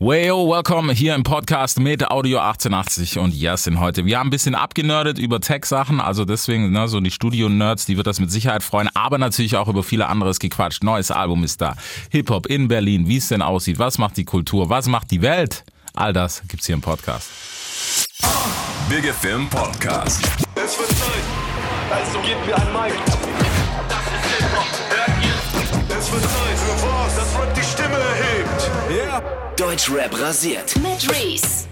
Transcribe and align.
Wayo, 0.00 0.48
welcome 0.48 0.92
hier 0.92 1.16
im 1.16 1.24
Podcast 1.24 1.80
mit 1.80 2.08
Audio 2.08 2.38
1880 2.38 3.18
und 3.18 3.34
Yasin 3.34 3.80
heute. 3.80 4.04
Wir 4.04 4.20
haben 4.20 4.28
ein 4.28 4.30
bisschen 4.30 4.54
abgenördet 4.54 5.18
über 5.18 5.40
Tech-Sachen, 5.40 6.00
also 6.00 6.24
deswegen, 6.24 6.70
ne, 6.70 6.86
so 6.86 7.00
die 7.00 7.10
Studio-Nerds, 7.10 7.84
die 7.86 7.96
wird 7.96 8.06
das 8.06 8.20
mit 8.20 8.30
Sicherheit 8.30 8.62
freuen, 8.62 8.88
aber 8.94 9.18
natürlich 9.18 9.56
auch 9.56 9.66
über 9.66 9.82
viele 9.82 10.06
anderes 10.06 10.38
gequatscht. 10.38 10.84
Neues 10.84 11.10
Album 11.10 11.42
ist 11.42 11.60
da. 11.60 11.74
Hip-Hop 12.10 12.46
in 12.46 12.68
Berlin, 12.68 13.08
wie 13.08 13.16
es 13.16 13.26
denn 13.26 13.42
aussieht, 13.42 13.80
was 13.80 13.98
macht 13.98 14.16
die 14.18 14.24
Kultur, 14.24 14.70
was 14.70 14.86
macht 14.86 15.10
die 15.10 15.20
Welt? 15.20 15.64
All 15.94 16.12
das 16.12 16.42
gibt's 16.46 16.66
hier 16.66 16.76
im 16.76 16.80
Podcast. 16.80 17.28
Big 18.88 19.12
Film 19.12 19.48
Podcast. 19.50 20.22
Es 20.54 20.78
wird 20.78 20.90
Zeit, 20.90 21.24
also 21.90 22.20
gebt 22.20 22.46
mir 22.46 22.54
ein 22.54 22.72
Mic. 22.72 23.17
Yeah. 28.90 29.20
Deutschrap 29.58 30.18
rasiert. 30.18 30.74
Mit 30.76 31.10
Reese. 31.10 31.68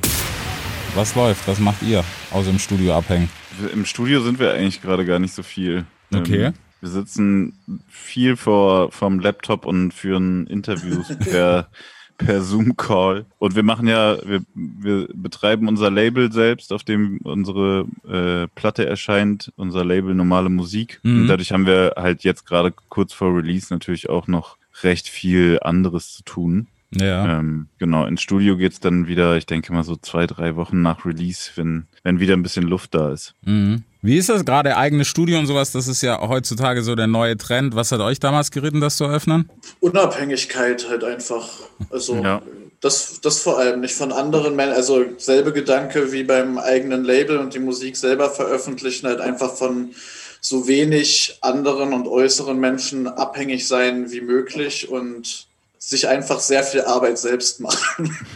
Was 0.95 1.15
läuft? 1.15 1.48
Was 1.48 1.59
macht 1.59 1.83
ihr 1.83 2.05
außer 2.30 2.51
im 2.51 2.59
Studio 2.59 2.95
abhängen? 2.95 3.30
Im 3.73 3.87
Studio 3.87 4.20
sind 4.20 4.39
wir 4.39 4.52
eigentlich 4.52 4.83
gerade 4.83 5.06
gar 5.06 5.19
nicht 5.19 5.33
so 5.33 5.42
viel. 5.42 5.87
Okay. 6.15 6.47
Ähm, 6.47 6.55
wir 6.83 6.89
sitzen 6.91 7.55
viel 7.89 8.37
vor 8.37 8.92
vom 8.92 9.19
Laptop 9.19 9.65
und 9.65 9.92
führen 9.92 10.47
Interviews 10.47 11.16
per, 11.20 11.70
per 12.19 12.42
Zoom-Call. 12.42 13.25
Und 13.39 13.56
wir 13.56 13.62
machen 13.62 13.89
ja, 13.89 14.19
wir, 14.23 14.42
wir 14.55 15.09
betreiben 15.14 15.69
unser 15.69 15.91
Label 15.91 16.30
selbst, 16.30 16.70
auf 16.70 16.84
dem 16.84 17.20
unsere 17.25 17.87
äh, 18.06 18.47
Platte 18.55 18.84
erscheint, 18.84 19.53
unser 19.56 19.87
Label 19.87 20.14
Normale 20.14 20.51
Musik. 20.51 21.01
Mhm. 21.03 21.23
Und 21.23 21.28
dadurch 21.28 21.51
haben 21.53 21.64
wir 21.64 21.95
halt 21.97 22.25
jetzt 22.25 22.45
gerade 22.45 22.75
kurz 22.91 23.14
vor 23.14 23.34
Release 23.34 23.73
natürlich 23.73 24.11
auch 24.11 24.27
noch 24.27 24.59
recht 24.83 25.09
viel 25.09 25.61
anderes 25.62 26.12
zu 26.12 26.23
tun. 26.23 26.67
Ja. 27.00 27.38
Ähm, 27.38 27.68
genau, 27.78 28.06
ins 28.06 28.23
Studio 28.23 28.56
geht's 28.56 28.80
dann 28.80 29.06
wieder, 29.06 29.36
ich 29.36 29.46
denke 29.46 29.73
mal 29.73 29.84
so 29.84 29.96
zwei, 29.96 30.27
drei 30.27 30.56
Wochen 30.56 30.82
nach 30.82 31.05
Release, 31.05 31.50
wenn, 31.56 31.86
wenn 32.02 32.20
wieder 32.20 32.34
ein 32.34 32.42
bisschen 32.42 32.64
Luft 32.64 32.94
da 32.94 33.12
ist. 33.12 33.34
Mhm. 33.44 33.83
Wie 34.03 34.16
ist 34.19 34.28
das 34.28 34.44
gerade, 34.44 34.77
eigenes 34.77 35.08
Studio 35.08 35.38
und 35.38 35.47
sowas? 35.47 35.72
Das 35.72 35.88
ist 35.88 36.00
ja 36.03 36.20
heutzutage 36.20 36.83
so 36.83 36.94
der 36.94 37.08
neue 37.08 37.36
Trend. 37.36 37.75
Was 37.75 37.91
hat 37.91 38.00
euch 38.00 38.20
damals 38.20 38.50
geritten, 38.53 38.80
das 38.80 38.97
zu 38.97 39.05
eröffnen? 39.05 39.50
Unabhängigkeit 39.80 40.88
halt 40.88 41.03
einfach. 41.03 41.48
Also 41.91 42.22
Ja. 42.22 42.41
das, 42.80 43.20
das 43.20 43.41
vor 43.41 43.58
allem 43.58 43.81
nicht 43.81 43.94
von 43.94 44.12
anderen 44.12 44.55
Menschen. 44.55 44.77
Also 44.77 45.05
selbe 45.19 45.53
Gedanke 45.53 46.12
wie 46.12 46.22
beim 46.22 46.58
eigenen 46.58 47.03
Label 47.03 47.38
und 47.38 47.55
die 47.55 47.58
Musik 47.58 47.97
selber 47.97 48.31
veröffentlichen, 48.31 49.06
halt 49.08 49.20
einfach 49.20 49.55
von 49.55 49.91
so 50.41 50.69
wenig 50.69 51.38
anderen 51.41 51.92
und 51.92 52.06
äußeren 52.06 52.58
Menschen 52.60 53.08
abhängig 53.08 53.66
sein 53.66 54.12
wie 54.12 54.20
möglich 54.20 54.88
und 54.88 55.47
sich 55.89 56.09
einfach 56.09 56.41
sehr 56.41 56.65
viel 56.65 56.83
Arbeit 56.83 57.17
selbst 57.17 57.61
machen. 57.61 58.17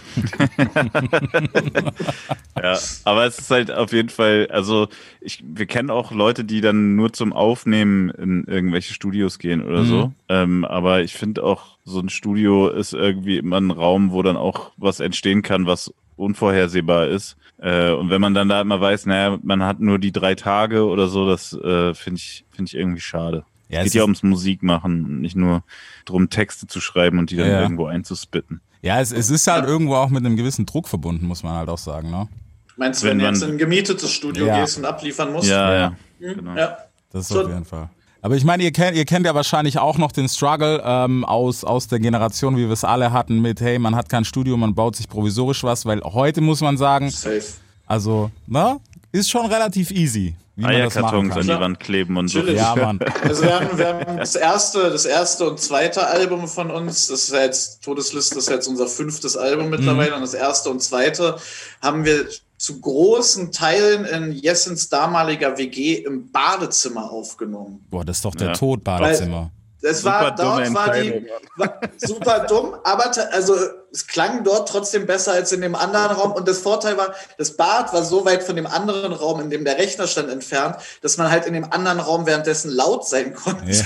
Ja, 2.63 2.79
aber 3.05 3.25
es 3.25 3.39
ist 3.39 3.51
halt 3.51 3.71
auf 3.71 3.93
jeden 3.93 4.11
Fall, 4.11 4.49
also 4.51 4.89
ich, 5.21 5.43
wir 5.43 5.65
kennen 5.65 5.89
auch 5.89 6.13
Leute, 6.13 6.45
die 6.45 6.61
dann 6.61 6.95
nur 6.95 7.11
zum 7.13 7.33
Aufnehmen 7.33 8.11
in 8.11 8.45
irgendwelche 8.45 8.93
Studios 8.93 9.39
gehen 9.39 9.65
oder 9.65 9.85
so. 9.85 10.13
Ähm, 10.29 10.67
aber 10.67 11.01
ich 11.01 11.15
finde 11.15 11.43
auch, 11.43 11.79
so 11.85 12.01
ein 12.01 12.11
Studio 12.11 12.69
ist 12.69 12.93
irgendwie 12.93 13.39
immer 13.39 13.59
ein 13.59 13.71
Raum, 13.71 14.13
wo 14.13 14.23
dann 14.23 14.37
auch 14.37 14.73
was 14.77 15.01
entstehen 15.01 15.41
kann, 15.43 15.67
was 15.67 15.95
unvorhersehbar 16.17 17.09
ist. 17.09 17.37
Äh, 17.59 17.93
und 17.93 18.11
wenn 18.11 18.21
man 18.21 18.35
dann 18.35 18.51
da 18.51 18.61
immer 18.61 18.81
weiß, 18.81 19.07
naja, 19.07 19.39
man 19.43 19.65
hat 19.65 19.81
nur 19.81 19.99
die 19.99 20.13
drei 20.13 20.35
Tage 20.35 20.85
oder 20.85 21.09
so, 21.09 21.27
das 21.27 21.55
äh, 21.55 21.95
finde 21.95 22.19
ich, 22.19 22.45
finde 22.51 22.69
ich 22.69 22.75
irgendwie 22.75 23.01
schade. 23.01 23.45
Ja, 23.71 23.81
es 23.81 23.87
es 23.87 23.93
geht 23.93 23.99
ja 24.01 24.03
ums 24.03 24.23
Musik 24.23 24.63
machen, 24.63 25.21
nicht 25.21 25.37
nur 25.37 25.63
drum, 26.05 26.29
Texte 26.29 26.67
zu 26.67 26.81
schreiben 26.81 27.19
und 27.19 27.31
die 27.31 27.37
dann 27.37 27.49
Ja. 27.49 27.63
irgendwo 27.63 27.87
einzuspitten. 27.87 28.61
Ja, 28.83 29.01
es, 29.01 29.13
es 29.13 29.31
ist 29.31 29.47
halt 29.47 29.67
irgendwo 29.67 29.95
auch 29.95 30.09
mit 30.11 30.25
einem 30.25 30.37
gewissen 30.37 30.67
Druck 30.67 30.89
verbunden, 30.89 31.27
muss 31.27 31.43
man 31.43 31.53
halt 31.55 31.69
auch 31.69 31.79
sagen, 31.79 32.11
ne? 32.11 32.29
Meinst 32.77 33.03
du, 33.03 33.07
Wenn 33.07 33.19
wenn, 33.19 33.25
du 33.27 33.31
jetzt 33.33 33.43
in 33.43 33.51
ein 33.51 33.59
gemietetes 33.59 34.11
Studio 34.11 34.47
Ja. 34.47 34.61
gehst 34.61 34.79
und 34.79 34.85
abliefern 34.87 35.33
musst? 35.33 35.49
Ja, 35.49 35.73
Ja. 35.73 35.79
ja. 36.19 36.29
Hm, 36.29 36.35
genau. 36.37 36.57
ja. 36.57 36.77
Das 37.13 37.23
ist 37.31 37.33
Schon. 37.37 37.45
auf 37.47 37.53
jeden 37.53 37.65
Fall. 37.65 37.91
Aber 38.23 38.37
ich 38.37 38.45
meine, 38.45 38.63
ihr 38.63 38.71
kennt, 38.73 38.97
ihr 38.97 39.05
kennt 39.07 39.25
ja 39.27 39.35
wahrscheinlich 39.35 39.79
auch 39.79 39.97
noch 39.99 40.13
den 40.13 40.29
Struggle 40.29 40.83
ähm, 40.85 41.25
aus, 41.25 41.65
aus 41.65 41.89
der 41.89 42.01
Generation, 42.01 42.57
wie 42.57 42.65
wir 42.67 42.71
es 42.73 42.85
alle 42.85 43.13
hatten, 43.13 43.41
mit, 43.41 43.61
hey, 43.63 43.79
man 43.79 43.97
hat 43.97 44.09
kein 44.11 44.25
Studio, 44.27 44.57
man 44.59 44.75
baut 44.75 44.97
sich 44.97 45.09
provisorisch 45.09 45.63
was, 45.65 45.87
weil 45.87 46.01
heute 46.03 46.41
muss 46.43 46.61
man 46.61 46.77
sagen, 46.77 47.11
Safe. 47.11 47.43
also, 47.87 48.31
ne, 48.47 48.79
ist 49.13 49.31
schon 49.31 49.47
relativ 49.47 49.91
easy, 49.91 50.35
wie 50.61 50.83
das 50.83 50.97
Eierkartons 50.97 51.37
an 51.37 51.43
die. 51.43 51.49
Wand 51.49 51.81
kleben 51.81 52.17
und 52.17 52.29
so. 52.29 52.41
Ja, 52.41 52.75
Mann. 52.77 52.99
Also 53.23 53.43
wir 53.43 53.61
haben, 53.61 53.79
wir 53.79 53.89
haben 53.89 54.17
das 54.17 54.35
erste, 54.35 54.91
das 54.91 55.05
erste 55.05 55.49
und 55.51 55.61
zweite 55.61 56.07
Album 56.07 56.49
von 56.49 56.71
uns, 56.71 57.09
das 57.09 57.25
ist 57.25 57.33
ja 57.33 57.43
jetzt, 57.43 57.83
Todesliste 57.83 58.39
ist 58.39 58.49
jetzt 58.49 58.67
unser 58.67 58.87
fünftes 58.87 59.37
Album 59.37 59.71
mittlerweile 59.71 60.15
und 60.15 60.23
das 60.23 60.35
erste 60.35 60.71
und 60.71 60.83
zweite 60.83 61.37
haben 61.83 62.05
wir 62.05 62.27
zu 62.57 62.81
großen 62.81 63.53
Teilen 63.53 64.05
in 64.05 64.33
Jessens 64.33 64.89
damaliger 64.89 65.57
WG 65.57 65.95
im 65.95 66.31
Badezimmer 66.31 67.11
aufgenommen. 67.11 67.85
Boah, 67.91 68.05
das 68.05 68.19
ist 68.19 68.25
doch 68.25 68.35
der 68.35 68.49
Ja. 68.49 68.53
Tod, 68.53 68.85
Badezimmer. 68.85 69.51
Es 69.83 70.03
Super 70.03 70.21
war, 70.21 70.35
dort 70.35 70.75
war 70.75 70.93
die, 70.93 71.27
war 71.57 71.81
super 71.97 72.41
dumm, 72.41 72.75
aber 72.85 73.11
also 73.33 73.55
es 73.93 74.07
klang 74.07 74.45
dort 74.45 74.69
trotzdem 74.69 75.07
besser 75.07 75.33
als 75.33 75.53
in 75.53 75.61
dem 75.61 75.75
anderen 75.75 76.13
Raum. 76.13 76.33
Und 76.33 76.49
das 76.49 76.59
Vorteil 76.59 76.97
war, 76.97 77.15
das 77.39 77.57
Bad 77.57 77.93
war 77.93 78.05
so 78.05 78.25
weit 78.25 78.43
von 78.43 78.57
dem 78.57 78.67
anderen 78.67 79.13
Raum, 79.13 79.41
in 79.41 79.51
dem 79.51 79.65
der 79.65 79.79
Rechner 79.79 80.07
stand, 80.07 80.31
entfernt, 80.31 80.77
dass 81.03 81.17
man 81.17 81.31
halt 81.31 81.47
in 81.47 81.55
dem 81.55 81.71
anderen 81.73 82.01
Raum 82.01 82.27
währenddessen 82.27 82.71
laut 82.71 83.07
sein 83.07 83.35
konnte 83.35 83.85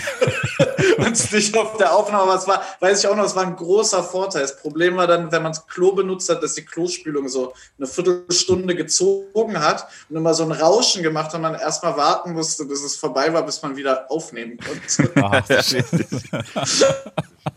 und 0.99 1.13
es 1.13 1.31
nicht 1.33 1.57
auf 1.57 1.77
der 1.77 1.95
Aufnahme. 1.95 2.25
Aber 2.25 2.35
es 2.37 2.47
war, 2.47 2.63
weiß 2.81 3.01
ich 3.01 3.09
auch 3.09 3.17
noch, 3.17 3.25
es 3.25 3.37
war 3.37 3.45
ein 3.45 3.57
großer 3.57 4.03
Vorteil. 4.03 4.43
Das 4.43 4.57
Problem 4.57 4.97
war 4.97 5.07
dann, 5.07 5.33
wenn 5.33 5.43
man 5.43 5.53
das 5.53 5.67
Klo 5.67 5.93
benutzt 5.93 6.29
hat, 6.29 6.43
dass 6.43 6.55
die 6.55 6.65
Klospülung 6.65 7.29
so 7.29 7.53
eine 7.79 7.87
Viertelstunde 7.87 8.75
gezogen 8.75 9.61
hat 9.61 9.87
und 10.09 10.17
immer 10.17 10.35
so 10.35 10.45
ein 10.45 10.53
Rauschen 10.53 11.03
gemacht 11.03 11.27
hat 11.27 11.37
und 11.37 11.43
man 11.43 11.55
erstmal 11.55 11.97
warten 11.97 12.33
musste, 12.33 12.65
bis 12.65 12.83
es 12.83 12.97
vorbei 12.97 13.33
war, 13.33 13.45
bis 13.45 13.63
man 13.63 13.77
wieder 13.77 14.11
aufnehmen 14.11 14.59
konnte. 14.59 15.13
Ach, 16.55 16.63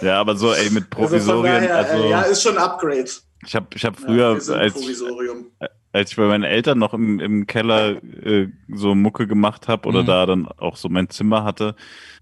Ja, 0.00 0.20
aber 0.20 0.36
so, 0.36 0.52
ey, 0.52 0.70
mit 0.70 0.84
Also 0.96 1.08
Provisorien, 1.08 1.54
daher, 1.62 1.76
also, 1.76 2.04
äh, 2.04 2.10
ja, 2.10 2.22
ist 2.22 2.42
schon 2.42 2.56
ein 2.56 2.62
Upgrade. 2.62 3.04
ich 3.46 3.54
habe 3.54 3.66
ich 3.74 3.84
hab 3.84 3.98
Ja, 4.00 4.06
früher, 4.06 4.40
sind 4.40 4.56
als, 4.56 4.72
Provisorium. 4.74 5.46
als 5.92 6.10
ich 6.10 6.16
bei 6.16 6.26
meinen 6.26 6.44
Eltern 6.44 6.78
noch 6.78 6.94
im, 6.94 7.20
im 7.20 7.46
Keller 7.46 8.02
äh, 8.02 8.48
so 8.68 8.94
Mucke 8.94 9.26
gemacht 9.26 9.68
habe 9.68 9.88
oder 9.88 10.02
Mhm. 10.02 10.06
da 10.06 10.26
dann 10.26 10.48
auch 10.48 10.76
so 10.76 10.88
mein 10.88 11.08
Zimmer 11.10 11.44
hatte, 11.44 11.74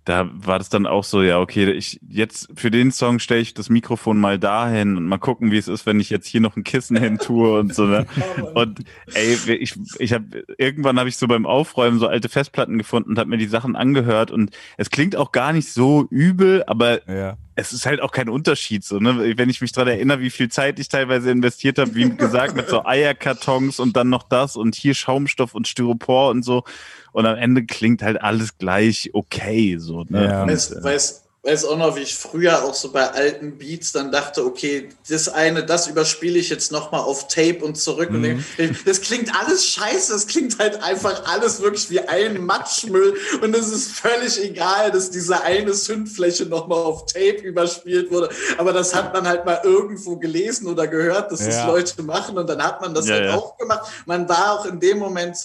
da 0.05 0.29
war 0.33 0.59
das 0.59 0.69
dann 0.69 0.85
auch 0.89 1.05
so, 1.05 1.23
ja, 1.23 1.39
okay, 1.39 1.71
ich 1.71 2.01
jetzt 2.09 2.49
für 2.57 2.73
den 2.73 2.91
Song 2.91 3.21
stelle 3.21 3.41
ich 3.41 3.55
das 3.55 3.71
Mikrofon 3.71 4.19
mal 4.21 4.37
dahin 4.37 4.97
und 4.97 5.07
mal 5.07 5.19
gucken, 5.19 5.53
wie 5.53 5.59
es 5.59 5.69
ist, 5.69 5.87
wenn 5.87 6.01
ich 6.01 6.11
jetzt 6.11 6.27
hier 6.27 6.41
noch 6.41 6.57
ein 6.57 6.65
Kissen 6.65 6.97
hin 6.97 7.19
tue 7.19 7.57
und 7.57 7.73
so. 7.73 7.85
Ne? 7.87 8.05
Und 8.55 8.81
ey, 9.15 9.37
ich, 9.61 9.75
ich 10.01 10.13
habe 10.13 10.43
irgendwann 10.59 10.99
habe 10.99 11.09
ich 11.09 11.17
so 11.17 11.29
beim 11.29 11.47
Aufräumen 11.47 12.01
so 12.01 12.09
alte 12.09 12.29
Festplatten 12.29 12.79
gefunden 12.79 13.11
und 13.11 13.19
habe 13.21 13.31
mir 13.31 13.39
die 13.39 13.47
Sachen 13.47 13.77
angehört 13.77 14.33
und 14.33 14.51
es 14.77 14.91
klingt 14.91 15.15
auch 15.15 15.31
gar 15.31 15.53
nicht 15.53 15.69
so 15.73 16.05
übel, 16.11 16.65
aber 16.67 17.09
ja. 17.09 17.37
Es 17.63 17.73
ist 17.73 17.87
halt 17.87 18.01
auch 18.01 18.11
kein 18.11 18.29
Unterschied 18.29 18.85
so, 18.85 18.99
ne? 18.99 19.37
Wenn 19.39 19.49
ich 19.49 19.61
mich 19.61 19.73
dran 19.73 19.87
erinnere, 19.87 20.21
wie 20.21 20.31
viel 20.31 20.49
Zeit 20.49 20.79
ich 20.81 20.89
teilweise 20.89 21.31
investiert 21.31 21.79
habe, 21.79 21.95
wie 21.95 22.11
gesagt, 22.11 22.57
mit 22.57 22.69
so 22.69 22.85
Eierkartons 22.85 23.79
und 23.79 23.97
dann 23.97 24.09
noch 24.09 24.25
das 24.25 24.57
und 24.57 24.75
hier 24.75 24.95
Schaumstoff 24.95 25.55
und 25.55 25.69
Styropor 25.69 26.31
und 26.31 26.43
so. 26.43 26.65
Und 27.13 27.27
am 27.27 27.37
Ende 27.37 27.65
klingt 27.65 28.03
halt 28.03 28.21
alles 28.21 28.59
gleich 28.59 29.11
okay, 29.13 29.77
so, 29.79 30.05
ne? 30.09 30.25
Ja. 30.25 30.43
Und, 30.43 30.49
Weiß, 30.49 30.73
äh, 30.73 30.83
weiß, 30.83 31.22
weiß 31.45 31.65
auch 31.65 31.77
noch, 31.77 31.97
wie 31.97 32.01
ich 32.03 32.15
früher 32.15 32.63
auch 32.63 32.73
so 32.75 32.93
bei 32.93 33.11
alten 33.11 33.59
Beats 33.59 33.91
dann 33.91 34.13
dachte, 34.13 34.45
okay, 34.47 34.91
das 35.09 35.29
eine, 35.29 35.65
das 35.67 35.89
überspiele 35.89 36.39
ich 36.39 36.49
jetzt 36.51 36.71
nochmal 36.71 37.01
auf 37.01 37.27
Tape 37.27 37.59
und 37.65 37.75
zurück. 37.77 38.11
Und 38.11 38.21
Mhm. 38.23 38.45
denke, 38.57 38.77
das 38.85 39.01
klingt 39.01 39.35
alles 39.35 39.67
scheiße, 39.67 40.13
das 40.13 40.29
klingt 40.29 40.59
halt 40.61 40.81
einfach 40.85 41.25
alles 41.27 41.61
wirklich 41.61 41.91
wie 41.91 41.99
ein 42.01 42.45
Matschmüll. 42.47 43.17
Und 43.41 43.57
es 43.57 43.69
ist 43.73 43.91
völlig 43.91 44.41
egal, 44.41 44.93
dass 44.93 45.11
diese 45.11 45.43
eine 45.43 45.75
Sündfläche 45.75 46.47
nochmal 46.47 46.79
auf 46.79 47.07
Tape 47.07 47.39
überspielt 47.43 48.13
wurde. 48.13 48.29
Aber 48.59 48.73
das 48.73 48.95
hat 48.95 49.13
man 49.13 49.27
halt 49.27 49.45
mal 49.45 49.61
irgendwo 49.65 50.17
gelesen 50.17 50.69
oder 50.69 50.87
gehört, 50.87 51.33
dass 51.33 51.41
das 51.45 51.57
Ja. 51.57 51.67
Leute 51.67 52.05
machen. 52.05 52.39
Und 52.39 52.49
dann 52.49 52.63
hat 52.63 52.81
man 52.81 52.95
das 52.95 53.09
Ja, 53.09 53.15
halt 53.17 53.25
ja. 53.31 53.35
auch 53.37 53.57
gemacht. 53.59 53.91
Man 54.07 54.29
war 54.29 54.61
auch 54.61 54.65
in 54.67 54.79
dem 54.79 54.99
Moment 54.99 55.37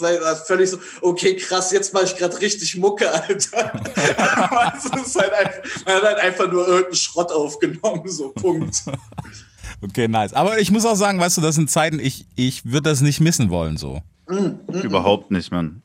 völlig 0.45 0.69
so, 0.69 0.77
okay, 1.01 1.36
krass, 1.38 1.71
jetzt 1.71 1.92
mache 1.92 2.06
ich 2.06 2.16
gerade 2.16 2.39
richtig 2.39 2.75
Mucke, 2.77 3.10
Alter. 3.12 3.74
Es 4.77 5.07
ist 5.07 5.16
halt 5.19 5.33
einfach, 5.33 5.62
man 5.88 5.95
hat 5.95 6.04
halt 6.04 6.19
einfach 6.19 6.51
nur 6.51 6.68
irgendeinen 6.68 6.95
Schrott 6.95 7.31
aufgenommen, 7.31 8.07
so 8.07 8.30
Punkt. 8.30 8.84
Okay, 9.81 10.07
nice. 10.07 10.34
Aber 10.34 10.60
ich 10.60 10.72
muss 10.72 10.86
auch 10.86 10.95
sagen, 10.95 11.19
weißt 11.19 11.38
du, 11.38 11.42
das 11.42 11.54
sind 11.54 11.69
Zeiten, 11.69 12.00
ich, 12.00 12.25
ich 12.36 12.66
würde 12.66 12.89
das 12.89 13.01
nicht 13.01 13.19
missen 13.19 13.51
wollen, 13.51 13.78
so. 13.78 14.01
Überhaupt 14.81 15.30
nicht, 15.30 15.51
Mann. 15.51 15.84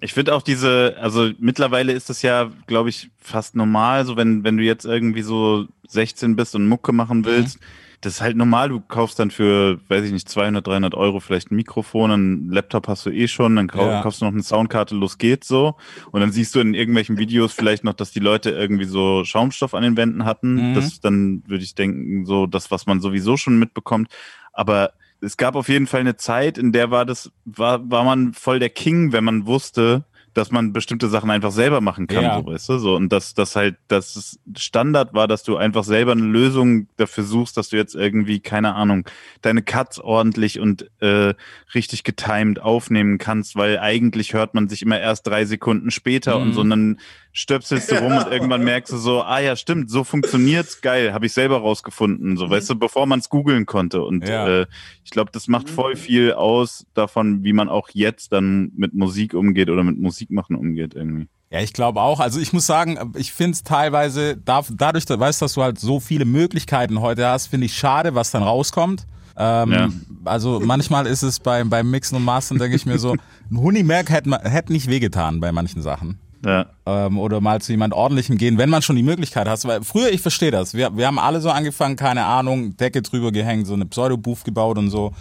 Ich 0.00 0.12
finde 0.12 0.34
auch 0.34 0.42
diese, 0.42 0.96
also 0.98 1.30
mittlerweile 1.38 1.92
ist 1.92 2.10
das 2.10 2.22
ja, 2.22 2.50
glaube 2.66 2.88
ich, 2.88 3.10
fast 3.18 3.54
normal, 3.54 4.06
so 4.06 4.16
wenn, 4.16 4.42
wenn 4.42 4.56
du 4.56 4.64
jetzt 4.64 4.84
irgendwie 4.86 5.22
so 5.22 5.66
16 5.86 6.34
bist 6.34 6.56
und 6.56 6.66
Mucke 6.66 6.92
machen 6.92 7.24
willst, 7.24 7.58
das 8.02 8.14
ist 8.14 8.20
halt 8.20 8.36
normal, 8.36 8.68
du 8.68 8.80
kaufst 8.80 9.18
dann 9.18 9.30
für, 9.30 9.80
weiß 9.88 10.04
ich 10.04 10.12
nicht, 10.12 10.28
200, 10.28 10.66
300 10.66 10.94
Euro 10.94 11.20
vielleicht 11.20 11.50
ein 11.50 11.56
Mikrofon, 11.56 12.10
einen 12.10 12.50
Laptop 12.50 12.88
hast 12.88 13.06
du 13.06 13.10
eh 13.10 13.28
schon, 13.28 13.56
dann 13.56 13.68
kau 13.68 13.88
Ja. 13.88 14.02
kaufst 14.02 14.20
du 14.20 14.24
noch 14.26 14.32
eine 14.32 14.42
Soundkarte, 14.42 14.94
los 14.96 15.18
geht's 15.18 15.46
so. 15.48 15.76
Und 16.10 16.20
dann 16.20 16.32
siehst 16.32 16.54
du 16.54 16.60
in 16.60 16.74
irgendwelchen 16.74 17.16
Videos 17.16 17.52
vielleicht 17.52 17.84
noch, 17.84 17.94
dass 17.94 18.10
die 18.10 18.18
Leute 18.20 18.50
irgendwie 18.50 18.84
so 18.86 19.24
Schaumstoff 19.24 19.72
an 19.74 19.84
den 19.84 19.96
Wänden 19.96 20.24
hatten. 20.24 20.70
Mhm. 20.70 20.74
Das 20.74 21.00
dann, 21.00 21.42
würde 21.46 21.62
ich 21.64 21.74
denken, 21.76 22.26
so 22.26 22.46
das, 22.46 22.70
was 22.72 22.86
man 22.86 23.00
sowieso 23.00 23.36
schon 23.36 23.58
mitbekommt. 23.58 24.08
Aber 24.52 24.92
es 25.20 25.36
gab 25.36 25.54
auf 25.54 25.68
jeden 25.68 25.86
Fall 25.86 26.00
eine 26.00 26.16
Zeit, 26.16 26.58
in 26.58 26.72
der 26.72 26.90
war 26.90 27.06
das, 27.06 27.30
war, 27.44 27.88
war 27.88 28.02
man 28.02 28.32
voll 28.34 28.58
der 28.58 28.70
King, 28.70 29.12
wenn 29.12 29.22
man 29.22 29.46
wusste, 29.46 30.04
dass 30.34 30.50
man 30.50 30.72
bestimmte 30.72 31.08
Sachen 31.08 31.30
einfach 31.30 31.50
selber 31.52 31.80
machen 31.80 32.06
kann, 32.06 32.22
Ja. 32.24 32.38
so 32.38 32.46
weißt 32.46 32.68
du, 32.70 32.78
so 32.78 32.94
und 32.96 33.10
dass 33.12 33.34
das 33.34 33.54
halt, 33.56 33.76
dass 33.88 34.16
es 34.16 34.38
Standard 34.56 35.12
war, 35.14 35.28
dass 35.28 35.42
du 35.42 35.56
einfach 35.56 35.84
selber 35.84 36.12
eine 36.12 36.22
Lösung 36.22 36.88
dafür 36.96 37.24
suchst, 37.24 37.56
dass 37.56 37.68
du 37.68 37.76
jetzt 37.76 37.94
irgendwie 37.94 38.40
keine 38.40 38.74
Ahnung 38.74 39.04
deine 39.42 39.62
Cuts 39.62 39.98
ordentlich 40.00 40.58
und 40.60 40.90
äh, 41.00 41.34
richtig 41.74 42.04
getimed 42.04 42.60
aufnehmen 42.60 43.18
kannst, 43.18 43.56
weil 43.56 43.78
eigentlich 43.78 44.32
hört 44.34 44.54
man 44.54 44.68
sich 44.68 44.82
immer 44.82 44.98
erst 44.98 45.26
drei 45.26 45.44
Sekunden 45.44 45.90
später 45.90 46.36
Mhm. 46.36 46.42
und 46.42 46.52
so 46.54 46.60
und 46.62 46.70
dann 46.70 47.00
stöpselst 47.34 47.90
du 47.90 47.96
rum 47.96 48.16
und 48.16 48.26
irgendwann 48.30 48.62
merkst 48.62 48.92
du 48.92 48.96
so, 48.98 49.22
ah 49.22 49.38
ja, 49.40 49.56
stimmt, 49.56 49.90
so 49.90 50.04
funktioniert's, 50.04 50.80
geil, 50.82 51.12
habe 51.14 51.26
ich 51.26 51.32
selber 51.32 51.58
rausgefunden, 51.58 52.36
so 52.36 52.48
weißt 52.50 52.68
du, 52.70 52.74
bevor 52.76 53.06
man 53.06 53.20
es 53.20 53.28
googeln 53.30 53.64
konnte 53.66 54.02
und 54.02 54.26
Ja. 54.28 54.62
äh, 54.62 54.66
ich 55.04 55.10
glaube, 55.10 55.30
das 55.32 55.48
macht 55.48 55.68
voll 55.70 55.96
viel 55.96 56.32
aus 56.32 56.86
davon, 56.94 57.42
wie 57.44 57.52
man 57.52 57.68
auch 57.68 57.88
jetzt 57.92 58.32
dann 58.32 58.70
mit 58.76 58.94
Musik 58.94 59.34
umgeht 59.34 59.68
oder 59.70 59.82
mit 59.82 59.98
Musikmachen 60.30 60.56
umgeht 60.56 60.94
irgendwie. 60.94 61.28
Ja, 61.50 61.60
ich 61.60 61.72
glaube 61.74 62.00
auch. 62.00 62.18
Also 62.20 62.40
ich 62.40 62.52
muss 62.52 62.66
sagen, 62.66 63.12
ich 63.16 63.32
finde 63.32 63.52
es 63.52 63.62
teilweise, 63.62 64.36
da, 64.38 64.62
dadurch, 64.72 65.04
dass, 65.04 65.18
weißt, 65.20 65.42
dass 65.42 65.54
du 65.54 65.62
halt 65.62 65.78
so 65.78 66.00
viele 66.00 66.24
Möglichkeiten 66.24 67.00
heute 67.00 67.26
hast, 67.26 67.48
finde 67.48 67.66
ich 67.66 67.76
schade, 67.76 68.14
was 68.14 68.30
dann 68.30 68.42
rauskommt. 68.42 69.06
Ähm, 69.36 69.72
Ja. 69.72 69.88
Also 70.24 70.60
manchmal 70.64 71.06
ist 71.06 71.22
es 71.22 71.40
beim, 71.40 71.68
beim 71.68 71.90
Mixen 71.90 72.16
und 72.16 72.24
Mastern, 72.24 72.58
denke 72.58 72.76
ich 72.76 72.86
mir 72.86 72.98
so, 72.98 73.12
ein 73.50 73.58
Hunimerk 73.58 74.08
hätte 74.10 74.30
hätte 74.42 74.72
nicht 74.72 74.88
wehgetan 74.88 75.40
bei 75.40 75.52
manchen 75.52 75.82
Sachen. 75.82 76.18
Ja. 76.44 76.66
Ähm, 76.86 77.18
oder 77.18 77.40
mal 77.40 77.60
zu 77.60 77.72
jemand 77.72 77.92
ordentlichem 77.94 78.36
gehen, 78.38 78.58
wenn 78.58 78.68
man 78.70 78.82
schon 78.82 78.96
die 78.96 79.02
Möglichkeit 79.02 79.46
hat. 79.48 79.64
Weil 79.64 79.82
früher, 79.82 80.10
ich 80.10 80.20
verstehe 80.22 80.50
das. 80.50 80.74
Wir, 80.74 80.96
wir 80.96 81.06
haben 81.06 81.18
alle 81.18 81.40
so 81.40 81.50
angefangen, 81.50 81.96
keine 81.96 82.24
Ahnung, 82.24 82.76
Decke 82.76 83.00
drüber 83.02 83.30
gehängt, 83.30 83.66
so 83.66 83.74
eine 83.74 83.84
Pseudo-Booth 83.86 84.44
gebaut 84.44 84.76
und 84.78 84.90
so. 84.90 85.12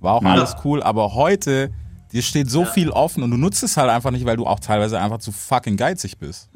War 0.00 0.14
auch 0.14 0.22
Ja. 0.22 0.30
alles 0.30 0.56
cool. 0.64 0.82
Aber 0.82 1.14
heute, 1.14 1.70
dir 2.12 2.22
steht 2.22 2.50
so 2.50 2.64
viel 2.64 2.90
offen 2.90 3.22
und 3.22 3.30
du 3.30 3.36
nutzt 3.36 3.62
es 3.62 3.76
halt 3.76 3.90
einfach 3.90 4.10
nicht, 4.10 4.24
weil 4.24 4.36
du 4.36 4.46
auch 4.46 4.60
teilweise 4.60 5.00
einfach 5.00 5.18
zu 5.18 5.32
fucking 5.32 5.76
geizig 5.76 6.18
bist. 6.18 6.50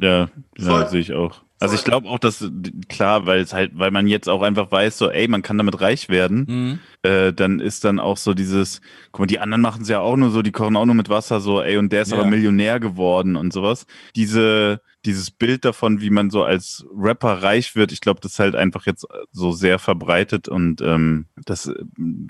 Ja, 0.00 0.28
Voll. 0.58 0.80
ja 0.80 0.88
sehe 0.88 1.00
ich 1.00 1.12
auch. 1.12 1.42
Also 1.58 1.74
ich 1.74 1.84
glaube 1.84 2.06
auch, 2.10 2.18
dass 2.18 2.44
klar, 2.90 3.24
weil 3.24 3.40
es 3.40 3.54
halt, 3.54 3.72
weil 3.78 3.90
man 3.90 4.06
jetzt 4.06 4.28
auch 4.28 4.42
einfach 4.42 4.70
weiß, 4.70 4.98
so, 4.98 5.10
ey, 5.10 5.26
man 5.26 5.40
kann 5.40 5.56
damit 5.56 5.80
reich 5.80 6.10
werden, 6.10 6.80
äh, 7.02 7.32
dann 7.32 7.60
ist 7.60 7.82
dann 7.86 7.98
auch 7.98 8.18
so 8.18 8.34
dieses, 8.34 8.82
guck 9.10 9.20
mal, 9.20 9.26
die 9.26 9.38
anderen 9.38 9.62
machen 9.62 9.80
es 9.80 9.88
ja 9.88 10.00
auch 10.00 10.16
nur 10.16 10.30
so, 10.30 10.42
die 10.42 10.52
kochen 10.52 10.76
auch 10.76 10.84
nur 10.84 10.94
mit 10.94 11.08
Wasser, 11.08 11.40
so, 11.40 11.62
ey, 11.62 11.78
und 11.78 11.94
der 11.94 12.02
ist 12.02 12.12
Ja. 12.12 12.18
aber 12.18 12.26
Millionär 12.26 12.78
geworden 12.78 13.36
und 13.36 13.54
sowas. 13.54 13.86
Diese, 14.16 14.82
dieses 15.06 15.30
Bild 15.30 15.64
davon, 15.64 16.02
wie 16.02 16.10
man 16.10 16.28
so 16.28 16.42
als 16.44 16.84
Rapper 16.94 17.42
reich 17.42 17.74
wird, 17.74 17.90
ich 17.90 18.02
glaube, 18.02 18.20
das 18.20 18.32
ist 18.32 18.38
halt 18.38 18.54
einfach 18.54 18.84
jetzt 18.84 19.06
so 19.32 19.52
sehr 19.52 19.78
verbreitet 19.78 20.48
und 20.48 20.82
ähm, 20.82 21.24
das 21.46 21.68
äh, 21.68 21.74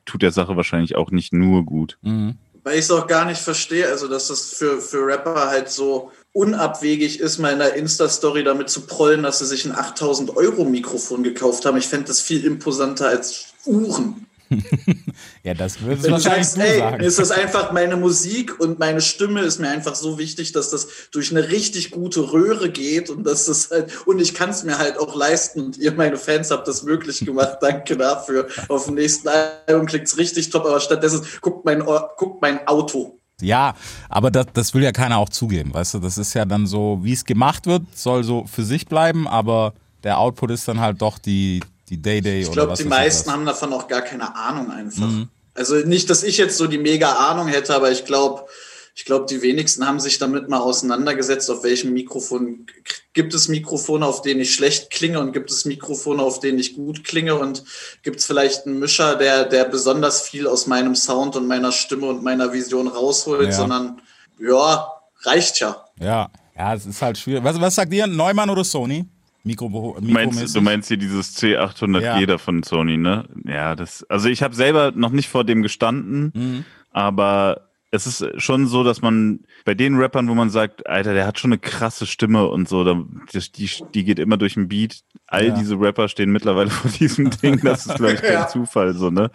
tut 0.05 0.23
der 0.23 0.31
Sache 0.31 0.57
wahrscheinlich 0.57 0.95
auch 0.95 1.11
nicht 1.11 1.33
nur 1.33 1.65
gut. 1.65 1.99
Mhm. 2.03 2.37
Weil 2.67 2.81
ich 2.81 2.87
es 2.87 2.91
auch 2.91 3.07
gar 3.07 3.27
nicht 3.27 3.41
verstehe, 3.41 3.87
also 3.87 4.09
dass 4.09 4.27
das 4.27 4.55
für, 4.55 4.81
für 4.81 5.07
Rapper 5.07 5.47
halt 5.47 5.71
so 5.71 6.11
unabwegig 6.33 7.21
ist, 7.21 7.39
mal 7.39 7.53
in 7.53 7.61
der 7.61 7.75
Insta-Story 7.75 8.43
damit 8.43 8.71
zu 8.71 8.89
prollen, 8.89 9.23
dass 9.23 9.39
sie 9.39 9.47
sich 9.47 9.67
ein 9.67 9.73
8000 9.73 10.37
Euro 10.37 10.65
Mikrofon 10.65 11.23
gekauft 11.23 11.65
haben. 11.65 11.77
Ich 11.77 11.87
fände 11.87 12.09
das 12.09 12.21
viel 12.21 12.45
imposanter 12.45 13.07
als 13.07 13.55
Uhren. 13.67 14.27
Ja, 15.43 15.55
das 15.55 15.81
würdest 15.81 16.01
du 16.01 16.05
Wenn 16.05 16.19
du 16.19 16.25
wahrscheinlich 16.25 16.49
sagst, 16.49 16.59
ey, 16.59 16.79
sagen. 16.79 17.05
ist 17.05 17.19
das 17.19 17.31
einfach 17.31 17.73
meine 17.73 17.97
Musik 17.97 18.59
und 18.61 18.79
meine 18.79 19.01
Stimme 19.01 19.41
ist 19.41 19.61
mir 19.61 19.69
einfach 19.69 19.95
so 19.95 20.19
wichtig, 20.19 20.53
dass 20.53 20.71
das 20.71 20.89
durch 21.13 21.31
eine 21.31 21.49
richtig 21.49 21.91
gute 21.91 22.33
Röhre 22.33 22.71
geht 22.71 23.11
und 23.11 23.25
dass 23.25 23.47
das 23.47 23.71
halt, 23.71 24.07
und 24.07 24.21
ich 24.21 24.35
kann 24.35 24.51
es 24.51 24.65
mir 24.65 24.79
halt 24.79 24.99
auch 24.99 25.15
leisten 25.15 25.61
und 25.61 25.79
ihr, 25.79 25.93
meine 25.93 26.17
Fans, 26.17 26.51
habt 26.51 26.69
das 26.69 26.83
möglich 26.83 27.21
gemacht. 27.21 27.59
Danke 27.61 27.97
dafür. 27.97 28.49
Auf 28.69 28.87
dem 28.87 28.95
nächsten 28.95 29.29
Album 29.29 29.87
klickt's 29.87 30.19
richtig 30.19 30.51
top, 30.51 30.65
aber 30.67 30.81
stattdessen 30.81 31.23
guckt 31.41 31.65
mein, 31.65 31.85
guckt 32.17 32.43
mein 32.43 32.67
Auto. 32.67 33.19
Ja, 33.41 33.75
aber 34.09 34.31
das, 34.31 34.47
das 34.55 34.75
will 34.75 34.83
ja 34.83 34.93
keiner 34.93 35.19
auch 35.19 35.29
zugeben, 35.29 35.75
weißt 35.75 35.95
du? 35.95 35.99
Das 35.99 36.17
ist 36.17 36.35
ja 36.35 36.45
dann 36.45 36.67
so, 36.67 37.01
wie 37.03 37.13
es 37.13 37.25
gemacht 37.25 37.67
wird, 37.67 37.83
soll 37.95 38.25
so 38.25 38.47
für 38.47 38.65
sich 38.65 38.87
bleiben, 38.87 39.29
aber 39.29 39.75
der 40.05 40.19
Output 40.19 40.53
ist 40.53 40.67
dann 40.69 40.81
halt 40.81 41.03
doch 41.03 41.19
die, 41.19 41.61
die 41.89 42.01
Day-Day 42.01 42.41
Ich 42.41 42.47
oder 42.49 42.55
glaube, 42.55 42.73
was 42.73 42.79
die 42.81 42.85
weiß 42.87 42.91
meisten 42.91 43.27
was. 43.29 43.33
haben 43.35 43.47
davon 43.47 43.73
auch 43.73 43.89
gar 43.89 44.03
keine 44.03 44.35
Ahnung 44.37 44.71
einfach. 44.71 45.07
Mhm. 45.09 45.29
Also 45.55 45.77
nicht, 45.77 46.11
dass 46.11 46.23
ich 46.23 46.37
jetzt 46.37 46.57
so 46.59 46.67
die 46.67 46.79
mega 46.79 47.13
Ahnung 47.15 47.49
hätte, 47.49 47.75
aber 47.75 47.91
ich 47.91 48.05
glaube, 48.05 48.47
ich 48.95 49.05
glaube, 49.05 49.27
die 49.29 49.43
wenigsten 49.43 49.87
haben 49.87 50.01
sich 50.01 50.19
damit 50.19 50.49
mal 50.49 50.59
auseinandergesetzt, 50.61 51.51
auf 51.51 51.63
welchem 51.65 51.93
Mikrofon 51.93 52.67
gibt 53.13 53.35
es 53.35 53.49
Mikrofone, 53.49 54.07
auf 54.07 54.23
denen 54.23 54.41
ich 54.41 54.55
schlecht 54.55 54.91
klinge 54.91 55.21
und 55.21 55.33
gibt 55.33 55.51
es 55.51 55.65
Mikrofone, 55.67 56.23
auf 56.23 56.41
denen 56.41 56.59
ich 56.59 56.75
gut 56.75 57.05
klinge 57.05 57.35
und 57.35 57.63
gibt 58.03 58.21
es 58.21 58.27
vielleicht 58.27 58.67
einen 58.67 58.79
Mischer, 58.79 59.17
der, 59.17 59.45
der 59.45 59.65
besonders 59.67 60.23
viel 60.23 60.47
aus 60.47 60.67
meinem 60.67 60.95
Sound 60.97 61.37
und 61.37 61.47
meiner 61.47 61.73
Stimme 61.73 62.07
und 62.07 62.23
meiner 62.23 62.53
Vision 62.55 62.89
rausholt, 62.89 63.49
Ja. 63.51 63.53
sondern 63.53 64.01
ja, 64.41 64.91
reicht 65.25 65.61
ja. 65.61 65.85
Ja, 66.01 66.31
ja, 66.57 66.75
es 66.75 66.87
ist 66.87 67.01
halt 67.03 67.19
schwierig. 67.19 67.45
Was, 67.45 67.61
was 67.61 67.75
sagt 67.75 67.93
ihr, 67.93 68.07
Neumann 68.07 68.49
oder 68.51 68.65
Sony? 68.65 69.05
Mikro, 69.47 69.69
Mikro 69.69 69.97
Du 70.01 70.09
meinst, 70.13 70.55
du 70.57 70.61
meinst 70.61 70.89
hier 70.89 70.97
dieses 70.97 71.37
C800G 71.39 72.01
Ja. 72.03 72.27
da 72.27 72.39
von 72.39 72.63
Sony, 72.63 72.97
ne? 72.97 73.25
Ja, 73.45 73.75
das, 73.77 74.03
also 74.11 74.29
ich 74.29 74.43
habe 74.43 74.55
selber 74.55 74.93
noch 74.95 75.11
nicht 75.11 75.29
vor 75.29 75.45
dem 75.45 75.63
gestanden, 75.63 76.33
Mhm. 76.35 76.65
aber 76.91 77.63
es 77.93 78.07
ist 78.07 78.27
schon 78.43 78.67
so, 78.67 78.83
dass 78.83 79.01
man 79.01 79.41
bei 79.65 79.73
den 79.75 79.97
Rappern, 79.97 80.29
wo 80.29 80.35
man 80.35 80.51
sagt, 80.51 80.87
Alter, 80.87 81.15
der 81.15 81.27
hat 81.27 81.39
schon 81.39 81.53
eine 81.53 81.59
krasse 81.59 82.05
Stimme 82.05 82.47
und 82.49 82.69
so, 82.69 82.85
die, 82.85 83.71
die 83.95 84.05
geht 84.05 84.19
immer 84.19 84.37
durch 84.37 84.55
den 84.55 84.67
Beat. 84.69 85.01
All 85.29 85.47
Ja. 85.47 85.55
diese 85.55 85.79
Rapper 85.81 86.09
stehen 86.09 86.31
mittlerweile 86.33 86.69
vor 86.71 86.91
diesem 86.91 87.31
Ding. 87.43 87.61
Das 87.63 87.87
ist, 87.87 87.95
glaube 87.97 88.15
ich, 88.15 88.21
kein 88.23 88.33
Ja. 88.33 88.49
Zufall, 88.49 88.93
so, 88.95 89.11
ne? 89.11 89.31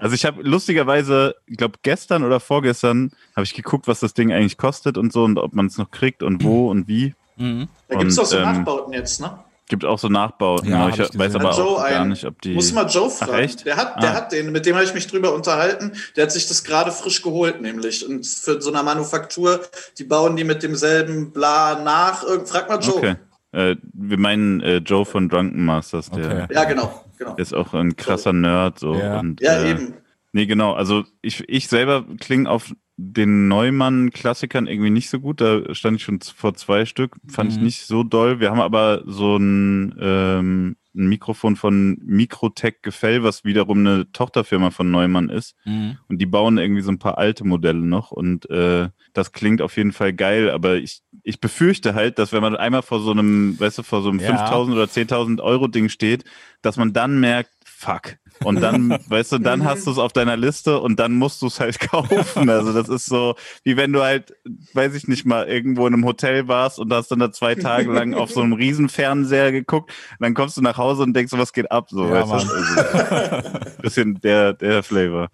Also 0.00 0.14
ich 0.14 0.24
habe 0.24 0.42
lustigerweise, 0.42 1.34
ich 1.46 1.58
glaube 1.58 1.78
gestern 1.82 2.24
oder 2.24 2.40
vorgestern, 2.40 3.12
habe 3.36 3.44
ich 3.44 3.54
geguckt, 3.54 3.86
was 3.86 4.00
das 4.00 4.14
Ding 4.14 4.32
eigentlich 4.32 4.56
kostet 4.56 4.96
und 4.98 5.12
so 5.12 5.22
und 5.24 5.38
ob 5.38 5.54
man 5.54 5.66
es 5.66 5.76
noch 5.78 5.90
kriegt 5.90 6.22
und 6.22 6.42
wo 6.42 6.70
und 6.70 6.88
wie. 6.88 7.14
Mhm. 7.36 7.68
Da 7.88 7.96
gibt 7.96 8.10
es 8.10 8.16
doch 8.16 8.24
so 8.26 8.36
ähm, 8.38 8.42
Nachbauten 8.44 8.92
jetzt, 8.92 9.20
ne? 9.20 9.38
Gibt 9.66 9.84
auch 9.86 9.98
so 9.98 10.08
Nachbauten. 10.08 10.68
Ja, 10.70 10.90
ich 10.90 10.98
ich 10.98 11.18
weiß 11.18 11.34
aber 11.36 11.50
auch 11.52 11.76
gar 11.78 11.84
einen? 11.86 12.10
nicht, 12.10 12.24
ob 12.26 12.40
die. 12.42 12.52
Muss 12.52 12.72
mal 12.74 12.86
Joe 12.86 13.08
fragen. 13.08 13.32
echt? 13.34 13.64
Der 13.64 13.76
hat, 13.76 14.02
der 14.02 14.10
Ah. 14.10 14.14
hat 14.14 14.32
den, 14.32 14.52
mit 14.52 14.66
dem 14.66 14.74
habe 14.76 14.84
ich 14.84 14.92
mich 14.92 15.06
drüber 15.06 15.32
unterhalten. 15.34 15.92
Der 16.16 16.24
hat 16.24 16.32
sich 16.32 16.46
das 16.46 16.64
gerade 16.64 16.92
frisch 16.92 17.22
geholt, 17.22 17.62
nämlich. 17.62 18.06
Und 18.06 18.26
für 18.26 18.60
so 18.60 18.70
eine 18.70 18.82
Manufaktur, 18.82 19.62
die 19.98 20.04
bauen 20.04 20.36
die 20.36 20.44
mit 20.44 20.62
demselben 20.62 21.32
Bla 21.32 21.80
nach. 21.82 22.24
Frag 22.44 22.68
mal 22.68 22.78
Joe. 22.80 22.96
Okay. 22.98 23.14
Äh, 23.52 23.76
wir 23.94 24.18
meinen 24.18 24.60
äh, 24.60 24.76
Joe 24.78 25.06
von 25.06 25.28
Drunken 25.30 25.64
Masters, 25.64 26.10
der, 26.10 26.24
Okay. 26.44 26.54
Ja, 26.54 26.64
genau. 26.64 27.04
genau. 27.16 27.32
der 27.34 27.42
ist 27.42 27.54
auch 27.54 27.72
ein 27.72 27.96
krasser 27.96 28.34
Nerd. 28.34 28.78
So. 28.80 28.94
Ja. 28.94 29.20
Und, 29.20 29.40
Ja, 29.40 29.54
äh, 29.62 29.70
eben. 29.70 29.94
Nee, 30.32 30.44
genau. 30.46 30.74
Also 30.74 31.04
ich, 31.22 31.42
ich 31.48 31.68
selber 31.68 32.04
klinge 32.20 32.50
auf 32.50 32.74
den 32.96 33.48
Neumann-Klassikern 33.48 34.66
irgendwie 34.66 34.90
nicht 34.90 35.10
so 35.10 35.20
gut. 35.20 35.40
Da 35.40 35.74
stand 35.74 35.96
ich 35.96 36.04
schon 36.04 36.20
vor 36.20 36.54
zwei 36.54 36.84
Stück. 36.86 37.16
Fand 37.28 37.50
ich 37.52 37.58
nicht 37.58 37.86
so 37.86 38.04
doll. 38.04 38.40
Wir 38.40 38.50
haben 38.50 38.60
aber 38.60 39.02
so 39.06 39.36
ein, 39.36 39.94
ähm, 40.00 40.76
ein 40.96 41.08
Mikrofon 41.08 41.56
von 41.56 41.98
Mikrotech 42.04 42.82
Gefell, 42.82 43.24
was 43.24 43.44
wiederum 43.44 43.80
eine 43.80 44.12
Tochterfirma 44.12 44.70
von 44.70 44.92
Neumann 44.92 45.28
ist. 45.28 45.56
Mhm. 45.64 45.98
Und 46.08 46.18
die 46.18 46.26
bauen 46.26 46.56
irgendwie 46.56 46.82
so 46.82 46.92
ein 46.92 47.00
paar 47.00 47.18
alte 47.18 47.44
Modelle 47.44 47.80
noch. 47.80 48.12
Und 48.12 48.48
äh, 48.48 48.90
das 49.12 49.32
klingt 49.32 49.60
auf 49.60 49.76
jeden 49.76 49.90
Fall 49.90 50.12
geil. 50.12 50.50
Aber 50.50 50.76
ich, 50.76 51.02
ich 51.24 51.40
befürchte 51.40 51.94
halt, 51.94 52.20
dass 52.20 52.32
wenn 52.32 52.42
man 52.42 52.54
einmal 52.54 52.82
vor 52.82 53.00
so 53.00 53.10
einem, 53.10 53.58
weißt 53.58 53.78
du, 53.78 53.82
vor 53.82 54.02
so 54.02 54.10
einem 54.10 54.20
Ja. 54.20 54.46
5.000 54.52 54.72
oder 54.72 54.84
10.000 54.84 55.40
Euro 55.42 55.66
Ding 55.66 55.88
steht, 55.88 56.24
dass 56.62 56.76
man 56.76 56.92
dann 56.92 57.18
merkt, 57.18 57.50
fuck. 57.84 58.16
Und 58.42 58.60
dann, 58.60 58.90
weißt 59.08 59.32
du, 59.32 59.38
dann 59.38 59.64
hast 59.64 59.86
du 59.86 59.90
es 59.92 59.98
auf 59.98 60.12
deiner 60.12 60.36
Liste 60.36 60.80
und 60.80 60.98
dann 60.98 61.12
musst 61.12 61.40
du 61.42 61.46
es 61.46 61.60
halt 61.60 61.78
kaufen. 61.90 62.48
Also 62.48 62.72
das 62.72 62.88
ist 62.88 63.06
so, 63.06 63.36
wie 63.62 63.76
wenn 63.76 63.92
du 63.92 64.02
halt, 64.02 64.34
weiß 64.72 64.94
ich 64.94 65.06
nicht 65.06 65.24
mal, 65.24 65.46
irgendwo 65.46 65.86
in 65.86 65.94
einem 65.94 66.04
Hotel 66.04 66.48
warst 66.48 66.78
und 66.78 66.92
hast 66.92 67.10
dann 67.10 67.20
da 67.20 67.30
zwei 67.30 67.54
Tage 67.54 67.92
lang 67.92 68.14
auf 68.14 68.30
so 68.30 68.40
einem 68.40 68.52
Riesenfernseher 68.64 69.52
geguckt. 69.52 69.90
Und 70.12 70.20
dann 70.20 70.34
kommst 70.34 70.56
du 70.56 70.62
nach 70.62 70.78
Hause 70.78 71.02
und 71.02 71.14
denkst, 71.14 71.32
was 71.34 71.52
geht 71.52 71.70
ab? 71.70 71.88
So, 71.90 72.06
Ja, 72.06 72.28
weißt 72.28 72.48
du? 72.48 72.54
Also, 72.54 73.48
bisschen 73.82 74.20
der, 74.20 74.54
der 74.54 74.82
Flavor. 74.82 75.28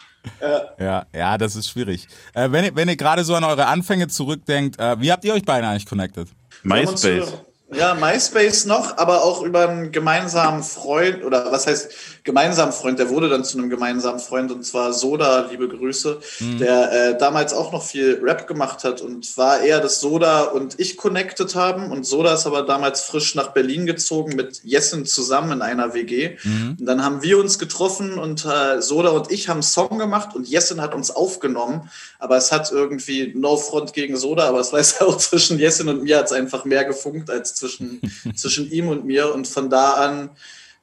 Ja, 0.78 1.06
ja, 1.14 1.38
das 1.38 1.56
ist 1.56 1.70
schwierig. 1.70 2.06
Äh, 2.34 2.50
wenn 2.52 2.64
ihr, 2.64 2.76
wenn 2.76 2.88
ihr 2.88 2.96
gerade 2.96 3.24
so 3.24 3.34
an 3.34 3.44
eure 3.44 3.66
Anfänge 3.66 4.08
zurückdenkt, 4.08 4.78
äh, 4.78 5.00
wie 5.00 5.10
habt 5.10 5.24
ihr 5.24 5.32
euch 5.32 5.44
beide 5.44 5.66
eigentlich 5.66 5.86
connected? 5.86 6.28
MySpace. 6.62 7.42
Ja, 7.72 7.94
MySpace 7.94 8.66
noch, 8.66 8.98
aber 8.98 9.22
auch 9.22 9.42
über 9.42 9.68
einen 9.68 9.92
gemeinsamen 9.92 10.64
Freund 10.64 11.24
oder 11.24 11.52
was 11.52 11.68
heißt 11.68 11.90
gemeinsamen 12.24 12.72
Freund, 12.72 12.98
der 12.98 13.10
wurde 13.10 13.28
dann 13.28 13.44
zu 13.44 13.58
einem 13.58 13.70
gemeinsamen 13.70 14.18
Freund 14.18 14.50
und 14.50 14.64
zwar 14.64 14.92
Soda, 14.92 15.46
liebe 15.50 15.68
Grüße, 15.68 16.18
der 16.58 16.92
äh, 16.92 17.18
damals 17.18 17.54
auch 17.54 17.70
noch 17.72 17.84
viel 17.84 18.20
Rap 18.22 18.48
gemacht 18.48 18.82
hat 18.82 19.00
und 19.00 19.36
war 19.38 19.60
eher, 19.60 19.80
dass 19.80 20.00
Soda 20.00 20.42
und 20.44 20.80
ich 20.80 20.96
connected 20.96 21.54
haben 21.54 21.92
und 21.92 22.04
Soda 22.04 22.34
ist 22.34 22.46
aber 22.46 22.62
damals 22.62 23.02
frisch 23.02 23.36
nach 23.36 23.52
Berlin 23.52 23.86
gezogen 23.86 24.34
mit 24.34 24.62
Jessen 24.64 25.06
zusammen 25.06 25.52
in 25.52 25.62
einer 25.62 25.94
WG 25.94 26.36
und 26.78 26.86
dann 26.86 27.04
haben 27.04 27.22
wir 27.22 27.38
uns 27.38 27.58
getroffen 27.58 28.18
und 28.18 28.44
äh, 28.44 28.82
Soda 28.82 29.10
und 29.10 29.30
ich 29.30 29.48
haben 29.48 29.58
einen 29.58 29.62
Song 29.62 29.98
gemacht 29.98 30.34
und 30.34 30.48
Jessen 30.48 30.80
hat 30.80 30.94
uns 30.94 31.12
aufgenommen, 31.12 31.88
aber 32.18 32.36
es 32.36 32.50
hat 32.50 32.72
irgendwie 32.72 33.32
No 33.34 33.56
Front 33.56 33.92
gegen 33.92 34.16
Soda, 34.16 34.48
aber 34.48 34.58
es 34.58 34.72
weiß 34.72 35.00
auch 35.02 35.16
zwischen 35.16 35.58
Jessen 35.58 35.88
und 35.88 36.02
mir 36.02 36.18
hat 36.18 36.26
es 36.26 36.32
einfach 36.32 36.64
mehr 36.64 36.84
gefunkt 36.84 37.30
als 37.30 37.59
zwischen, 37.60 38.00
zwischen 38.34 38.70
ihm 38.70 38.88
und 38.88 39.04
mir 39.04 39.32
und 39.32 39.46
von 39.46 39.70
da 39.70 39.92
an 39.92 40.30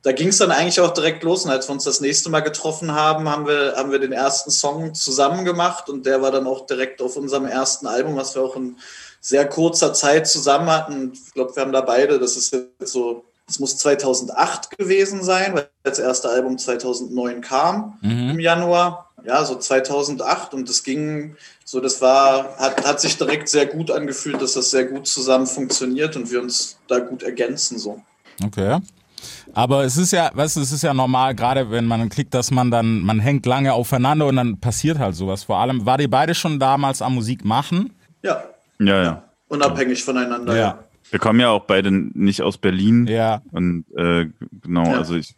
da 0.07 0.13
ging 0.13 0.29
es 0.29 0.37
dann 0.37 0.51
eigentlich 0.51 0.79
auch 0.79 0.93
direkt 0.93 1.23
los. 1.23 1.43
Und 1.43 1.51
als 1.51 1.67
wir 1.67 1.73
uns 1.73 1.83
das 1.83 1.99
nächste 1.99 2.29
Mal 2.29 2.39
getroffen 2.39 2.93
haben, 2.93 3.27
haben 3.27 3.45
wir, 3.45 3.73
haben 3.75 3.91
wir 3.91 3.99
den 3.99 4.13
ersten 4.13 4.51
Song 4.51 4.93
zusammen 4.93 5.43
gemacht 5.43 5.89
und 5.89 6.05
der 6.05 6.21
war 6.21 6.31
dann 6.31 6.47
auch 6.47 6.65
direkt 6.65 7.01
auf 7.01 7.17
unserem 7.17 7.45
ersten 7.45 7.87
Album, 7.87 8.15
was 8.15 8.33
wir 8.33 8.41
auch 8.41 8.55
in 8.55 8.77
sehr 9.19 9.45
kurzer 9.49 9.93
Zeit 9.93 10.25
zusammen 10.27 10.69
hatten. 10.69 11.11
Ich 11.13 11.33
glaube, 11.33 11.53
wir 11.55 11.61
haben 11.61 11.73
da 11.73 11.81
beide, 11.81 12.19
das 12.19 12.37
ist 12.37 12.53
jetzt 12.53 12.93
so, 12.93 13.25
es 13.49 13.59
muss 13.59 13.77
2008 13.77 14.77
gewesen 14.77 15.23
sein, 15.23 15.55
weil 15.55 15.69
das 15.83 15.99
erste 15.99 16.29
Album 16.29 16.57
2009 16.57 17.41
kam 17.41 17.97
im 18.31 18.39
Januar. 18.39 19.06
Ja, 19.25 19.43
so 19.43 19.55
2008 19.55 20.53
und 20.53 20.69
das 20.69 20.83
ging 20.83 21.35
so, 21.65 21.79
das 21.79 22.01
war, 22.01 22.55
hat, 22.57 22.85
hat 22.85 23.01
sich 23.01 23.17
direkt 23.17 23.49
sehr 23.49 23.65
gut 23.65 23.91
angefühlt, 23.91 24.41
dass 24.41 24.53
das 24.53 24.71
sehr 24.71 24.85
gut 24.85 25.07
zusammen 25.07 25.47
funktioniert 25.47 26.15
und 26.15 26.31
wir 26.31 26.41
uns 26.41 26.77
da 26.87 26.99
gut 26.99 27.23
ergänzen 27.23 27.77
so. 27.79 28.01
Okay. 28.43 28.79
Aber 29.53 29.83
es 29.83 29.97
ist 29.97 30.11
ja, 30.11 30.29
weißt 30.33 30.57
du, 30.57 30.61
es 30.61 30.71
ist 30.71 30.83
ja 30.83 30.93
normal, 30.93 31.33
gerade 31.33 31.71
wenn 31.71 31.85
man 31.85 32.09
klickt, 32.09 32.33
dass 32.33 32.51
man 32.51 32.69
dann, 32.69 33.01
man 33.01 33.19
hängt 33.19 33.45
lange 33.45 33.73
aufeinander 33.73 34.27
und 34.27 34.35
dann 34.35 34.59
passiert 34.59 34.99
halt 34.99 35.15
sowas. 35.15 35.45
Vor 35.45 35.57
allem, 35.57 35.85
war 35.85 35.99
ihr 35.99 36.09
beide 36.09 36.35
schon 36.35 36.59
damals 36.59 37.01
am 37.01 37.15
Musik 37.15 37.43
machen? 37.43 37.93
Ja, 38.21 38.43
Ja, 38.79 39.03
ja. 39.03 39.23
unabhängig 39.47 40.03
voneinander. 40.03 40.55
Ja. 40.55 40.79
Wir 41.09 41.19
kommen 41.19 41.39
ja 41.39 41.49
auch 41.49 41.65
beide 41.65 41.91
nicht 41.91 42.41
aus 42.41 42.57
Berlin. 42.57 43.07
Ja. 43.07 43.41
Und 43.51 43.85
äh, 43.95 44.27
genau, 44.61 44.85
Ja. 44.91 44.97
also 44.97 45.15
ich 45.15 45.33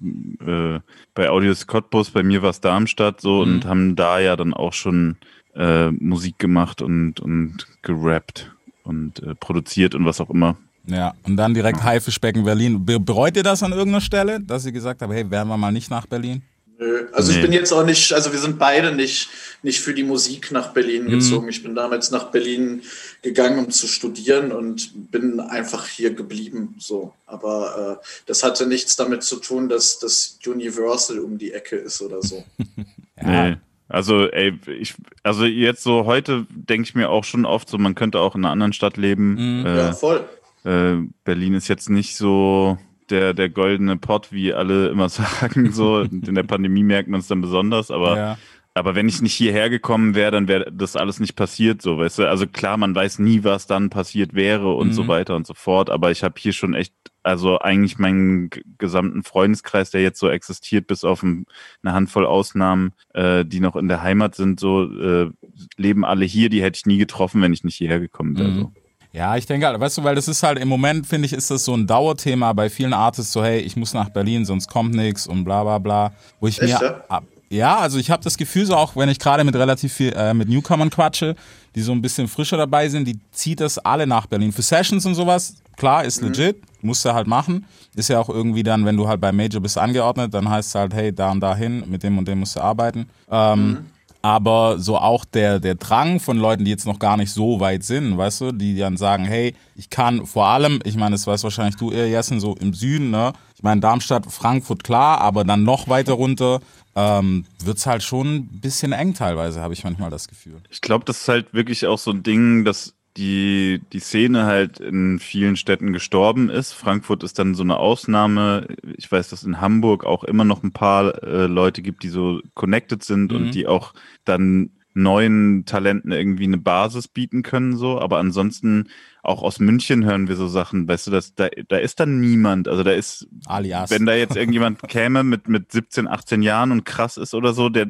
äh, 0.46 0.80
bei 1.14 1.30
Audios 1.30 1.68
Cottbus, 1.68 2.10
bei 2.10 2.24
mir 2.24 2.42
war 2.42 2.50
es 2.50 2.62
Darmstadt 2.62 3.22
so 3.22 3.42
und 3.42 3.66
haben 3.66 3.96
da 3.96 4.20
ja 4.20 4.36
dann 4.36 4.54
auch 4.54 4.74
schon 4.74 5.18
äh, 5.56 5.92
Musik 5.92 6.40
gemacht 6.40 6.82
und, 6.82 7.20
und 7.20 7.68
gerappt 7.84 8.52
und 8.84 9.22
äh, 9.22 9.36
produziert 9.36 9.94
und 9.96 10.06
was 10.06 10.20
auch 10.22 10.30
immer. 10.30 10.58
Ja. 10.88 11.14
Und 11.24 11.38
dann 11.38 11.54
direkt 11.54 11.84
Haifischbecken 11.84 12.44
Berlin. 12.44 12.84
Be 12.84 13.00
bereut 13.00 13.38
ihr 13.38 13.44
das 13.44 13.62
an 13.62 13.72
irgendeiner 13.72 14.02
Stelle, 14.02 14.40
dass 14.40 14.66
ihr 14.66 14.72
gesagt 14.72 15.02
habt, 15.02 15.14
hey, 15.14 15.30
wären 15.30 15.48
wir 15.48 15.58
mal 15.58 15.72
nicht 15.72 15.92
nach 15.92 16.08
Berlin? 16.08 16.42
Nö. 16.80 17.08
Also 17.12 17.32
ich 17.32 17.38
Nee. 17.38 17.44
bin 17.44 17.52
jetzt 17.52 17.74
auch 17.74 17.86
nicht, 17.86 18.14
also 18.14 18.32
wir 18.32 18.40
sind 18.40 18.58
beide 18.58 18.96
nicht, 18.96 19.28
nicht 19.64 19.82
für 19.82 19.94
die 19.94 20.04
Musik 20.04 20.52
nach 20.52 20.72
Berlin 20.74 21.06
Mhm. 21.06 21.10
gezogen. 21.10 21.50
Ich 21.50 21.62
bin 21.62 21.76
damals 21.76 22.10
nach 22.10 22.32
Berlin 22.32 22.84
gegangen, 23.22 23.60
um 23.66 23.70
zu 23.70 23.86
studieren 23.88 24.54
und 24.54 25.12
bin 25.12 25.42
einfach 25.42 25.88
hier 25.88 26.14
geblieben. 26.14 26.76
So. 26.80 27.14
Aber 27.26 28.00
äh, 28.02 28.06
das 28.28 28.44
hatte 28.44 28.66
nichts 28.66 28.96
damit 28.96 29.24
zu 29.24 29.36
tun, 29.42 29.68
dass 29.68 30.00
das 30.00 30.40
Universal 30.48 31.20
um 31.20 31.38
die 31.38 31.52
Ecke 31.52 31.76
ist 31.76 32.02
oder 32.02 32.22
so. 32.24 32.44
Nee. 33.22 33.58
Also, 33.90 34.30
ey, 34.30 34.58
ich, 34.80 34.94
also 35.24 35.44
jetzt 35.44 35.84
so 35.84 36.06
heute 36.06 36.46
denke 36.52 36.88
ich 36.88 36.96
mir 36.96 37.10
auch 37.10 37.26
schon 37.26 37.44
oft 37.44 37.68
so, 37.68 37.78
man 37.78 37.96
könnte 37.96 38.20
auch 38.20 38.34
in 38.36 38.46
einer 38.46 38.52
anderen 38.54 38.72
Stadt 38.72 38.96
leben. 38.96 39.66
Äh, 39.66 39.76
Ja, 39.78 39.92
voll. 39.94 40.24
äh, 40.64 40.96
Berlin 41.26 41.56
ist 41.56 41.68
jetzt 41.68 41.90
nicht 41.90 42.16
so 42.16 42.78
der, 43.10 43.34
der 43.34 43.50
goldene 43.50 43.98
Pott, 43.98 44.32
wie 44.32 44.54
alle 44.54 44.90
immer 44.90 45.10
sagen. 45.10 45.72
So, 45.72 46.02
in 46.02 46.36
der 46.36 46.44
Pandemie 46.44 46.84
merkt 46.84 47.10
man 47.10 47.20
es 47.20 47.28
dann 47.28 47.42
besonders, 47.42 47.92
aber 47.92 48.18
Ja. 48.18 48.38
Aber 48.76 48.96
wenn 48.96 49.10
ich 49.10 49.22
nicht 49.22 49.34
hierher 49.34 49.70
gekommen 49.70 50.16
wäre, 50.16 50.32
dann 50.32 50.48
wäre 50.48 50.72
das 50.72 50.96
alles 50.96 51.20
nicht 51.20 51.36
passiert, 51.36 51.82
so, 51.82 51.98
weißt 51.98 52.20
du? 52.20 52.30
Also 52.30 52.48
klar, 52.48 52.78
man 52.78 52.96
weiß 52.96 53.20
nie, 53.20 53.44
was 53.44 53.68
dann 53.68 53.90
passiert 53.90 54.36
wäre 54.36 54.74
und 54.74 54.94
so 54.94 55.08
weiter 55.08 55.36
und 55.36 55.46
so 55.46 55.54
fort. 55.54 55.90
Aber 55.90 56.12
ich 56.12 56.24
habe 56.24 56.36
hier 56.38 56.54
schon 56.54 56.76
echt, 56.76 56.94
also 57.24 57.60
eigentlich 57.60 57.98
meinen 57.98 58.50
gesamten 58.78 59.24
Freundeskreis, 59.24 59.92
der 59.92 60.02
jetzt 60.02 60.20
so 60.20 60.30
existiert, 60.30 60.88
bis 60.88 61.04
auf 61.04 61.24
ein, 61.24 61.46
eine 61.84 61.94
Handvoll 61.94 62.26
Ausnahmen, 62.26 62.94
äh, 63.14 63.44
die 63.44 63.60
noch 63.60 63.76
in 63.76 63.90
der 63.90 64.02
Heimat 64.02 64.36
sind, 64.36 64.60
so 64.60 64.84
äh, 64.84 65.30
leben 65.76 66.06
alle 66.06 66.24
hier. 66.24 66.50
Die 66.50 66.62
hätte 66.62 66.78
ich 66.78 66.86
nie 66.86 67.00
getroffen, 67.00 67.42
wenn 67.42 67.52
ich 67.52 67.64
nicht 67.64 67.76
hierher 67.76 68.00
gekommen 68.00 68.38
wäre. 68.38 68.54
So. 68.54 68.72
Ja, 69.12 69.36
ich 69.38 69.46
denke 69.48 69.66
halt, 69.66 69.80
weißt 69.80 69.98
du, 69.98 70.04
weil 70.04 70.14
das 70.16 70.28
ist 70.28 70.44
halt 70.44 70.60
im 70.60 70.68
Moment, 70.68 71.08
finde 71.08 71.26
ich, 71.26 71.34
ist 71.34 71.50
das 71.50 71.66
so 71.66 71.74
ein 71.76 71.88
Dauerthema 71.88 72.54
bei 72.54 72.70
vielen 72.70 72.94
Artists, 72.94 73.34
so, 73.34 73.44
hey, 73.44 73.60
ich 73.60 73.76
muss 73.76 73.94
nach 73.94 74.10
Berlin, 74.10 74.46
sonst 74.46 74.68
kommt 74.70 74.94
nichts 74.94 75.26
und 75.26 75.44
bla 75.46 75.64
bla 75.64 75.80
bla. 75.80 76.12
Wo 76.40 76.48
ich 76.48 76.62
Echt, 76.62 76.80
mir. 76.80 76.88
ja? 76.88 77.04
ab- 77.10 77.24
Ja, 77.50 77.78
also 77.80 77.98
ich 77.98 78.12
habe 78.12 78.24
das 78.24 78.38
Gefühl, 78.38 78.68
so 78.68 78.76
auch 78.76 78.96
wenn 78.96 79.10
ich 79.10 79.18
gerade 79.18 79.44
mit 79.44 79.56
relativ 79.56 79.94
viel, 79.94 80.14
äh, 80.16 80.36
mit 80.36 80.48
Newcomern 80.48 80.92
quatsche, 80.92 81.36
die 81.74 81.82
so 81.82 81.92
ein 81.92 82.02
bisschen 82.04 82.28
frischer 82.28 82.58
dabei 82.58 82.88
sind, 82.90 83.08
die 83.08 83.20
zieht 83.32 83.60
das 83.62 83.80
alle 83.80 84.06
nach 84.06 84.28
Berlin. 84.28 84.52
Für 84.52 84.62
Sessions 84.62 85.04
und 85.08 85.16
sowas, 85.16 85.56
klar, 85.76 86.06
ist 86.06 86.22
legit, 86.22 86.58
musst 86.84 87.04
du 87.04 87.12
halt 87.12 87.26
machen. 87.26 87.66
Ist 87.96 88.10
ja 88.10 88.20
auch 88.20 88.30
irgendwie 88.30 88.62
dann, 88.62 88.86
wenn 88.86 88.96
du 88.96 89.08
halt 89.08 89.20
bei 89.20 89.32
Major 89.32 89.60
bist 89.60 89.80
angeordnet, 89.80 90.32
dann 90.36 90.48
heißt 90.48 90.70
es 90.70 90.76
halt, 90.76 90.94
hey, 90.94 91.12
da 91.12 91.32
und 91.32 91.40
da 91.40 91.56
hin, 91.56 91.84
mit 91.88 92.04
dem 92.04 92.20
und 92.20 92.28
dem 92.28 92.40
musst 92.42 92.56
du 92.56 92.62
arbeiten. 92.62 93.08
Ähm, 93.32 93.88
aber 94.22 94.80
so 94.80 94.98
auch 94.98 95.24
der, 95.26 95.60
der 95.60 95.76
Drang 95.76 96.20
von 96.20 96.38
Leuten, 96.38 96.66
die 96.66 96.72
jetzt 96.72 96.86
noch 96.86 97.00
gar 97.00 97.18
nicht 97.18 97.32
so 97.32 97.60
weit 97.60 97.84
sind, 97.84 98.18
weißt 98.18 98.42
du, 98.42 98.52
die 98.52 98.78
dann 98.78 98.98
sagen, 98.98 99.26
hey, 99.26 99.56
ich 99.76 99.90
kann 99.90 100.26
vor 100.26 100.48
allem, 100.48 100.80
ich 100.84 100.98
meine, 100.98 101.12
das 101.12 101.26
weißt 101.26 101.44
wahrscheinlich 101.44 101.78
du 101.78 101.92
eher, 101.92 102.10
Jessen, 102.10 102.40
so 102.40 102.56
im 102.56 102.74
Süden, 102.74 103.12
ne? 103.12 103.34
Ich 103.56 103.64
meine, 103.64 103.82
Darmstadt, 103.82 104.26
Frankfurt, 104.30 104.84
klar, 104.84 105.22
aber 105.22 105.44
dann 105.44 105.64
noch 105.64 105.88
weiter 105.88 106.14
runter 106.14 106.60
ähm, 106.96 107.46
wird's 107.64 107.86
halt 107.86 108.04
schon 108.04 108.36
ein 108.36 108.62
bisschen 108.62 108.92
eng 108.92 109.14
teilweise, 109.14 109.62
habe 109.62 109.74
ich 109.74 109.84
manchmal 109.84 110.10
das 110.10 110.28
Gefühl. 110.28 110.62
Ich 110.70 110.82
glaube, 110.82 111.06
das 111.06 111.22
ist 111.22 111.28
halt 111.28 111.54
wirklich 111.54 111.86
auch 111.88 111.98
so 111.98 112.12
ein 112.12 112.24
Ding, 112.24 112.66
dass 112.66 112.94
die, 113.20 113.82
die 113.92 114.00
Szene 114.00 114.46
halt 114.46 114.80
in 114.80 115.20
vielen 115.20 115.58
Städten 115.58 115.92
gestorben 115.92 116.50
ist. 116.50 116.72
Frankfurt 116.72 117.22
ist 117.24 117.38
dann 117.38 117.54
so 117.54 117.64
eine 117.64 117.78
Ausnahme. 117.78 118.68
Ich 118.98 119.12
weiß, 119.12 119.30
dass 119.30 119.44
in 119.44 119.60
Hamburg 119.60 120.06
auch 120.06 120.24
immer 120.24 120.46
noch 120.46 120.64
ein 120.64 120.72
paar 120.72 121.22
äh, 121.22 121.48
Leute 121.48 121.82
gibt, 121.82 122.04
die 122.04 122.08
so 122.08 122.40
connected 122.54 123.04
sind 123.04 123.34
und 123.34 123.52
die 123.52 123.68
auch 123.68 123.94
dann 124.24 124.72
neuen 124.94 125.66
Talenten 125.66 126.12
irgendwie 126.12 126.46
eine 126.46 126.58
Basis 126.58 127.08
bieten 127.08 127.44
können, 127.44 127.78
so. 127.78 128.00
Aber 128.00 128.18
ansonsten 128.18 128.90
auch 129.22 129.44
aus 129.44 129.60
München 129.60 130.06
hören 130.06 130.28
wir 130.30 130.36
so 130.38 130.48
Sachen, 130.48 130.88
weißt 130.88 131.08
du, 131.08 131.12
dass 131.12 131.36
da, 131.36 131.50
da 131.68 131.78
ist 131.78 132.00
dann 132.00 132.20
niemand. 132.22 132.68
Also 132.68 132.84
da 132.84 132.92
ist, 132.92 133.28
Alias. 133.46 133.92
wenn 133.92 134.06
da 134.06 134.14
jetzt 134.16 134.36
irgendjemand 134.38 134.82
käme 134.88 135.24
mit, 135.24 135.48
mit 135.50 135.72
17, 135.72 136.08
18 136.08 136.42
Jahren 136.42 136.72
und 136.72 136.86
krass 136.86 137.18
ist 137.18 137.34
oder 137.34 137.54
so, 137.54 137.70
der, 137.70 137.88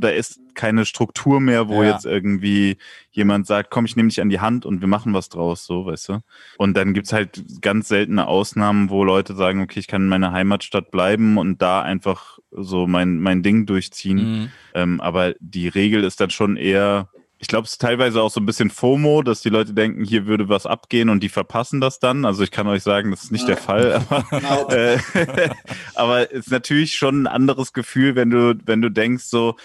da 0.00 0.08
ist 0.08 0.40
keine 0.54 0.86
Struktur 0.86 1.40
mehr, 1.40 1.68
wo 1.68 1.82
Ja. 1.82 1.90
jetzt 1.92 2.06
irgendwie 2.06 2.78
jemand 3.10 3.46
sagt, 3.46 3.70
komm, 3.70 3.84
ich 3.86 3.96
nehme 3.96 4.08
dich 4.08 4.20
an 4.20 4.28
die 4.28 4.40
Hand 4.40 4.64
und 4.66 4.80
wir 4.80 4.88
machen 4.88 5.14
was 5.14 5.28
draus, 5.28 5.66
so, 5.66 5.86
weißt 5.86 6.08
du. 6.10 6.20
Und 6.58 6.76
dann 6.76 6.94
gibt's 6.94 7.12
halt 7.12 7.44
ganz 7.60 7.88
seltene 7.88 8.26
Ausnahmen, 8.28 8.88
wo 8.88 9.02
Leute 9.04 9.34
sagen, 9.34 9.60
okay, 9.60 9.80
ich 9.80 9.88
kann 9.88 10.02
in 10.02 10.08
meiner 10.08 10.32
Heimatstadt 10.32 10.90
bleiben 10.92 11.38
und 11.38 11.60
da 11.60 11.82
einfach 11.82 12.37
so 12.50 12.86
mein, 12.86 13.18
mein 13.20 13.42
Ding 13.42 13.66
durchziehen. 13.66 14.16
Mhm. 14.16 14.50
Ähm, 14.74 15.00
aber 15.00 15.34
die 15.40 15.68
Regel 15.68 16.04
ist 16.04 16.20
dann 16.20 16.30
schon 16.30 16.56
eher, 16.56 17.08
ich 17.38 17.48
glaube, 17.48 17.66
es 17.66 17.72
ist 17.72 17.80
teilweise 17.80 18.20
auch 18.22 18.30
so 18.30 18.40
ein 18.40 18.46
bisschen 18.46 18.70
FOMO, 18.70 19.22
dass 19.22 19.42
die 19.42 19.48
Leute 19.48 19.72
denken, 19.72 20.04
hier 20.04 20.26
würde 20.26 20.48
was 20.48 20.66
abgehen 20.66 21.08
und 21.08 21.22
die 21.22 21.28
verpassen 21.28 21.80
das 21.80 22.00
dann. 22.00 22.24
Also 22.24 22.42
ich 22.42 22.50
kann 22.50 22.66
euch 22.66 22.82
sagen, 22.82 23.10
das 23.10 23.24
ist 23.24 23.32
nicht 23.32 23.46
der 23.46 23.56
Fall, 23.56 23.92
aber, 23.92 24.24
Genau. 24.30 24.68
äh, 24.70 24.98
aber 25.94 26.32
es 26.32 26.46
ist 26.46 26.50
natürlich 26.50 26.96
schon 26.96 27.22
ein 27.22 27.26
anderes 27.26 27.72
Gefühl, 27.72 28.16
wenn 28.16 28.30
du, 28.30 28.58
wenn 28.64 28.82
du 28.82 28.90
denkst, 28.90 29.24
so, 29.24 29.56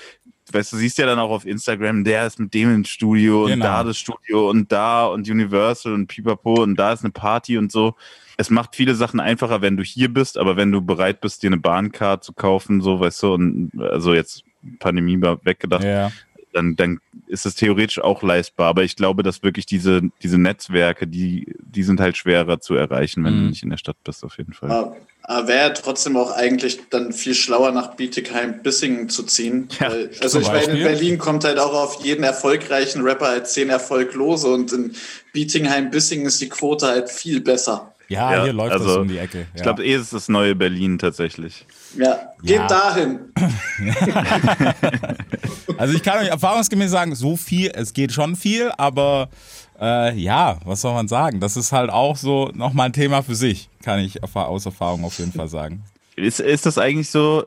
weißt 0.53 0.73
du, 0.73 0.77
siehst 0.77 0.97
ja 0.97 1.05
dann 1.05 1.19
auch 1.19 1.29
auf 1.31 1.45
Instagram, 1.45 2.03
der 2.03 2.25
ist 2.27 2.39
mit 2.39 2.53
dem 2.53 2.73
ins 2.75 2.89
Studio 2.89 3.43
Genau. 3.45 3.53
und 3.53 3.59
da 3.61 3.83
das 3.83 3.97
Studio 3.97 4.49
und 4.49 4.71
da 4.71 5.05
und 5.07 5.29
Universal 5.29 5.93
und 5.93 6.07
Pipapo 6.07 6.61
und 6.63 6.75
da 6.75 6.93
ist 6.93 7.03
eine 7.03 7.11
Party 7.11 7.57
und 7.57 7.71
so. 7.71 7.95
Es 8.37 8.49
macht 8.49 8.75
viele 8.75 8.95
Sachen 8.95 9.19
einfacher, 9.19 9.61
wenn 9.61 9.77
du 9.77 9.83
hier 9.83 10.11
bist, 10.11 10.37
aber 10.37 10.55
wenn 10.57 10.71
du 10.71 10.81
bereit 10.81 11.21
bist, 11.21 11.43
dir 11.43 11.47
eine 11.47 11.57
Bahncard 11.57 12.23
zu 12.23 12.33
kaufen, 12.33 12.81
so, 12.81 12.99
weißt 12.99 13.21
du, 13.23 13.33
und 13.35 13.71
also 13.79 14.13
jetzt 14.13 14.43
Pandemie 14.79 15.17
mal 15.17 15.37
weggedacht, 15.43 15.83
Ja. 15.83 16.11
Dann, 16.53 16.75
dann 16.75 16.99
ist 17.27 17.45
es 17.45 17.55
theoretisch 17.55 17.99
auch 17.99 18.23
leistbar. 18.23 18.67
Aber 18.67 18.83
ich 18.83 18.95
glaube, 18.95 19.23
dass 19.23 19.43
wirklich 19.43 19.65
diese, 19.65 20.01
diese 20.21 20.37
Netzwerke, 20.37 21.07
die, 21.07 21.53
die 21.59 21.83
sind 21.83 21.99
halt 21.99 22.17
schwerer 22.17 22.59
zu 22.59 22.75
erreichen, 22.75 23.23
wenn 23.23 23.35
Mhm. 23.35 23.41
du 23.43 23.49
nicht 23.49 23.63
in 23.63 23.69
der 23.69 23.77
Stadt 23.77 23.97
bist, 24.03 24.23
auf 24.23 24.37
jeden 24.37 24.53
Fall. 24.53 24.71
Aber, 24.71 24.97
aber 25.23 25.47
wäre 25.47 25.73
trotzdem 25.73 26.15
auch 26.17 26.31
eigentlich 26.31 26.79
dann 26.89 27.11
viel 27.13 27.33
schlauer 27.33 27.71
nach 27.71 27.95
Bietigheim-Bissingen 27.95 29.09
zu 29.09 29.23
ziehen. 29.23 29.67
Ja, 29.79 29.89
Weil, 29.91 30.11
also 30.21 30.39
ich 30.39 30.47
meine, 30.47 30.73
in. 30.77 30.83
Berlin 30.83 31.17
kommt 31.17 31.43
halt 31.45 31.59
auch 31.59 31.73
auf 31.73 32.03
jeden 32.03 32.23
erfolgreichen 32.23 33.01
Rapper 33.01 33.27
halt 33.27 33.47
zehn 33.47 33.69
Erfolglose 33.69 34.47
und 34.49 34.71
in 34.73 34.93
Bietigheim-Bissingen 35.33 36.25
ist 36.27 36.41
die 36.41 36.49
Quote 36.49 36.87
halt 36.87 37.09
viel 37.09 37.41
besser. 37.41 37.92
Ja, 38.13 38.33
Ja, 38.37 38.43
hier 38.43 38.53
läuft 38.53 38.73
das 38.75 38.81
also, 38.81 39.01
um 39.01 39.07
die 39.07 39.17
Ecke. 39.17 39.47
Ich 39.53 39.59
Ja. 39.59 39.63
glaube, 39.63 39.83
eh 39.85 39.95
ist 39.95 40.13
das 40.13 40.29
neue 40.29 40.55
Berlin 40.55 40.97
tatsächlich. 40.99 41.65
Ja, 41.97 42.19
geht 42.41 42.55
Ja. 42.57 42.67
dahin. 42.67 43.19
Also 45.77 45.95
ich 45.95 46.03
kann 46.03 46.19
euch 46.19 46.27
erfahrungsgemäß 46.29 46.91
sagen, 46.91 47.15
so 47.15 47.35
viel, 47.35 47.71
es 47.73 47.93
geht 47.93 48.11
schon 48.11 48.35
viel, 48.35 48.71
aber 48.77 49.29
äh, 49.79 50.15
ja, 50.17 50.59
was 50.65 50.81
soll 50.81 50.93
man 50.93 51.07
sagen? 51.07 51.39
Das 51.39 51.57
ist 51.57 51.71
halt 51.71 51.89
auch 51.89 52.15
so 52.15 52.51
nochmal 52.53 52.87
ein 52.87 52.93
Thema 52.93 53.23
für 53.23 53.35
sich, 53.35 53.69
kann 53.83 53.99
ich 53.99 54.23
aus 54.23 54.65
Erfahrung 54.65 55.03
auf 55.03 55.17
jeden 55.19 55.31
Fall 55.31 55.47
sagen. 55.47 55.83
Ist, 56.15 56.39
ist 56.39 56.65
das 56.67 56.77
eigentlich 56.77 57.09
so, 57.09 57.43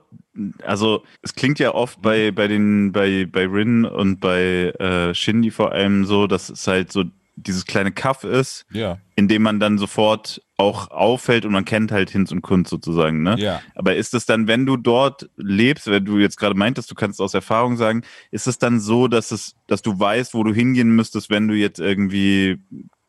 also 0.65 1.05
es 1.23 1.35
klingt 1.35 1.61
ja 1.61 1.73
oft 1.73 2.03
bei, 2.03 2.33
bei 2.33 2.49
den, 2.49 2.91
bei, 2.91 3.27
bei 3.31 3.47
Rin 3.47 3.85
und 3.85 4.19
bei 4.21 4.71
äh, 4.79 5.15
Shindy 5.15 5.51
vor 5.53 5.71
allem 5.73 6.05
so, 6.05 6.27
dass 6.27 6.49
es 6.51 6.67
halt 6.67 6.91
so 6.93 7.05
dieses 7.37 7.67
kleine 7.67 7.93
Kaff 7.93 8.25
ist, 8.25 8.65
Ja. 8.73 8.99
in 9.15 9.29
dem 9.29 9.43
man 9.43 9.61
dann 9.61 9.77
sofort 9.79 10.43
auch 10.57 10.91
auffällt 10.91 11.45
und 11.45 11.53
man 11.53 11.67
kennt 11.67 11.93
halt 11.93 12.09
Hinz 12.11 12.33
und 12.33 12.41
Kunst 12.41 12.71
sozusagen, 12.71 13.23
ne? 13.23 13.37
Ja. 13.39 13.61
Aber 13.75 13.95
ist 13.95 14.15
es 14.15 14.25
dann, 14.25 14.49
wenn 14.49 14.65
du 14.65 14.79
dort 14.79 15.29
lebst, 15.37 15.87
wenn 15.87 16.05
du 16.07 16.19
jetzt 16.19 16.39
gerade 16.39 16.55
meintest, 16.55 16.91
du 16.91 16.95
kannst 16.95 17.21
aus 17.21 17.35
Erfahrung 17.35 17.77
sagen, 17.77 18.03
ist 18.31 18.47
es 18.47 18.59
dann 18.59 18.81
so, 18.81 19.07
dass 19.07 19.33
es, 19.33 19.55
dass 19.67 19.83
du 19.83 19.99
weißt, 20.01 20.33
wo 20.33 20.45
du 20.45 20.55
hingehen 20.55 20.97
müsstest, 20.97 21.29
wenn 21.29 21.47
du 21.47 21.55
jetzt 21.55 21.79
irgendwie 21.79 22.59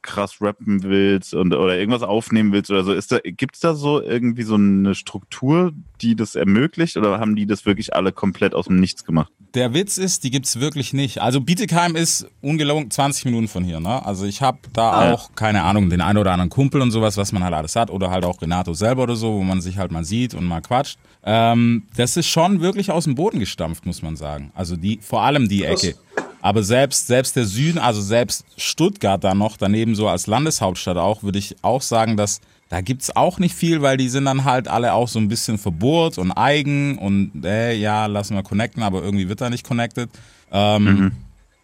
krass 0.01 0.37
rappen 0.41 0.83
willst 0.83 1.33
und 1.33 1.53
oder 1.53 1.77
irgendwas 1.77 2.01
aufnehmen 2.03 2.51
willst 2.53 2.71
oder 2.71 2.83
so. 2.83 2.93
Ist 2.93 3.11
da, 3.11 3.19
gibt's 3.23 3.59
da 3.59 3.73
so 3.75 4.01
irgendwie 4.01 4.43
so 4.43 4.55
eine 4.55 4.95
Struktur, 4.95 5.73
die 6.01 6.15
das 6.15 6.35
ermöglicht 6.35 6.95
oder 6.97 7.19
haben 7.19 7.35
die 7.35 7.45
das 7.45 7.65
wirklich 7.65 7.93
alle 7.95 8.11
komplett 8.11 8.53
aus 8.53 8.65
dem 8.67 8.79
Nichts 8.79 9.03
gemacht? 9.03 9.31
Der 9.53 9.73
Witz 9.73 9.97
ist, 9.97 10.23
die 10.23 10.31
gibt's 10.31 10.59
wirklich 10.59 10.93
nicht. 10.93 11.21
Also 11.21 11.41
Bietigheim 11.41 11.95
ist 11.95 12.27
ungelogen 12.41 12.89
20 12.91 13.25
Minuten 13.25 13.47
von 13.47 13.63
hier. 13.63 13.79
Ne? 13.79 14.05
Also 14.05 14.25
ich 14.25 14.41
habe 14.41 14.59
da 14.73 15.07
Ja. 15.07 15.13
auch, 15.13 15.35
keine 15.35 15.63
Ahnung, 15.63 15.89
den 15.89 16.01
einen 16.01 16.17
oder 16.19 16.31
anderen 16.31 16.49
Kumpel 16.49 16.81
und 16.81 16.91
sowas, 16.91 17.17
was 17.17 17.31
man 17.31 17.43
halt 17.43 17.53
alles 17.53 17.75
hat. 17.75 17.89
Oder 17.89 18.09
halt 18.09 18.23
auch 18.23 18.41
Renato 18.41 18.73
selber 18.73 19.03
oder 19.03 19.15
so, 19.15 19.33
wo 19.33 19.43
man 19.43 19.61
sich 19.61 19.77
halt 19.77 19.91
mal 19.91 20.03
sieht 20.03 20.33
und 20.33 20.45
mal 20.45 20.61
quatscht. 20.61 20.99
Ähm, 21.23 21.83
das 21.95 22.15
ist 22.17 22.27
schon 22.27 22.61
wirklich 22.61 22.91
aus 22.91 23.05
dem 23.05 23.15
Boden 23.15 23.39
gestampft, 23.39 23.85
muss 23.85 24.01
man 24.01 24.15
sagen. 24.15 24.51
Also 24.53 24.75
die, 24.77 24.99
vor 25.01 25.23
allem 25.23 25.47
die. 25.49 25.63
Ecke. 25.63 25.95
Aber 26.41 26.63
selbst, 26.63 27.07
selbst 27.07 27.35
der 27.35 27.45
Süden, 27.45 27.79
also 27.79 28.01
selbst 28.01 28.45
Stuttgart 28.57 29.23
da 29.23 29.33
noch, 29.33 29.57
daneben 29.57 29.95
so 29.95 30.07
als 30.07 30.27
Landeshauptstadt 30.27 30.97
auch, 30.97 31.23
würde 31.23 31.39
ich 31.39 31.55
auch 31.61 31.81
sagen, 31.81 32.17
dass 32.17 32.41
da 32.69 32.81
gibt's 32.81 33.15
auch 33.15 33.39
nicht 33.39 33.55
viel, 33.55 33.81
weil 33.81 33.97
die 33.97 34.09
sind 34.09 34.25
dann 34.25 34.43
halt 34.43 34.67
alle 34.67 34.93
auch 34.93 35.07
so 35.07 35.19
ein 35.19 35.29
bisschen 35.29 35.57
verbohrt 35.57 36.17
und 36.17 36.31
eigen 36.33 36.97
und 36.97 37.45
äh, 37.45 37.73
ja, 37.73 38.07
lassen 38.07 38.35
wir 38.35 38.43
connecten, 38.43 38.83
aber 38.83 39.01
irgendwie 39.01 39.29
wird 39.29 39.39
da 39.39 39.49
nicht 39.49 39.65
connected. 39.65 40.09
Ähm, 40.51 41.13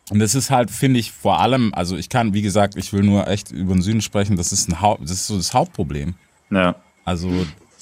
Und 0.10 0.20
das 0.20 0.36
ist 0.36 0.50
halt, 0.50 0.70
finde 0.70 1.00
ich, 1.00 1.12
vor 1.12 1.40
allem, 1.40 1.74
also 1.74 1.96
ich 1.96 2.10
kann, 2.10 2.34
wie 2.34 2.42
gesagt, 2.42 2.76
ich 2.76 2.92
will 2.92 3.04
nur 3.04 3.28
echt 3.28 3.52
über 3.52 3.74
den 3.74 3.82
Süden 3.82 4.02
sprechen, 4.02 4.36
das 4.36 4.52
ist, 4.52 4.70
ein 4.70 4.82
Haupt, 4.82 5.04
das, 5.04 5.12
ist 5.12 5.28
so 5.28 5.38
das 5.38 5.54
Hauptproblem. 5.54 6.16
Ja. 6.52 6.76
Also 7.06 7.30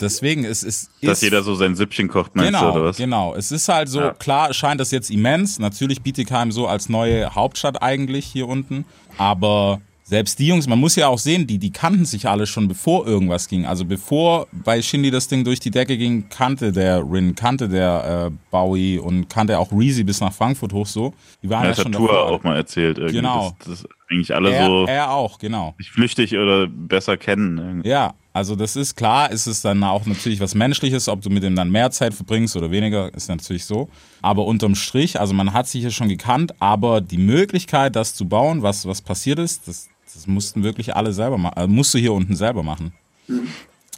deswegen, 0.01 0.43
es 0.45 0.63
ist. 0.63 0.89
Dass 1.01 1.19
ist, 1.19 1.23
jeder 1.23 1.43
so 1.43 1.55
sein 1.55 1.75
Süppchen 1.75 2.07
kocht, 2.07 2.35
meinst 2.35 2.51
Genau, 2.53 2.71
du, 2.71 2.79
oder 2.79 2.85
was? 2.89 2.97
genau. 2.97 3.35
Es 3.35 3.51
ist 3.51 3.67
halt 3.69 3.89
so, 3.89 3.99
Ja. 3.99 4.13
klar 4.13 4.53
scheint 4.53 4.79
das 4.81 4.91
jetzt 4.91 5.09
immens. 5.11 5.59
Natürlich 5.59 6.01
Bietigheim 6.01 6.51
so 6.51 6.67
als 6.67 6.89
neue 6.89 7.33
Hauptstadt 7.35 7.81
eigentlich 7.81 8.25
hier 8.25 8.47
unten. 8.47 8.85
Aber 9.17 9.81
selbst 10.03 10.39
die 10.39 10.47
Jungs, 10.47 10.67
man 10.67 10.77
muss 10.77 10.97
ja 10.97 11.07
auch 11.07 11.19
sehen, 11.19 11.47
die, 11.47 11.57
die 11.57 11.71
kannten 11.71 12.03
sich 12.03 12.27
alle 12.27 12.45
schon 12.45 12.67
bevor 12.67 13.07
irgendwas 13.07 13.47
ging. 13.47 13.65
Also 13.65 13.85
bevor 13.85 14.47
bei 14.51 14.81
Shindy 14.81 15.09
das 15.09 15.29
Ding 15.29 15.45
durch 15.45 15.61
die 15.61 15.71
Decke 15.71 15.97
ging, 15.97 16.27
kannte 16.29 16.73
der 16.73 16.99
Rin, 17.09 17.33
kannte 17.33 17.69
der 17.69 18.27
äh, 18.29 18.37
Bowie 18.51 18.97
und 18.99 19.29
kannte 19.29 19.57
auch 19.57 19.71
Reezy 19.71 20.03
bis 20.03 20.19
nach 20.19 20.33
Frankfurt 20.33 20.73
hoch 20.73 20.85
so. 20.87 21.13
Die 21.41 21.49
waren 21.49 21.59
Ja, 21.61 21.63
ja, 21.63 21.69
das 21.69 21.77
hat 21.77 21.83
schon 21.85 21.91
Tour 21.93 22.07
davor. 22.09 22.25
auch 22.31 22.43
mal 22.43 22.57
erzählt. 22.57 22.97
Irgendwie, 22.97 23.15
Genau. 23.17 23.55
Dass, 23.59 23.83
dass 23.83 23.87
eigentlich 24.11 24.35
alle 24.35 24.51
er, 24.51 24.65
so 24.65 24.85
er 24.85 25.11
auch, 25.11 25.39
genau. 25.39 25.73
sich 25.77 25.91
flüchtig 25.91 26.35
oder 26.35 26.67
besser 26.67 27.17
kennen. 27.17 27.57
irgendwie. 27.57 27.89
Ja, 27.89 28.13
also 28.33 28.55
das 28.55 28.75
ist 28.75 28.95
klar, 28.95 29.31
ist 29.31 29.47
es 29.47 29.61
dann 29.61 29.83
auch 29.83 30.05
natürlich 30.05 30.39
was 30.39 30.55
Menschliches, 30.55 31.07
ob 31.07 31.21
du 31.21 31.29
mit 31.29 31.43
dem 31.43 31.55
dann 31.55 31.71
mehr 31.71 31.91
Zeit 31.91 32.13
verbringst 32.13 32.55
oder 32.55 32.71
weniger, 32.71 33.13
ist 33.13 33.29
natürlich 33.29 33.65
so. 33.65 33.89
Aber 34.21 34.45
unterm 34.45 34.75
Strich, 34.75 35.19
also 35.19 35.33
man 35.33 35.53
hat 35.53 35.67
sich 35.67 35.81
hier 35.81 35.91
schon 35.91 36.09
gekannt, 36.09 36.53
aber 36.59 37.01
die 37.01 37.17
Möglichkeit, 37.17 37.95
das 37.95 38.15
zu 38.15 38.27
bauen, 38.27 38.61
was, 38.61 38.85
was 38.85 39.01
passiert 39.01 39.39
ist, 39.39 39.67
das, 39.67 39.89
das 40.13 40.27
mussten 40.27 40.63
wirklich 40.63 40.95
alle 40.95 41.13
selber 41.13 41.37
machen, 41.37 41.57
also 41.57 41.69
musst 41.69 41.93
du 41.93 41.97
hier 41.97 42.13
unten 42.13 42.35
selber 42.35 42.63
machen. 42.63 42.93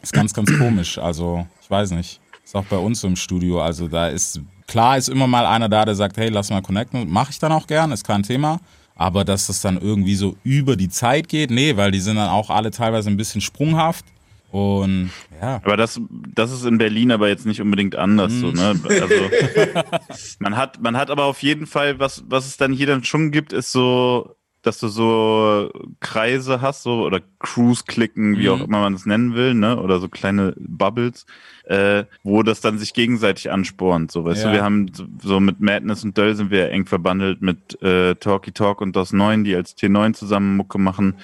Ist 0.02 0.12
ganz, 0.12 0.34
ganz 0.34 0.56
komisch. 0.58 0.98
Also, 0.98 1.46
ich 1.62 1.70
weiß 1.70 1.92
nicht. 1.92 2.20
Ist 2.44 2.54
auch 2.54 2.64
bei 2.66 2.76
uns 2.76 3.02
im 3.04 3.16
Studio. 3.16 3.62
Also, 3.62 3.88
da 3.88 4.08
ist, 4.08 4.40
klar 4.66 4.98
ist 4.98 5.08
immer 5.08 5.26
mal 5.26 5.46
einer 5.46 5.68
da, 5.68 5.84
der 5.84 5.94
sagt, 5.94 6.18
hey, 6.18 6.28
lass 6.28 6.50
mal 6.50 6.60
connecten. 6.60 7.10
Mache 7.10 7.30
ich 7.30 7.38
dann 7.38 7.52
auch 7.52 7.66
gern, 7.66 7.90
ist 7.90 8.04
kein 8.04 8.22
Thema. 8.22 8.60
Aber 8.96 9.24
dass 9.24 9.48
das 9.48 9.60
dann 9.60 9.80
irgendwie 9.80 10.14
so 10.14 10.36
über 10.44 10.76
die 10.76 10.88
Zeit 10.88 11.28
geht, 11.28 11.50
nee, 11.50 11.76
weil 11.76 11.90
die 11.90 12.00
sind 12.00 12.16
dann 12.16 12.28
auch 12.28 12.50
alle 12.50 12.70
teilweise 12.70 13.10
ein 13.10 13.16
bisschen 13.16 13.40
sprunghaft. 13.40 14.04
Und 14.52 15.10
ja, 15.40 15.60
Aber 15.64 15.76
das, 15.76 16.00
das 16.32 16.52
ist 16.52 16.64
in 16.64 16.78
Berlin 16.78 17.10
aber 17.10 17.28
jetzt 17.28 17.44
nicht 17.44 17.60
unbedingt 17.60 17.96
anders. 17.96 18.32
So, 18.32 18.52
ne? 18.52 18.78
Also, 18.84 19.14
man, 20.38 20.56
hat, 20.56 20.80
man 20.80 20.96
hat 20.96 21.10
aber 21.10 21.24
auf 21.24 21.42
jeden 21.42 21.66
Fall, 21.66 21.98
was, 21.98 22.22
was 22.28 22.46
es 22.46 22.56
dann 22.56 22.72
hier 22.72 22.86
dann 22.86 23.02
schon 23.02 23.32
gibt, 23.32 23.52
ist 23.52 23.72
so, 23.72 24.36
dass 24.66 24.78
du 24.78 24.88
so 24.88 25.70
Kreise 26.00 26.60
hast, 26.60 26.82
so 26.82 27.02
oder 27.04 27.20
Cruise-Klicken, 27.38 28.38
wie 28.38 28.48
auch 28.50 28.60
immer 28.60 28.80
man 28.80 28.94
es 28.94 29.06
nennen 29.06 29.34
will, 29.34 29.54
ne? 29.54 29.80
Oder 29.80 30.00
so 30.00 30.08
kleine 30.08 30.54
Bubbles, 30.58 31.26
äh, 31.64 32.04
wo 32.22 32.42
das 32.42 32.60
dann 32.60 32.78
sich 32.78 32.94
gegenseitig 32.94 33.50
anspornt. 33.50 34.10
So, 34.10 34.24
weißt 34.24 34.42
Ja. 34.44 34.48
du, 34.50 34.56
wir 34.56 34.62
haben 34.64 34.90
so- 34.92 35.06
so 35.22 35.40
mit 35.40 35.60
Madness 35.60 36.04
und 36.04 36.16
Döll 36.18 36.34
sind 36.34 36.50
wir 36.50 36.70
eng 36.70 36.86
verbandelt 36.86 37.40
mit 37.42 37.80
äh, 37.82 38.14
Talkie 38.16 38.52
Talk 38.52 38.80
und 38.80 38.94
DOS 38.96 39.12
9, 39.12 39.44
die 39.44 39.54
als 39.54 39.76
T9 39.76 40.14
zusammen 40.14 40.56
Mucke 40.56 40.78
machen 40.78 41.16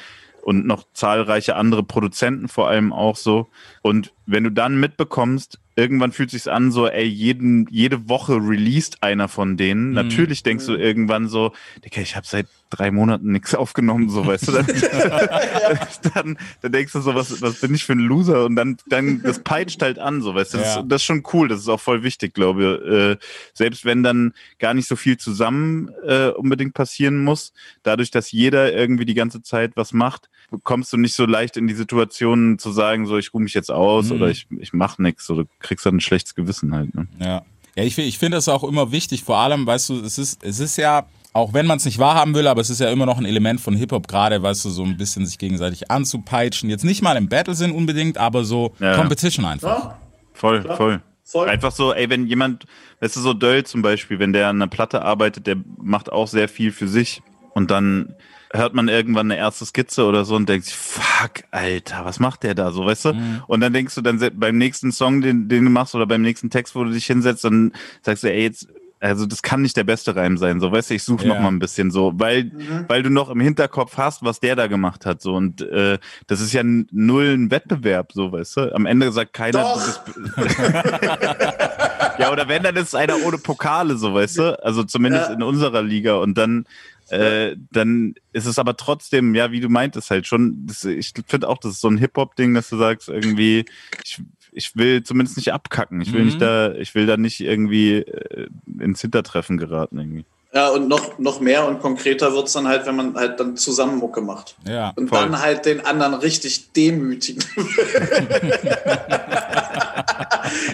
und 0.42 0.66
noch 0.66 0.84
zahlreiche 0.94 1.56
andere 1.56 1.82
Produzenten 1.82 2.48
vor 2.48 2.68
allem 2.68 2.92
auch 2.92 3.16
so. 3.16 3.48
Und 3.82 4.12
wenn 4.26 4.44
du 4.44 4.50
dann 4.50 4.80
mitbekommst, 4.80 5.58
irgendwann 5.80 6.12
fühlt 6.12 6.30
sich's 6.30 6.46
an, 6.48 6.70
so, 6.70 6.86
ey, 6.86 7.06
jeden, 7.06 7.66
jede 7.70 8.08
Woche 8.08 8.34
released 8.36 9.02
einer 9.02 9.28
von 9.28 9.56
denen. 9.56 9.92
Natürlich 9.92 10.42
denkst 10.42 10.66
du 10.66 10.74
irgendwann 10.74 11.28
so, 11.28 11.52
Digga, 11.84 12.00
ich 12.02 12.14
habe 12.16 12.26
seit 12.26 12.46
drei 12.70 12.90
Monaten 12.92 13.32
nichts 13.32 13.54
aufgenommen, 13.54 14.08
so 14.10 14.24
weißt 14.26 14.46
du. 14.48 14.52
Dann, 14.52 14.66
dann, 16.14 16.38
dann 16.62 16.72
denkst 16.72 16.92
du 16.92 17.00
so, 17.00 17.14
was, 17.14 17.40
was 17.42 17.60
bin 17.60 17.74
ich 17.74 17.84
für 17.84 17.92
ein 17.94 17.98
Loser? 18.00 18.44
Und 18.44 18.56
dann, 18.56 18.76
dann 18.88 19.22
das 19.22 19.40
peitscht 19.42 19.82
halt 19.82 19.98
an, 19.98 20.22
so 20.22 20.34
weißt 20.34 20.54
du. 20.54 20.58
Das, 20.58 20.74
Ja. 20.76 20.80
ist, 20.80 20.86
das 20.88 21.02
ist 21.02 21.06
schon 21.06 21.22
cool, 21.32 21.48
das 21.48 21.60
ist 21.60 21.68
auch 21.68 21.80
voll 21.80 22.02
wichtig, 22.02 22.34
glaube 22.34 22.80
ich. 22.84 22.92
Äh, 22.92 23.16
selbst 23.54 23.84
wenn 23.84 24.02
dann 24.02 24.32
gar 24.58 24.74
nicht 24.74 24.86
so 24.88 24.96
viel 24.96 25.16
zusammen 25.16 25.90
äh, 26.06 26.28
unbedingt 26.28 26.74
passieren 26.74 27.24
muss, 27.24 27.52
dadurch, 27.82 28.10
dass 28.10 28.30
jeder 28.32 28.72
irgendwie 28.72 29.04
die 29.04 29.14
ganze 29.14 29.42
Zeit 29.42 29.72
was 29.74 29.92
macht, 29.92 30.28
kommst 30.62 30.92
du 30.92 30.96
nicht 30.96 31.14
so 31.14 31.26
leicht 31.26 31.56
in 31.56 31.66
die 31.66 31.74
Situation 31.74 32.58
zu 32.58 32.70
sagen, 32.72 33.06
so 33.06 33.18
ich 33.18 33.32
ruhe 33.34 33.42
mich 33.42 33.54
jetzt 33.54 33.70
aus 33.70 34.06
Mhm. 34.10 34.12
oder 34.12 34.30
ich, 34.30 34.46
ich 34.58 34.72
mach 34.72 34.98
nichts 34.98 35.28
oder 35.30 35.44
kriegst 35.70 35.86
dann 35.86 35.96
ein 35.96 36.00
schlechtes 36.00 36.34
Gewissen 36.34 36.74
halt. 36.74 36.92
Ne? 36.96 37.06
Ja, 37.20 37.42
ja 37.76 37.84
ich, 37.84 37.96
ich 37.96 38.18
finde 38.18 38.36
das 38.36 38.48
auch 38.48 38.64
immer 38.64 38.90
wichtig, 38.90 39.22
vor 39.22 39.38
allem, 39.38 39.64
weißt 39.66 39.88
du, 39.90 40.00
es 40.00 40.18
ist, 40.18 40.42
es 40.44 40.58
ist 40.58 40.76
ja, 40.76 41.06
auch 41.32 41.52
wenn 41.54 41.64
man 41.66 41.76
es 41.76 41.84
nicht 41.84 41.98
wahrhaben 42.00 42.34
will, 42.34 42.48
aber 42.48 42.60
es 42.60 42.70
ist 42.70 42.80
ja 42.80 42.90
immer 42.90 43.06
noch 43.06 43.16
ein 43.18 43.24
Element 43.24 43.60
von 43.60 43.76
Hip-Hop, 43.76 44.08
gerade, 44.08 44.42
weißt 44.42 44.64
du, 44.64 44.70
so 44.70 44.82
ein 44.82 44.96
bisschen 44.96 45.24
sich 45.26 45.38
gegenseitig 45.38 45.88
anzupeitschen. 45.88 46.68
Jetzt 46.68 46.84
nicht 46.84 47.02
mal 47.02 47.16
im 47.16 47.28
Battle 47.28 47.54
sind 47.54 47.70
unbedingt, 47.70 48.18
aber 48.18 48.42
so 48.44 48.74
Ja. 48.80 48.96
Competition 48.96 49.44
einfach. 49.44 49.68
Ja, 49.84 49.98
Voll, 50.32 50.62
voll. 50.62 51.00
voll. 51.22 51.48
Einfach 51.48 51.70
so, 51.70 51.92
ey, 51.94 52.10
wenn 52.10 52.26
jemand, 52.26 52.64
weißt 53.00 53.14
du, 53.14 53.20
so 53.20 53.32
Döll 53.32 53.62
zum 53.64 53.82
Beispiel, 53.82 54.18
wenn 54.18 54.32
der 54.32 54.48
an 54.48 54.56
einer 54.56 54.66
Platte 54.66 55.02
arbeitet, 55.02 55.46
der 55.46 55.56
macht 55.80 56.10
auch 56.10 56.26
sehr 56.26 56.48
viel 56.48 56.72
für 56.72 56.88
sich 56.88 57.22
und 57.54 57.70
dann 57.70 58.14
hört 58.52 58.74
man 58.74 58.88
irgendwann 58.88 59.30
eine 59.30 59.38
erste 59.40 59.64
Skizze 59.64 60.04
oder 60.04 60.24
so 60.24 60.34
und 60.34 60.48
denkt 60.48 60.66
sich, 60.66 60.74
fuck, 60.76 61.44
Alter, 61.52 62.04
was 62.04 62.18
macht 62.18 62.42
der 62.42 62.54
da 62.54 62.72
so, 62.72 62.84
weißt 62.84 63.04
du? 63.06 63.42
Und 63.46 63.60
dann 63.60 63.72
denkst 63.72 63.94
du 63.94 64.00
dann 64.00 64.18
beim 64.34 64.58
nächsten 64.58 64.90
Song, 64.92 65.20
den, 65.20 65.48
den 65.48 65.64
du 65.64 65.70
machst 65.70 65.94
oder 65.94 66.06
beim 66.06 66.22
nächsten 66.22 66.50
Text, 66.50 66.74
wo 66.74 66.82
du 66.84 66.90
dich 66.90 67.06
hinsetzt, 67.06 67.44
dann 67.44 67.72
sagst 68.02 68.24
du, 68.24 68.32
ey, 68.32 68.42
jetzt, 68.42 68.66
also 69.02 69.24
das 69.24 69.40
kann 69.42 69.62
nicht 69.62 69.76
der 69.78 69.84
beste 69.84 70.14
Reim 70.16 70.36
sein, 70.36 70.60
so, 70.60 70.70
weißt 70.72 70.90
du, 70.90 70.94
ich 70.94 71.02
suche 71.04 71.22
Ja. 71.26 71.28
noch 71.34 71.40
mal 71.40 71.48
ein 71.48 71.58
bisschen 71.58 71.90
so, 71.90 72.12
weil, 72.16 72.50
weil 72.88 73.02
du 73.02 73.08
noch 73.08 73.30
im 73.30 73.40
Hinterkopf 73.40 73.96
hast, 73.96 74.22
was 74.24 74.40
der 74.40 74.56
da 74.56 74.66
gemacht 74.66 75.06
hat, 75.06 75.22
so, 75.22 75.34
und 75.36 75.62
äh, 75.62 75.98
das 76.26 76.40
ist 76.40 76.52
ja 76.52 76.62
null 76.64 77.28
ein 77.34 77.50
Wettbewerb, 77.50 78.12
so, 78.12 78.30
weißt 78.32 78.56
du? 78.58 78.74
Am 78.74 78.84
Ende 78.84 79.10
sagt 79.12 79.32
keiner, 79.32 79.62
Doch. 79.62 79.80
du 79.80 79.86
bist, 79.86 80.00
ja, 82.18 82.30
oder 82.32 82.48
wenn, 82.48 82.62
dann 82.62 82.76
ist 82.76 82.88
es 82.88 82.94
einer 82.94 83.22
ohne 83.24 83.38
Pokale, 83.38 83.96
so, 83.96 84.12
weißt 84.14 84.38
du? 84.38 84.64
Also 84.64 84.84
zumindest 84.84 85.28
Ja. 85.28 85.34
in 85.34 85.42
unserer 85.42 85.82
Liga. 85.82 86.16
Und 86.16 86.36
dann, 86.36 86.66
äh, 87.10 87.56
dann 87.72 88.14
ist 88.32 88.46
es 88.46 88.58
aber 88.58 88.76
trotzdem, 88.76 89.34
ja, 89.34 89.52
wie 89.52 89.60
du 89.60 89.68
meintest 89.68 90.10
halt 90.10 90.26
schon, 90.26 90.66
das, 90.66 90.84
ich 90.84 91.12
finde 91.26 91.48
auch, 91.48 91.58
das 91.58 91.72
ist 91.72 91.80
so 91.80 91.88
ein 91.88 91.98
Hip-Hop-Ding, 91.98 92.54
dass 92.54 92.68
du 92.70 92.76
sagst, 92.76 93.08
irgendwie, 93.08 93.64
ich, 94.04 94.22
ich 94.52 94.76
will 94.76 95.02
zumindest 95.02 95.36
nicht 95.36 95.52
abkacken. 95.52 96.00
Ich 96.00 96.12
will 96.12 96.20
Mhm. 96.20 96.26
nicht 96.26 96.40
da, 96.40 96.72
ich 96.74 96.94
will 96.94 97.06
da 97.06 97.16
nicht 97.16 97.40
irgendwie 97.40 97.96
äh, 97.96 98.48
ins 98.80 99.00
Hintertreffen 99.00 99.58
geraten 99.58 99.98
irgendwie. 99.98 100.24
Ja, 100.52 100.70
und 100.70 100.88
noch, 100.88 101.16
noch 101.18 101.38
mehr 101.38 101.64
und 101.68 101.78
konkreter 101.80 102.32
wird's 102.32 102.52
dann 102.54 102.66
halt, 102.66 102.84
wenn 102.84 102.96
man 102.96 103.14
halt 103.14 103.38
dann 103.38 103.56
zusammen 103.56 103.98
Mucke 103.98 104.20
macht. 104.20 104.56
Ja. 104.66 104.92
Und 104.96 105.08
Voll. 105.08 105.20
dann 105.20 105.40
halt 105.40 105.64
den 105.64 105.84
anderen 105.86 106.14
richtig 106.14 106.72
demütigen. 106.72 107.44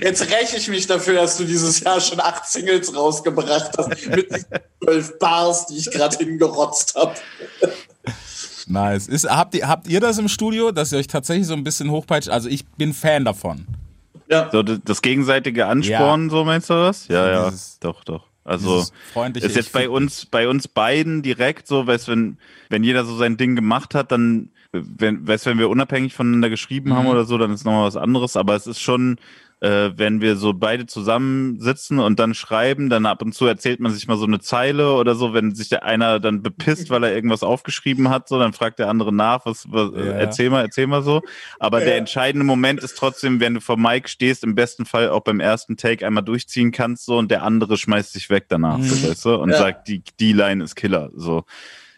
Jetzt 0.01 0.23
räche 0.31 0.57
ich 0.57 0.69
mich 0.69 0.87
dafür, 0.87 1.15
dass 1.15 1.37
du 1.37 1.45
dieses 1.45 1.81
Jahr 1.81 2.01
schon 2.01 2.21
acht 2.21 2.47
Singles 2.47 2.95
rausgebracht 2.97 3.73
hast 3.77 4.07
mit 4.09 4.29
zwölf 4.83 5.19
Bars, 5.19 5.67
die 5.67 5.77
ich 5.77 5.91
gerade 5.91 6.17
hingerotzt 6.17 6.95
habe. 6.97 7.15
Nice. 8.67 9.07
Ist, 9.09 9.29
habt, 9.29 9.55
ihr, 9.55 9.69
habt 9.69 9.87
ihr 9.89 10.01
das 10.01 10.19
im 10.19 10.29
Studio, 10.29 10.73
dass 10.73 10.93
ihr 10.93 10.99
euch 10.99 11.07
tatsächlich 11.07 11.47
so 11.47 11.53
ein 11.55 11.65
bisschen 11.65 11.91
hochpeitscht? 11.91 12.31
Also 12.31 12.49
ich 12.49 12.65
bin 12.67 12.93
Fan 12.95 13.25
davon. 13.25 13.67
Ja. 14.29 14.49
So 14.51 14.63
d- 14.63 14.79
das 14.85 15.03
gegenseitige 15.03 15.67
Anspornen, 15.67 16.31
so 16.31 16.45
meinst 16.45 16.69
du 16.71 16.75
das? 16.75 17.07
Ja, 17.09 17.29
ja, 17.31 17.45
Dieses- 17.51 17.79
doch, 17.79 18.03
doch. 18.05 18.25
Also 18.47 18.85
ist 19.35 19.57
jetzt 19.57 19.73
bei 19.73 19.89
uns, 19.89 20.27
bei 20.27 20.49
uns 20.49 20.69
beiden 20.69 21.23
direkt 21.23 21.67
so, 21.67 21.87
weißt 21.87 22.09
wenn, 22.09 22.39
wenn 22.71 22.85
jeder 22.85 23.05
so 23.05 23.17
sein 23.17 23.37
Ding 23.37 23.57
gemacht 23.57 23.95
hat, 23.95 24.13
dann, 24.13 24.51
wenn, 24.73 25.27
weißt 25.27 25.47
wenn 25.47 25.59
wir 25.59 25.69
unabhängig 25.69 26.15
voneinander 26.15 26.49
geschrieben 26.49 26.95
haben 26.95 27.05
Mhm. 27.05 27.11
oder 27.11 27.25
so, 27.25 27.37
dann 27.39 27.53
ist 27.53 27.65
nochmal 27.65 27.87
was 27.87 27.97
anderes. 27.97 28.37
Aber 28.37 28.55
es 28.55 28.67
ist 28.67 28.81
schon, 28.81 29.17
äh, 29.61 29.91
wenn 29.97 30.21
wir 30.21 30.37
so 30.37 30.53
beide 30.53 30.87
zusammensitzen 30.87 31.99
und 31.99 32.19
dann 32.19 32.35
schreiben, 32.35 32.91
dann 32.91 33.07
ab 33.07 33.23
und 33.23 33.33
zu 33.35 33.47
erzählt 33.47 33.81
man 33.81 33.93
sich 33.93 34.07
mal 34.07 34.17
so 34.19 34.27
eine 34.27 34.39
Zeile 34.41 34.93
oder 34.93 35.15
so, 35.15 35.33
wenn 35.35 35.55
sich 35.55 35.69
der 35.71 35.83
einer 35.85 36.21
dann 36.21 36.43
bepisst, 36.43 36.91
weil 36.91 37.03
er 37.05 37.15
irgendwas 37.15 37.43
aufgeschrieben 37.43 38.09
hat, 38.11 38.29
so, 38.29 38.39
dann 38.39 38.53
fragt 38.53 38.79
der 38.79 38.89
andere 38.89 39.13
nach, 39.15 39.47
was, 39.47 39.65
was 39.71 39.91
Ja. 39.95 40.13
erzähl 40.13 40.51
mal, 40.51 40.63
erzähl 40.63 40.87
mal 40.87 41.03
so. 41.03 41.23
Aber 41.59 41.81
der 41.81 41.95
Ja. 41.95 41.99
entscheidende 41.99 42.45
Moment 42.45 42.81
ist 42.83 42.97
trotzdem, 42.99 43.41
wenn 43.41 43.55
du 43.55 43.61
vor 43.61 43.79
Mike 43.79 44.09
stehst, 44.09 44.45
im 44.45 44.55
besten 44.55 44.85
Fall 44.85 45.09
auch 45.09 45.21
beim 45.21 45.41
ersten 45.41 45.77
Take 45.77 46.07
einmal 46.07 46.25
durchziehen 46.25 46.71
kannst, 46.73 47.07
so, 47.07 47.17
und 47.19 47.31
der 47.31 47.43
andere 47.43 47.77
schmeißt 47.79 48.13
sich 48.13 48.29
weg 48.31 48.47
danach, 48.49 48.81
so, 48.83 49.03
weißt 49.03 49.25
du, 49.25 49.35
und 49.37 49.51
Ja. 49.51 49.57
sagt, 49.57 49.89
die, 49.89 50.03
die 50.21 50.33
Line 50.35 50.63
ist 50.63 50.75
Killer, 50.77 51.11
so. 51.15 51.45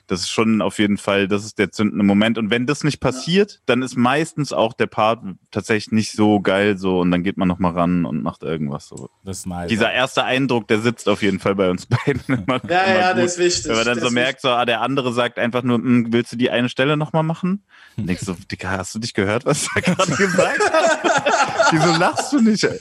Das 0.08 0.20
ist 0.20 0.30
schon 0.30 0.62
auf 0.62 0.78
jeden 0.78 0.96
Fall, 0.96 1.28
das 1.28 1.44
ist 1.44 1.58
der 1.58 1.70
zündende 1.70 2.04
Moment. 2.04 2.38
Und 2.38 2.50
wenn 2.50 2.66
das 2.66 2.82
nicht 2.82 2.98
passiert, 2.98 3.60
dann 3.66 3.82
ist 3.82 3.96
meistens 3.96 4.52
auch 4.52 4.72
der 4.72 4.86
Part 4.86 5.22
tatsächlich 5.50 5.92
nicht 5.92 6.12
so 6.12 6.40
geil 6.40 6.78
so 6.78 7.00
und 7.00 7.10
dann 7.10 7.22
geht 7.22 7.36
man 7.36 7.46
nochmal 7.46 7.72
ran 7.72 8.04
und 8.04 8.22
macht 8.22 8.42
irgendwas 8.42 8.88
so. 8.88 9.10
Das 9.24 9.40
ist 9.40 9.46
nice. 9.46 9.68
Dieser 9.68 9.92
erste 9.92 10.24
Eindruck, 10.24 10.66
der 10.66 10.80
sitzt 10.80 11.08
auf 11.08 11.22
jeden 11.22 11.38
Fall 11.38 11.54
bei 11.54 11.70
uns 11.70 11.86
beiden 12.06 12.22
immer. 12.26 12.60
Ja, 12.68 12.82
immer 12.84 12.98
ja, 12.98 13.08
gut. 13.08 13.18
der 13.18 13.24
ist 13.26 13.38
wichtig. 13.38 13.68
Wenn 13.68 13.76
man 13.76 13.84
dann 13.84 14.00
so 14.00 14.10
merkt, 14.10 14.40
so, 14.40 14.48
ah, 14.48 14.64
der 14.64 14.80
andere 14.80 15.12
sagt 15.12 15.38
einfach 15.38 15.62
nur, 15.62 15.76
"Hm, 15.76 16.06
willst 16.10 16.32
du 16.32 16.36
die 16.36 16.50
eine 16.50 16.68
Stelle 16.68 16.96
nochmal 16.96 17.22
machen? 17.22 17.62
Und 17.96 18.06
denkst 18.08 18.24
du, 18.24 18.34
Digga, 18.50 18.70
hast 18.70 18.94
du 18.94 18.98
nicht 18.98 19.14
gehört, 19.14 19.44
was 19.44 19.68
er 19.74 19.82
gerade 19.94 20.12
gesagt 20.16 20.72
hat? 20.72 21.72
Wieso 21.72 21.98
lachst 21.98 22.32
du 22.32 22.40
nicht? 22.40 22.64
Ey? 22.64 22.78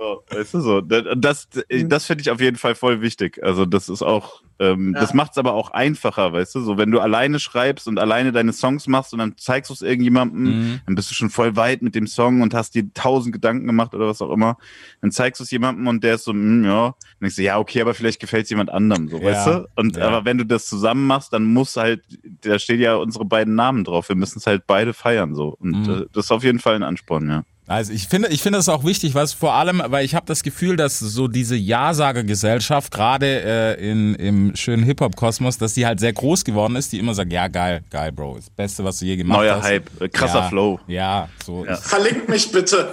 So, 0.00 0.22
weißt 0.30 0.54
du 0.54 0.60
so. 0.60 0.80
Das, 0.80 1.46
das 1.50 2.06
finde 2.06 2.22
ich 2.22 2.30
auf 2.30 2.40
jeden 2.40 2.56
Fall 2.56 2.74
voll 2.74 3.02
wichtig. 3.02 3.38
Also, 3.42 3.66
das 3.66 3.90
ist 3.90 4.00
auch, 4.00 4.40
ähm, 4.58 4.94
Ja. 4.94 5.00
das 5.00 5.12
macht 5.12 5.32
es 5.32 5.36
aber 5.38 5.52
auch 5.52 5.72
einfacher, 5.72 6.32
weißt 6.32 6.54
du? 6.54 6.60
So, 6.62 6.78
wenn 6.78 6.90
du 6.90 7.00
alleine 7.00 7.38
schreibst 7.38 7.86
und 7.86 7.98
alleine 7.98 8.32
deine 8.32 8.54
Songs 8.54 8.86
machst 8.86 9.12
und 9.12 9.18
dann 9.18 9.34
zeigst 9.36 9.68
du 9.68 9.74
es 9.74 9.82
irgendjemandem, 9.82 10.42
Mhm. 10.52 10.80
dann 10.86 10.94
bist 10.94 11.10
du 11.10 11.14
schon 11.14 11.28
voll 11.28 11.54
weit 11.56 11.82
mit 11.82 11.94
dem 11.94 12.06
Song 12.06 12.40
und 12.40 12.54
hast 12.54 12.74
dir 12.74 12.90
tausend 12.94 13.34
Gedanken 13.34 13.66
gemacht 13.66 13.94
oder 13.94 14.06
was 14.06 14.22
auch 14.22 14.30
immer. 14.30 14.56
Dann 15.02 15.10
zeigst 15.12 15.38
du 15.40 15.44
es 15.44 15.50
jemandem 15.50 15.86
und 15.86 16.02
der 16.02 16.14
ist 16.14 16.24
so, 16.24 16.32
hm, 16.32 16.64
ja. 16.64 16.86
Und 16.86 16.94
denkst 17.20 17.36
du, 17.36 17.42
ja, 17.42 17.58
okay, 17.58 17.82
aber 17.82 17.92
vielleicht 17.92 18.20
gefällt 18.20 18.44
es 18.44 18.50
jemand 18.50 18.70
anderem, 18.70 19.06
so, 19.10 19.18
Ja. 19.18 19.24
weißt 19.24 19.46
du? 19.48 19.68
Und 19.76 19.96
Ja. 19.96 20.04
aber 20.08 20.24
wenn 20.24 20.38
du 20.38 20.46
das 20.46 20.64
zusammen 20.64 21.06
machst, 21.06 21.34
dann 21.34 21.44
muss 21.44 21.76
halt, 21.76 22.02
da 22.40 22.58
steht 22.58 22.80
ja 22.80 22.94
unsere 22.94 23.26
beiden 23.26 23.54
Namen 23.54 23.84
drauf. 23.84 24.08
Wir 24.08 24.16
müssen 24.16 24.38
es 24.38 24.46
halt 24.46 24.62
beide 24.66 24.94
feiern, 24.94 25.34
so. 25.34 25.48
Und 25.58 25.86
Mhm. 25.86 25.94
äh, 25.94 26.06
das 26.12 26.24
ist 26.24 26.30
auf 26.30 26.42
jeden 26.42 26.58
Fall 26.58 26.74
ein 26.76 26.82
Ansporn, 26.84 27.28
ja. 27.28 27.42
Also 27.70 27.92
ich 27.92 28.08
finde, 28.08 28.28
ich 28.30 28.42
finde 28.42 28.58
es 28.58 28.68
auch 28.68 28.82
wichtig, 28.82 29.14
was 29.14 29.32
vor 29.32 29.52
allem, 29.54 29.80
weil 29.86 30.04
ich 30.04 30.16
habe 30.16 30.26
das 30.26 30.42
Gefühl, 30.42 30.76
dass 30.76 30.98
so 30.98 31.28
diese 31.28 31.54
Ja-Sager-Gesellschaft 31.54 32.92
gerade 32.92 33.26
äh, 33.44 33.74
in 33.90 34.16
im 34.16 34.56
schönen 34.56 34.82
Hip-Hop-Kosmos, 34.82 35.56
dass 35.56 35.74
die 35.74 35.86
halt 35.86 36.00
sehr 36.00 36.12
groß 36.12 36.44
geworden 36.44 36.74
ist, 36.74 36.90
die 36.90 36.98
immer 36.98 37.14
sagt, 37.14 37.32
ja 37.32 37.46
geil, 37.46 37.84
geil, 37.88 38.10
Bro, 38.10 38.38
das 38.38 38.50
Beste, 38.50 38.82
was 38.82 38.98
du 38.98 39.04
je 39.04 39.14
gemacht 39.14 39.38
Neuer 39.38 39.58
hast. 39.58 39.66
Hype, 39.66 39.88
äh, 40.00 40.08
krasser 40.08 40.40
ja, 40.40 40.48
Flow. 40.48 40.80
Ja, 40.88 41.28
so. 41.46 41.64
Ja. 41.64 41.76
Verlinkt 41.76 42.28
mich 42.28 42.50
bitte. 42.50 42.92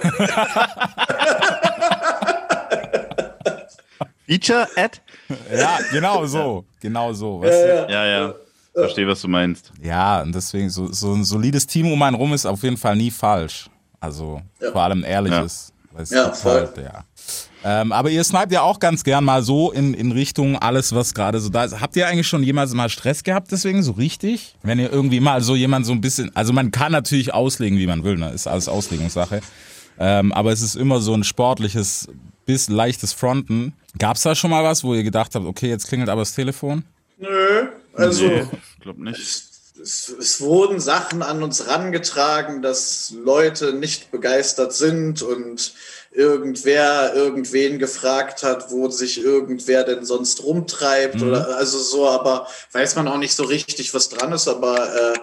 Feature 4.28 4.68
Ad? 4.76 4.98
Ja, 5.58 5.78
genau 5.90 6.24
so, 6.24 6.64
genau 6.78 7.12
so. 7.12 7.40
Weißt 7.40 7.64
du? 7.64 7.92
Ja, 7.92 8.06
ja. 8.06 8.32
Verstehe, 8.74 9.08
was 9.08 9.22
du 9.22 9.26
meinst. 9.26 9.72
Ja, 9.82 10.22
und 10.22 10.32
deswegen 10.32 10.70
so, 10.70 10.92
so 10.92 11.14
ein 11.14 11.24
solides 11.24 11.66
Team 11.66 11.90
um 11.90 12.00
einen 12.00 12.14
rum 12.14 12.32
ist 12.32 12.46
auf 12.46 12.62
jeden 12.62 12.76
Fall 12.76 12.94
nie 12.94 13.10
falsch. 13.10 13.68
Also 14.00 14.42
vor 14.72 14.82
allem 14.82 15.04
ehrliches. 15.04 15.72
Ja, 16.10 16.28
du, 16.28 16.34
voll. 16.34 16.52
halt, 16.52 16.76
ja. 16.76 17.04
Ähm, 17.64 17.90
aber 17.90 18.10
ihr 18.10 18.22
sniped 18.22 18.52
ja 18.52 18.62
auch 18.62 18.78
ganz 18.78 19.02
gern 19.02 19.24
mal 19.24 19.42
so 19.42 19.72
in, 19.72 19.92
in 19.94 20.12
Richtung 20.12 20.56
alles, 20.56 20.94
was 20.94 21.12
gerade 21.12 21.40
so 21.40 21.48
da 21.48 21.64
ist. 21.64 21.80
Habt 21.80 21.96
ihr 21.96 22.06
eigentlich 22.06 22.28
schon 22.28 22.42
jemals 22.44 22.72
mal 22.72 22.88
Stress 22.88 23.24
gehabt 23.24 23.50
deswegen 23.50 23.82
so 23.82 23.92
richtig? 23.92 24.54
Wenn 24.62 24.78
ihr 24.78 24.92
irgendwie 24.92 25.18
mal 25.18 25.40
so 25.40 25.56
jemand 25.56 25.84
so 25.84 25.92
ein 25.92 26.00
bisschen, 26.00 26.34
also 26.36 26.52
man 26.52 26.70
kann 26.70 26.92
natürlich 26.92 27.34
auslegen, 27.34 27.78
wie 27.78 27.86
man 27.88 28.04
will, 28.04 28.16
ne? 28.16 28.30
ist 28.30 28.46
alles 28.46 28.68
Auslegungssache. 28.68 29.40
Ähm, 29.98 30.32
aber 30.32 30.52
es 30.52 30.62
ist 30.62 30.76
immer 30.76 31.00
so 31.00 31.14
ein 31.14 31.24
sportliches, 31.24 32.08
bis 32.46 32.68
leichtes 32.68 33.12
Fronten. 33.12 33.74
Gab's 33.98 34.22
da 34.22 34.36
schon 34.36 34.50
mal 34.50 34.62
was, 34.62 34.84
wo 34.84 34.94
ihr 34.94 35.02
gedacht 35.02 35.34
habt, 35.34 35.44
okay, 35.44 35.68
jetzt 35.68 35.88
klingelt 35.88 36.08
aber 36.08 36.20
das 36.20 36.34
Telefon? 36.34 36.84
Nö. 37.18 37.68
Also, 37.94 38.26
Nee, 38.28 38.46
ich 38.76 38.80
glaube 38.80 39.02
nicht. 39.02 39.47
Es, 39.78 40.08
es 40.08 40.40
wurden 40.40 40.80
Sachen 40.80 41.22
an 41.22 41.42
uns 41.42 41.66
rangetragen, 41.66 42.62
dass 42.62 43.12
Leute 43.16 43.72
nicht 43.72 44.10
begeistert 44.10 44.72
sind 44.72 45.22
und 45.22 45.74
irgendwer 46.10 47.14
irgendwen 47.14 47.78
gefragt 47.78 48.42
hat, 48.42 48.70
wo 48.70 48.88
sich 48.88 49.22
irgendwer 49.22 49.84
denn 49.84 50.04
sonst 50.04 50.42
rumtreibt 50.42 51.22
oder 51.22 51.56
also 51.56 51.78
so, 51.78 52.08
aber 52.08 52.46
weiß 52.72 52.96
man 52.96 53.08
auch 53.08 53.18
nicht 53.18 53.34
so 53.34 53.44
richtig, 53.44 53.94
was 53.94 54.08
dran 54.08 54.32
ist, 54.32 54.48
aber 54.48 55.14
äh, 55.14 55.18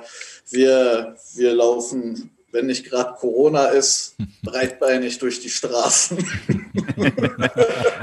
wir, 0.51 1.17
wir 1.33 1.53
laufen, 1.53 2.29
wenn 2.51 2.67
nicht 2.67 2.89
gerade 2.89 3.15
Corona 3.15 3.65
ist, 3.65 4.15
breitbeinig 4.43 5.19
durch 5.19 5.41
die 5.41 5.49
Straßen. 5.49 6.17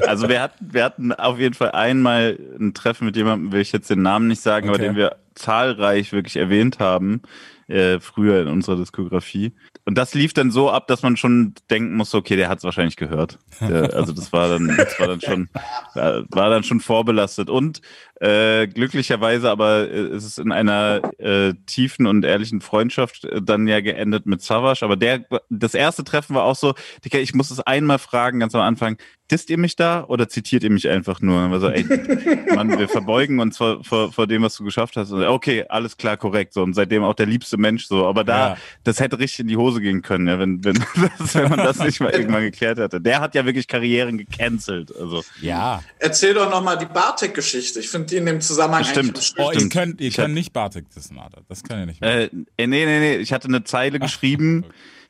Also 0.07 0.29
wir 0.29 0.43
hatten, 0.43 0.75
wir 0.75 0.85
hatten 0.85 1.13
auf 1.13 1.39
jeden 1.39 1.55
Fall 1.55 1.71
einmal 1.71 2.39
ein 2.59 2.75
Treffen 2.75 3.07
mit 3.07 3.17
jemandem, 3.17 3.53
will 3.53 3.61
ich 3.61 3.73
jetzt 3.73 3.89
den 3.89 4.03
Namen 4.03 4.29
nicht 4.29 4.43
sagen, 4.43 4.69
aber 4.69 4.77
Okay. 4.77 4.89
den 4.89 4.97
wir 4.97 5.17
zahlreich 5.35 6.13
wirklich 6.13 6.37
erwähnt 6.37 6.79
haben, 6.79 7.23
äh, 7.69 8.01
früher 8.01 8.41
in 8.43 8.49
unserer 8.49 8.77
Diskografie. 8.77 9.53
Und 9.85 9.97
das 9.97 10.15
lief 10.15 10.33
dann 10.33 10.51
so 10.51 10.71
ab, 10.71 10.87
dass 10.87 11.03
man 11.03 11.17
schon 11.17 11.55
denken 11.71 11.97
muss, 11.97 12.15
okay, 12.15 12.37
der 12.37 12.49
hat 12.49 12.59
es 12.59 12.65
wahrscheinlich 12.65 12.97
gehört. 12.97 13.39
Der, 13.61 13.95
also 13.95 14.13
das 14.13 14.33
war 14.33 14.49
dann, 14.49 14.69
das 14.77 14.99
war 15.01 15.09
dann 15.09 15.21
schon, 15.21 15.49
äh, 15.95 16.23
war 16.29 16.51
dann 16.51 16.65
schon 16.65 16.81
vorbelastet. 16.81 17.51
Und 17.51 17.81
äh, 18.23 18.69
glücklicherweise 18.69 19.51
aber 19.51 19.91
äh, 19.91 20.09
ist 20.17 20.25
es 20.25 20.39
in 20.39 20.53
einer 20.53 21.01
äh, 21.19 21.55
tiefen 21.67 22.07
und 22.07 22.25
ehrlichen 22.25 22.61
Freundschaft 22.61 23.25
äh, 23.25 23.43
dann 23.43 23.67
ja 23.67 23.81
geendet 23.81 24.27
mit 24.27 24.43
Savage. 24.43 24.85
Aber 24.85 24.97
der, 24.97 25.25
das 25.51 25.75
erste 25.75 26.05
Treffen 26.05 26.37
war 26.37 26.45
auch 26.45 26.55
so, 26.55 26.75
Digga, 27.05 27.19
ich 27.19 27.35
muss 27.35 27.51
es 27.51 27.59
einmal 27.59 27.99
fragen, 27.99 28.39
ganz 28.39 28.55
am 28.55 28.61
Anfang, 28.61 28.97
disst 29.31 29.51
ihr 29.51 29.59
mich 29.59 29.75
da 29.77 30.05
oder 30.05 30.29
zitiert 30.29 30.63
ihr 30.63 30.71
mich 30.71 30.89
einfach 30.89 31.21
nur? 31.21 31.45
Und 31.45 31.51
war 31.51 31.59
so, 31.61 31.69
ey, 31.69 31.85
Mann, 32.55 32.79
wir 32.79 32.89
verbeugen 32.89 33.41
uns 33.41 33.57
vor, 33.57 33.83
vor, 33.83 34.13
vor 34.13 34.27
dem, 34.29 34.43
was 34.43 34.57
du 34.57 34.63
geschafft 34.65 34.97
hast. 34.97 35.11
Und, 35.11 35.25
okay, 35.25 35.65
alles 35.69 35.97
klar, 35.97 36.17
korrekt. 36.17 36.53
So, 36.53 36.63
und 36.63 36.75
seitdem 36.75 37.03
auch 37.03 37.15
der 37.15 37.27
liebste 37.27 37.57
Mensch 37.57 37.87
so. 37.87 38.07
Aber 38.07 38.23
da, 38.23 38.51
Ja. 38.51 38.57
das 38.85 39.01
hätte 39.01 39.19
richtig 39.19 39.41
in 39.41 39.49
die 39.49 39.57
Hose 39.57 39.81
gehen 39.81 40.03
können, 40.03 40.29
ja, 40.29 40.39
wenn, 40.39 40.63
wenn, 40.65 40.75
das, 41.19 41.35
wenn 41.35 41.49
man 41.49 41.59
das 41.59 41.79
nicht 41.81 41.99
mal 42.01 42.11
irgendwann 42.13 42.43
geklärt 42.43 42.79
hätte. 42.79 43.01
Der 43.01 43.21
hat 43.21 43.35
ja 43.35 43.45
wirklich 43.45 43.67
Karrieren 43.67 44.17
gecancelt. 44.19 44.95
Also, 44.95 45.25
Ja. 45.41 45.83
Erzähl 45.99 46.35
doch 46.35 46.51
nochmal 46.51 46.79
die 46.79 46.87
Bartek-Geschichte. 46.87 47.81
Ich 47.81 47.89
finde 47.89 48.12
in 48.13 48.27
dem 48.27 48.41
Zusammenhang 48.41 48.85
Stimmt. 48.85 49.35
Oh, 49.39 49.51
ihr 49.51 49.59
Stimmt. 49.59 49.73
könnt, 49.73 50.01
ihr 50.01 50.09
Ich 50.09 50.17
könnt 50.17 50.35
nicht 50.35 50.53
Bartik 50.53 50.91
dissen, 50.91 51.19
Alter. 51.19 51.43
Das 51.49 51.63
kann 51.63 51.81
ihr 51.81 51.87
nicht 51.87 52.01
mehr. 52.01 52.23
Äh, 52.23 52.25
äh, 52.57 52.67
nee, 52.67 52.85
nee, 52.87 53.01
nee. 53.01 53.17
Ich 53.17 53.33
hatte 53.33 53.49
eine 53.49 53.65
Zeile 53.65 53.99
geschrieben, 53.99 54.65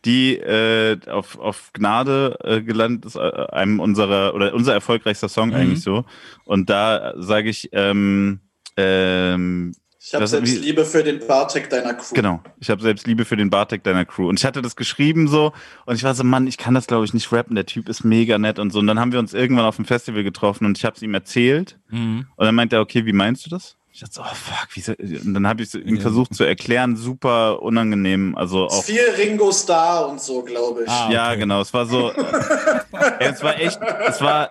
die 0.05 0.37
äh, 0.37 0.99
auf, 1.09 1.39
auf 1.39 1.73
Gnade 1.73 2.39
äh, 2.43 2.61
gelandet 2.63 3.05
ist, 3.07 3.17
äh, 3.17 3.21
einem 3.21 3.79
unserer, 3.81 4.35
oder 4.35 4.53
unser 4.55 4.73
erfolgreichster 4.75 5.29
Song 5.29 5.51
Mhm. 5.51 5.55
eigentlich 5.55 5.83
so. 5.83 6.05
Und 6.45 6.71
da 6.71 7.15
sage 7.17 7.49
ich, 7.51 7.69
ähm, 7.73 8.41
ähm, 8.77 9.73
Ich 10.05 10.15
habe 10.15 10.27
selbst 10.27 10.53
wie- 10.55 10.59
Liebe 10.59 10.85
für 10.85 11.05
den 11.05 11.25
Bartek 11.27 11.71
deiner 11.71 11.95
Crew. 11.95 12.15
Genau. 12.15 12.41
Ich 12.59 12.71
habe 12.71 12.83
selbst 12.83 13.07
Liebe 13.07 13.25
für 13.25 13.37
den 13.37 13.51
Bartek 13.51 13.85
deiner 13.85 14.05
Crew. 14.05 14.29
Und 14.29 14.39
ich 14.41 14.45
hatte 14.45 14.61
das 14.61 14.75
geschrieben 14.77 15.29
so 15.29 15.53
und 15.87 15.95
ich 15.95 16.03
war 16.03 16.15
so, 16.15 16.25
Mann, 16.25 16.47
ich 16.47 16.59
kann 16.59 16.75
das 16.75 16.87
glaube 16.89 17.05
ich 17.05 17.15
nicht 17.15 17.31
rappen. 17.33 17.55
Der 17.55 17.67
Typ 17.67 17.89
ist 17.89 18.03
mega 18.05 18.37
nett 18.39 18.59
und 18.59 18.71
so. 18.73 18.81
Und 18.81 18.89
dann 18.89 18.99
haben 18.99 19.13
wir 19.13 19.19
uns 19.21 19.33
irgendwann 19.33 19.65
auf 19.65 19.77
dem 19.77 19.85
Festival 19.85 20.25
getroffen 20.25 20.67
und 20.67 20.77
ich 20.77 20.85
habe 20.85 20.97
es 20.97 21.03
ihm 21.03 21.15
erzählt. 21.15 21.79
Mhm. 21.91 22.27
Und 22.37 22.45
dann 22.47 22.55
meinte 22.55 22.77
er, 22.77 22.83
okay, 22.83 23.07
wie 23.07 23.13
meinst 23.13 23.47
du 23.47 23.51
das? 23.51 23.77
Ich 23.95 24.01
dachte 24.01 24.15
so, 24.15 24.23
oh 24.23 24.35
fuck, 24.35 24.69
wie 24.75 24.81
soll, 24.81 24.97
und 24.99 25.35
dann 25.35 25.47
habe 25.47 25.63
ich 25.63 25.75
ihm 25.75 25.97
Ja. 25.97 26.01
versucht 26.01 26.35
zu 26.35 26.45
erklären, 26.45 26.97
super 26.97 27.61
unangenehm. 27.63 28.35
Also 28.37 28.67
auch 28.69 28.83
viel 28.85 28.99
Ringo 29.19 29.53
Starr 29.53 30.09
und 30.09 30.19
so, 30.19 30.43
glaube 30.43 30.85
ich. 30.85 30.89
Ah, 30.91 31.11
ja, 31.13 31.29
okay. 31.29 31.41
genau. 31.41 31.61
Es 31.61 31.75
war 31.75 31.85
so. 31.85 32.11
ja, 32.93 33.19
es 33.21 33.43
war 33.43 33.61
echt. 33.61 33.79
Es 34.09 34.21
war. 34.23 34.51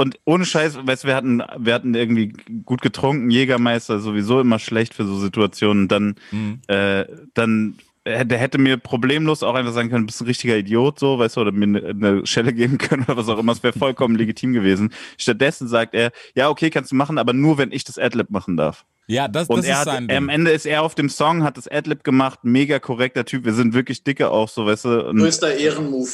Und 0.00 0.18
ohne 0.24 0.46
Scheiß, 0.46 0.78
weißt 0.86 1.04
du, 1.04 1.08
wir 1.08 1.14
hatten, 1.14 1.42
wir 1.58 1.74
hatten 1.74 1.94
irgendwie 1.94 2.32
gut 2.64 2.80
getrunken, 2.80 3.28
Jägermeister 3.30 3.98
sowieso 4.00 4.40
immer 4.40 4.58
schlecht 4.58 4.94
für 4.94 5.04
so 5.04 5.18
Situationen. 5.18 5.88
Dann, 5.88 6.14
Mhm. 6.30 6.60
äh, 6.68 7.04
dann, 7.34 7.74
der 8.06 8.38
hätte 8.38 8.58
mir 8.58 8.78
problemlos 8.78 9.42
auch 9.42 9.54
einfach 9.54 9.72
sagen 9.72 9.90
können, 9.90 10.04
du 10.04 10.06
bist 10.06 10.20
ein 10.22 10.26
richtiger 10.26 10.56
Idiot, 10.56 10.98
so, 10.98 11.18
weißt 11.18 11.36
du, 11.36 11.42
oder 11.42 11.52
mir 11.52 11.64
eine, 11.64 11.88
eine 11.88 12.26
Schelle 12.26 12.52
geben 12.52 12.78
können 12.78 13.04
oder 13.04 13.16
was 13.16 13.28
auch 13.28 13.38
immer. 13.38 13.52
Es 13.52 13.62
wäre 13.62 13.78
vollkommen 13.78 14.16
legitim 14.16 14.52
gewesen. 14.52 14.92
Stattdessen 15.18 15.68
sagt 15.68 15.94
er, 15.94 16.10
ja, 16.34 16.48
okay, 16.48 16.70
kannst 16.70 16.92
du 16.92 16.96
machen, 16.96 17.18
aber 17.18 17.32
nur, 17.32 17.58
wenn 17.58 17.72
ich 17.72 17.84
das 17.84 17.98
Adlib 17.98 18.30
machen 18.30 18.56
darf. 18.56 18.86
Ja, 19.06 19.28
das, 19.28 19.48
Und 19.48 19.58
das 19.58 19.66
er 19.66 19.72
ist 19.72 19.78
hat, 19.78 19.84
sein 19.86 20.10
am 20.10 20.26
Ding. 20.26 20.28
Ende 20.28 20.50
ist 20.52 20.66
er 20.66 20.82
auf 20.82 20.94
dem 20.94 21.08
Song, 21.08 21.42
hat 21.42 21.56
das 21.56 21.68
Adlib 21.68 22.04
gemacht, 22.04 22.40
mega 22.42 22.78
korrekter 22.78 23.24
Typ. 23.24 23.44
Wir 23.44 23.54
sind 23.54 23.74
wirklich 23.74 24.04
dicke 24.04 24.30
auch 24.30 24.48
so, 24.48 24.66
weißt 24.66 24.84
du. 24.84 25.12
Größter 25.14 25.56
Ehrenmove. 25.56 26.08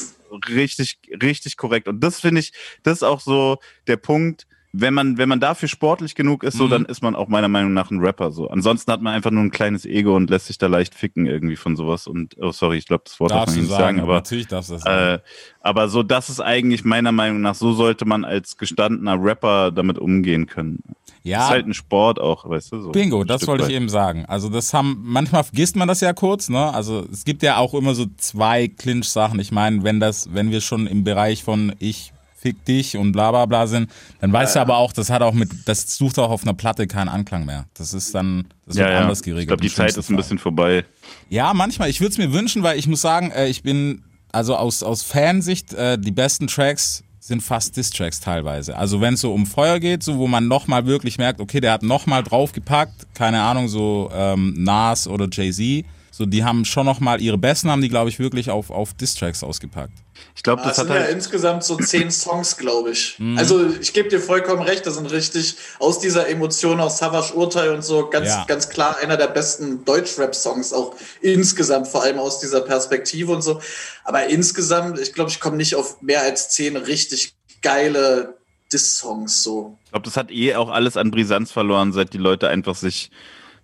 richtig, 0.49 0.99
richtig 1.23 1.57
korrekt. 1.57 1.89
Und 1.89 2.01
das 2.01 2.21
finde 2.21 2.41
ich, 2.41 2.53
das 2.83 2.95
ist 2.95 3.03
auch 3.03 3.21
so 3.21 3.59
der 3.87 3.99
Punkt, 3.99 4.47
wenn 4.79 4.95
man, 4.95 5.17
wenn 5.19 5.29
man 5.29 5.41
dafür 5.41 5.69
sportlich 5.69 6.15
genug 6.15 6.43
ist, 6.43 6.55
Mhm. 6.55 6.59
so, 6.59 6.69
dann 6.69 6.85
ist 6.85 7.03
man 7.03 7.15
auch 7.17 7.29
meiner 7.29 7.49
Meinung 7.49 7.73
nach 7.73 7.91
ein 7.91 7.99
Rapper. 8.01 8.31
So. 8.31 8.49
Ansonsten 8.51 8.91
hat 8.93 9.01
man 9.03 9.15
einfach 9.15 9.31
nur 9.31 9.43
ein 9.43 9.51
kleines 9.51 9.85
Ego 9.87 10.15
und 10.15 10.29
lässt 10.31 10.47
sich 10.47 10.59
da 10.59 10.67
leicht 10.67 10.95
ficken 10.95 11.27
irgendwie 11.27 11.57
von 11.57 11.77
sowas. 11.77 12.07
Und, 12.07 12.37
oh 12.41 12.53
sorry, 12.53 12.77
ich 12.79 12.87
glaube, 12.87 13.05
das 13.07 13.19
Wort 13.21 13.31
darf 13.31 13.47
man 13.47 13.57
nicht 13.57 13.69
sagen, 13.69 13.81
sagen, 13.83 14.01
aber 14.01 14.15
natürlich 14.15 14.47
darfst 14.49 14.71
du 14.71 14.75
das 14.75 14.83
sagen. 14.83 15.15
äh, 15.15 15.19
aber 15.61 15.89
so, 15.89 16.03
das 16.03 16.29
ist 16.31 16.41
eigentlich 16.41 16.85
meiner 16.85 17.13
Meinung 17.13 17.41
nach, 17.41 17.55
so 17.55 17.73
sollte 17.73 18.05
man 18.05 18.25
als 18.25 18.57
gestandener 18.57 19.17
Rapper 19.23 19.71
damit 19.73 19.99
umgehen 19.99 20.47
können. 20.47 20.83
ja, 21.23 21.39
Das 21.39 21.47
ist 21.47 21.51
halt 21.51 21.67
ein 21.67 21.75
Sport 21.75 22.21
auch, 22.21 22.49
weißt 22.49 22.73
du? 22.73 22.81
So 22.83 22.91
Bingo, 22.93 23.25
das 23.25 23.47
wollte 23.47 23.65
ich 23.65 23.71
eben 23.71 23.89
sagen. 23.89 24.25
Also 24.27 24.49
das 24.49 24.73
haben, 24.75 24.99
manchmal 25.03 25.43
vergisst 25.45 25.75
man 25.77 25.89
das 25.89 26.01
ja 26.01 26.13
kurz, 26.13 26.49
ne? 26.49 26.73
Also 26.73 27.05
es 27.11 27.25
gibt 27.25 27.43
ja 27.43 27.57
auch 27.59 27.75
immer 27.75 27.95
so 27.95 28.07
zwei 28.17 28.69
Clinch-Sachen. 28.69 29.41
Ich 29.41 29.51
meine, 29.53 29.83
wenn 29.85 30.01
das, 30.01 30.33
wenn 30.35 30.51
wir 30.51 30.61
schon 30.61 30.87
im 30.87 31.03
Bereich 31.05 31.43
von 31.43 31.75
ich 31.79 32.13
fick 32.47 32.65
dich 32.65 32.97
und 32.97 33.11
bla 33.13 33.31
bla 33.33 33.47
bla 33.47 33.67
sind, 33.67 33.91
dann 34.21 34.33
weißt 34.33 34.55
du 34.55 34.61
aber 34.61 34.77
auch, 34.77 34.93
das 34.93 35.11
hat 35.11 35.21
auch 35.23 35.33
mit, 35.35 35.51
das 35.65 35.97
sucht 35.97 36.17
auch 36.19 36.31
auf 36.31 36.43
einer 36.43 36.55
Platte 36.55 36.87
keinen 36.87 37.09
Anklang 37.09 37.45
mehr. 37.45 37.65
Das 37.75 37.93
ist 37.93 38.15
dann, 38.15 38.47
das 38.67 38.77
wird 38.77 38.87
Ja, 38.87 38.93
ja. 38.93 39.01
anders 39.01 39.19
Ich 39.19 39.25
geregelt. 39.25 39.49
glaube, 39.49 39.63
die 39.63 39.73
Zeit 39.75 39.97
ist 39.97 40.09
ein 40.11 40.17
bisschen 40.17 40.39
vorbei. 40.39 40.85
Ja, 41.29 41.53
manchmal. 41.55 41.91
Ich 41.91 42.01
würde 42.01 42.13
es 42.13 42.19
mir 42.19 42.33
wünschen, 42.33 42.63
weil 42.63 42.79
ich 42.79 42.87
muss 42.87 43.01
sagen, 43.01 43.33
äh, 43.33 43.49
ich 43.49 43.63
bin, 43.65 44.05
also 44.31 44.55
aus, 44.57 44.83
aus 44.85 45.03
Fansicht, 45.03 45.73
äh, 45.75 45.99
die 45.99 46.13
besten 46.13 46.47
Tracks 46.47 47.03
sind 47.19 47.43
fast 47.43 47.77
Diss-Tracks 47.77 48.21
teilweise. 48.21 48.77
Also 48.77 49.01
wenn 49.01 49.15
es 49.15 49.21
so 49.23 49.33
um 49.35 49.47
Feuer 49.47 49.81
geht, 49.81 50.05
so 50.05 50.19
wo 50.19 50.29
man 50.29 50.47
nochmal 50.47 50.87
wirklich 50.87 51.19
merkt, 51.19 51.41
okay, 51.41 51.61
der 51.61 51.73
hat 51.73 51.83
nochmal 51.83 52.23
draufgepackt, 52.23 53.09
keine 53.15 53.43
Ahnung, 53.43 53.67
so 53.67 54.09
ähm, 54.15 54.55
Nas 54.57 55.09
oder 55.09 55.27
Jay-Z, 55.33 55.85
so 56.17 56.25
die 56.27 56.45
haben 56.45 56.65
schon 56.65 56.87
nochmal, 56.87 57.21
ihre 57.21 57.37
besten 57.39 57.71
haben 57.71 57.83
die, 57.83 57.89
glaube 57.89 58.09
ich, 58.09 58.19
wirklich 58.19 58.51
auf, 58.51 58.71
auf 58.71 58.95
Diss-Tracks 58.95 59.43
ausgepackt. 59.45 59.93
Ich 60.35 60.43
glaube, 60.43 60.63
Das 60.63 60.71
das 60.73 60.79
hat 60.79 60.87
sind 60.87 60.97
ja 60.97 61.03
halt. 61.03 61.13
insgesamt 61.15 61.63
so 61.63 61.77
zehn 61.77 62.11
Songs, 62.11 62.57
glaube 62.57 62.91
ich. 62.93 63.17
Mhm. 63.19 63.37
Also 63.37 63.67
ich 63.81 63.93
gebe 63.93 64.09
dir 64.09 64.19
vollkommen 64.21 64.63
recht, 64.63 64.87
das 64.87 64.95
sind 64.95 65.11
richtig 65.13 65.57
aus 65.79 65.99
dieser 65.99 66.27
Emotion, 66.29 66.81
aus 66.81 66.97
Savage 66.99 67.35
Urteil 67.35 67.71
und 67.75 67.85
so 67.85 68.09
ganz, 68.09 68.29
Ja. 68.29 68.45
ganz 68.47 68.69
klar 68.71 68.97
einer 69.03 69.19
der 69.19 69.27
besten 69.29 69.85
Deutsch-Rap-Songs, 69.85 70.73
auch 70.73 70.95
insgesamt, 71.21 71.89
vor 71.89 72.03
allem 72.03 72.19
aus 72.19 72.41
dieser 72.41 72.63
Perspektive 72.63 73.33
und 73.33 73.43
so. 73.43 73.61
Aber 74.05 74.27
insgesamt, 74.29 74.99
ich 74.99 75.13
glaube, 75.13 75.31
ich 75.31 75.39
komme 75.41 75.57
nicht 75.59 75.75
auf 75.75 76.01
mehr 76.01 76.23
als 76.23 76.49
zehn 76.49 76.77
richtig 76.77 77.35
geile 77.61 78.37
Diss-Songs 78.73 79.43
so. 79.43 79.79
Ich 79.85 79.91
glaube, 79.91 80.05
das 80.07 80.17
hat 80.17 80.31
eh 80.31 80.55
auch 80.57 80.71
alles 80.71 80.97
an 80.97 81.11
Brisanz 81.11 81.53
verloren, 81.53 81.93
seit 81.93 82.13
die 82.15 82.19
Leute 82.19 82.49
einfach 82.49 82.75
sich, 82.75 83.11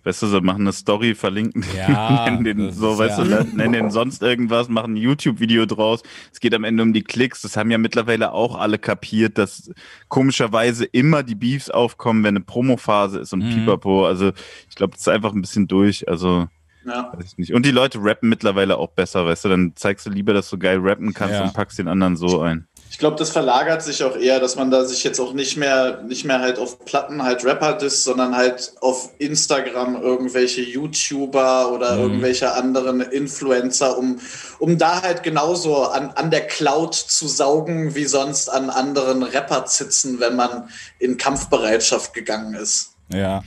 weißt 0.05 0.23
du, 0.23 0.27
so 0.27 0.41
machen 0.41 0.63
eine 0.63 0.73
Story, 0.73 1.15
verlinken 1.15 1.63
den, 1.63 1.77
Ja, 1.77 2.25
nennen 2.31 2.45
den 2.45 2.73
so, 2.73 2.93
ist 2.93 2.99
weißt 2.99 3.19
ja- 3.19 3.25
du, 3.45 3.57
nennen 3.57 3.73
den 3.73 3.91
sonst 3.91 4.23
irgendwas, 4.23 4.69
machen 4.69 4.95
ein 4.95 4.97
YouTube-Video 4.97 5.67
draus. 5.67 6.03
Es 6.33 6.41
geht 6.41 6.55
am 6.55 6.65
Ende 6.65 6.83
um 6.83 6.93
die 6.93 7.03
Klicks. 7.03 7.43
Das 7.43 7.57
haben 7.57 7.71
ja 7.71 7.79
mittlerweile 7.79 8.33
auch 8.33 8.57
alle 8.59 8.79
kapiert, 8.79 9.39
dass 9.39 9.71
komischerweise 10.09 10.85
immer 10.85 11.23
die 11.23 11.35
Beefs 11.35 11.71
aufkommen, 11.71 12.23
wenn 12.25 12.37
eine 12.37 12.45
Promophase 12.45 13.21
ist 13.21 13.33
und 13.33 13.41
Mhm. 13.45 13.51
pipapo. 13.65 14.07
Also 14.07 14.33
ich 14.69 14.75
glaube, 14.77 14.93
das 14.93 15.03
ist 15.03 15.09
einfach 15.09 15.33
ein 15.33 15.41
bisschen 15.41 15.69
durch. 15.69 16.09
Also 16.09 16.49
Ja. 16.85 17.13
weiß 17.15 17.25
ich 17.25 17.39
nicht. 17.39 17.55
Und 17.55 17.65
die 17.65 17.71
Leute 17.71 17.99
rappen 18.03 18.29
mittlerweile 18.29 18.77
auch 18.77 18.91
besser, 18.91 19.25
weißt 19.25 19.45
du, 19.45 19.49
dann 19.51 19.73
zeigst 19.77 20.05
du 20.07 20.11
lieber, 20.11 20.35
dass 20.35 20.51
du 20.51 20.59
geil 20.59 20.79
rappen 20.81 21.15
kannst 21.15 21.35
Ja. 21.37 21.45
und 21.45 21.55
packst 21.55 21.79
den 21.79 21.89
anderen 21.89 22.17
so 22.17 22.41
ein. 22.41 22.67
Ich 22.93 22.99
glaube, 22.99 23.17
das 23.17 23.31
verlagert 23.31 23.83
sich 23.83 24.05
auch 24.05 24.17
eher, 24.17 24.39
dass 24.39 24.57
man 24.57 24.71
da 24.71 24.85
sich 24.85 25.03
jetzt 25.03 25.19
auch 25.19 25.33
nicht 25.33 25.57
mehr, 25.57 26.03
nicht 26.03 26.27
mehr 26.27 26.41
halt 26.41 26.59
auf 26.59 26.85
Platten 26.85 27.23
halt 27.23 27.43
Rapper 27.43 27.73
disst, 27.73 28.05
sondern 28.05 28.37
halt 28.37 28.75
auf 28.83 29.09
Instagram 29.17 29.97
irgendwelche 30.03 30.61
YouTuber 30.61 31.73
oder 31.73 31.97
irgendwelche 31.97 32.53
anderen 32.53 33.01
Influencer, 33.01 33.97
um, 33.97 34.21
um 34.59 34.77
da 34.77 35.01
halt 35.01 35.23
genauso 35.23 35.85
an, 35.85 36.11
an 36.11 36.31
der 36.31 36.47
Cloud 36.47 36.95
zu 36.95 37.29
saugen, 37.29 37.95
wie 37.95 38.05
sonst 38.05 38.51
an 38.51 38.69
anderen 38.69 39.23
Rapper-Zitzen, 39.23 40.21
wenn 40.21 40.37
man 40.37 40.69
in 40.99 41.17
Kampfbereitschaft 41.17 42.13
gegangen 42.13 42.53
ist. 42.55 42.91
Ja. 43.11 43.43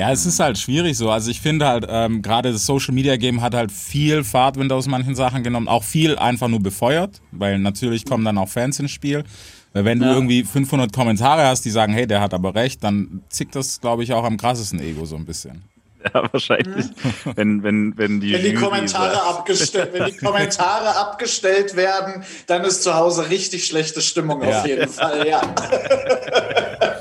Ja, 0.00 0.10
es 0.12 0.24
ist 0.24 0.40
halt 0.40 0.56
schwierig 0.56 0.96
so. 0.96 1.10
Also 1.10 1.30
ich 1.30 1.42
finde 1.42 1.66
halt, 1.66 1.84
ähm, 1.86 2.22
gerade 2.22 2.52
das 2.52 2.64
Social 2.64 2.94
Media 2.94 3.16
Game 3.16 3.42
hat 3.42 3.54
halt 3.54 3.70
viel 3.70 4.24
Fahrtwind 4.24 4.72
aus 4.72 4.86
manchen 4.86 5.14
Sachen 5.14 5.42
genommen, 5.42 5.68
auch 5.68 5.84
viel 5.84 6.16
einfach 6.16 6.48
nur 6.48 6.60
befeuert, 6.60 7.20
weil 7.32 7.58
natürlich 7.58 8.06
kommen 8.06 8.24
dann 8.24 8.38
auch 8.38 8.48
Fans 8.48 8.80
ins 8.80 8.92
Spiel. 8.92 9.24
Weil 9.74 9.84
wenn 9.84 9.98
du 10.00 10.06
irgendwie 10.06 10.42
500 10.42 10.90
Kommentare 10.90 11.44
hast, 11.46 11.66
die 11.66 11.70
sagen, 11.70 11.92
hey, 11.92 12.06
der 12.06 12.22
hat 12.22 12.32
aber 12.32 12.54
recht, 12.54 12.82
dann 12.82 13.22
zickt 13.28 13.54
das, 13.54 13.78
glaube 13.82 14.02
ich, 14.02 14.14
auch 14.14 14.24
am 14.24 14.38
krassesten 14.38 14.80
Ego 14.80 15.04
so 15.04 15.16
ein 15.16 15.26
bisschen. 15.26 15.64
Ja, 16.02 16.22
wahrscheinlich. 16.32 16.86
Wenn, 17.36 17.62
wenn, 17.62 17.92
wenn 17.98 18.20
die, 18.20 18.32
Wenn 18.32 18.42
die 18.42 18.54
Kommentare 18.54 19.22
abgestellt, 19.22 19.90
wenn 19.92 20.06
die 20.06 20.16
Kommentare 20.16 20.96
abgestellt 20.96 21.76
werden, 21.76 22.24
dann 22.46 22.64
ist 22.64 22.84
zu 22.84 22.94
Hause 22.94 23.28
richtig 23.28 23.66
schlechte 23.66 24.00
Stimmung 24.00 24.42
Ja. 24.42 24.60
auf 24.60 24.66
jeden 24.66 24.88
Fall, 24.88 25.28
ja. 25.28 25.42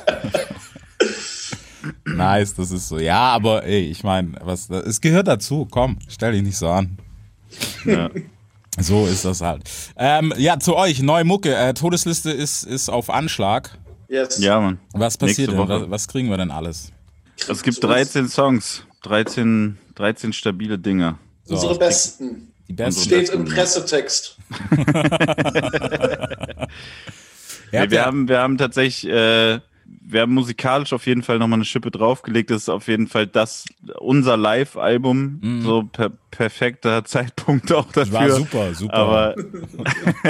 Nice, 2.19 2.53
das 2.55 2.71
ist 2.71 2.88
so. 2.88 2.99
Ja, 2.99 3.19
aber 3.34 3.63
ey, 3.63 3.86
ich 3.86 4.03
meine, 4.03 4.34
was, 4.41 4.69
es 4.69 5.01
gehört 5.01 5.27
dazu. 5.27 5.67
Komm, 5.69 5.97
stell 6.08 6.34
dich 6.34 6.43
nicht 6.43 6.58
so 6.58 6.69
an. 6.69 6.97
Ja. 7.86 8.10
So 8.79 9.05
ist 9.08 9.25
das 9.25 9.41
halt. 9.41 9.63
Ähm, 9.97 10.34
ja, 10.38 10.60
zu 10.60 10.75
euch, 10.75 11.01
neue 11.01 11.25
Mucke. 11.25 11.53
Äh, 11.55 11.73
Todesliste 11.73 12.32
ist, 12.32 12.63
ist 12.63 12.89
auf 12.89 13.10
Anschlag. 13.10 13.77
Yes. 14.08 14.39
Ja, 14.39 14.60
Mann. 14.60 14.79
Was 14.93 15.17
passiert 15.17 15.51
denn? 15.51 15.67
Was, 15.67 15.89
was 15.89 16.08
kriegen 16.08 16.29
wir 16.29 16.38
denn 16.38 16.51
alles? 16.51 16.91
Es 17.47 17.63
gibt 17.63 17.84
13 17.84 18.27
Songs, 18.27 18.84
13, 19.03 19.77
13 19.95 20.34
stabile 20.34 20.77
Dinger. 20.77 21.17
So, 21.43 21.55
Unsere 21.55 21.77
Besten. 21.77 22.51
die 22.67 22.73
besten. 22.73 23.01
Steht 23.03 23.29
im 23.29 23.45
Pressetext. 23.45 24.38
Ja, 27.71 27.86
Nee, 27.86 27.91
wir, 27.91 28.05
haben, 28.05 28.27
wir 28.27 28.39
haben 28.39 28.58
tatsächlich, 28.58 29.12
äh, 29.12 29.60
wir 30.02 30.21
haben 30.21 30.34
musikalisch 30.34 30.93
auf 30.93 31.06
jeden 31.06 31.23
Fall 31.23 31.39
nochmal 31.39 31.58
eine 31.58 31.65
Schippe 31.65 31.91
draufgelegt. 31.91 32.49
Das 32.49 32.63
ist 32.63 32.69
auf 32.69 32.88
jeden 32.88 33.08
Fall 33.08 33.28
das, 33.28 33.65
unser 33.99 34.38
Live-Album. 34.38 35.39
So 35.62 35.84
per 35.84 36.10
perfekter 36.32 37.06
Zeitpunkt 37.06 37.71
auch 37.71 37.91
dafür. 37.91 38.13
war 38.13 38.30
super, 38.32 38.73
super. 38.73 38.93
Aber, 38.93 39.36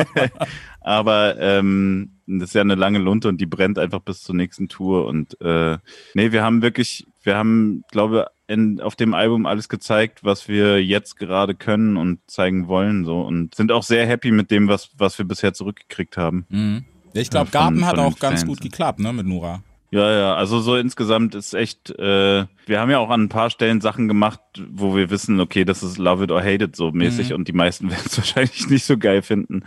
aber 0.81 1.39
ähm, 1.39 2.11
das 2.25 2.49
ist 2.49 2.53
ja 2.55 2.61
eine 2.61 2.75
lange 2.75 2.99
Lunte 2.99 3.27
und 3.27 3.39
die 3.39 3.45
brennt 3.45 3.79
einfach 3.79 3.99
bis 3.99 4.23
zur 4.23 4.35
nächsten 4.35 4.69
Tour. 4.69 5.05
Und 5.05 5.39
äh, 5.41 5.77
nee, 6.13 6.31
wir 6.31 6.43
haben 6.43 6.61
wirklich, 6.61 7.07
wir 7.23 7.35
haben, 7.35 7.83
glaube 7.91 8.27
in, 8.47 8.81
auf 8.81 8.95
dem 8.95 9.13
Album 9.13 9.45
alles 9.45 9.69
gezeigt, 9.69 10.23
was 10.23 10.47
wir 10.47 10.83
jetzt 10.83 11.17
gerade 11.17 11.53
können 11.53 11.97
und 11.97 12.19
zeigen 12.27 12.67
wollen. 12.67 13.05
So 13.05 13.21
und 13.21 13.53
sind 13.55 13.71
auch 13.71 13.83
sehr 13.83 14.07
happy 14.07 14.31
mit 14.31 14.51
dem, 14.51 14.67
was, 14.67 14.89
was 14.97 15.17
wir 15.17 15.25
bisher 15.25 15.53
zurückgekriegt 15.53 16.17
haben. 16.17 16.45
Mhm. 16.49 16.85
Ja, 17.13 17.21
ich 17.21 17.29
glaube, 17.29 17.49
Ja, 17.53 17.59
Garten 17.61 17.85
hat 17.85 17.97
auch 17.97 18.19
ganz 18.19 18.41
Fans. 18.41 18.45
gut 18.49 18.61
geklappt, 18.61 18.99
ne, 18.99 19.11
mit 19.13 19.25
Nura. 19.25 19.61
Ja, 19.91 20.11
ja, 20.11 20.35
also 20.35 20.59
so 20.59 20.75
insgesamt 20.75 21.33
ist 21.33 21.55
echt, 21.55 21.89
äh, 21.97 22.45
wir 22.67 22.79
haben 22.79 22.91
ja 22.91 22.99
auch 22.99 23.09
an 23.09 23.23
ein 23.23 23.29
paar 23.29 23.49
Stellen 23.49 23.81
Sachen 23.81 24.07
gemacht, 24.07 24.39
wo 24.71 24.95
wir 24.95 25.09
wissen, 25.09 25.39
okay, 25.39 25.65
das 25.65 25.81
ist 25.81 25.97
Love 25.97 26.25
It 26.25 26.31
or 26.31 26.41
Hate 26.43 26.65
It 26.65 26.75
so 26.75 26.91
mäßig 26.91 27.29
Mhm. 27.29 27.35
und 27.37 27.47
die 27.47 27.53
meisten 27.53 27.89
werden 27.89 28.03
es 28.05 28.15
wahrscheinlich 28.15 28.69
nicht 28.69 28.83
so 28.85 28.99
geil 28.99 29.23
finden. 29.23 29.63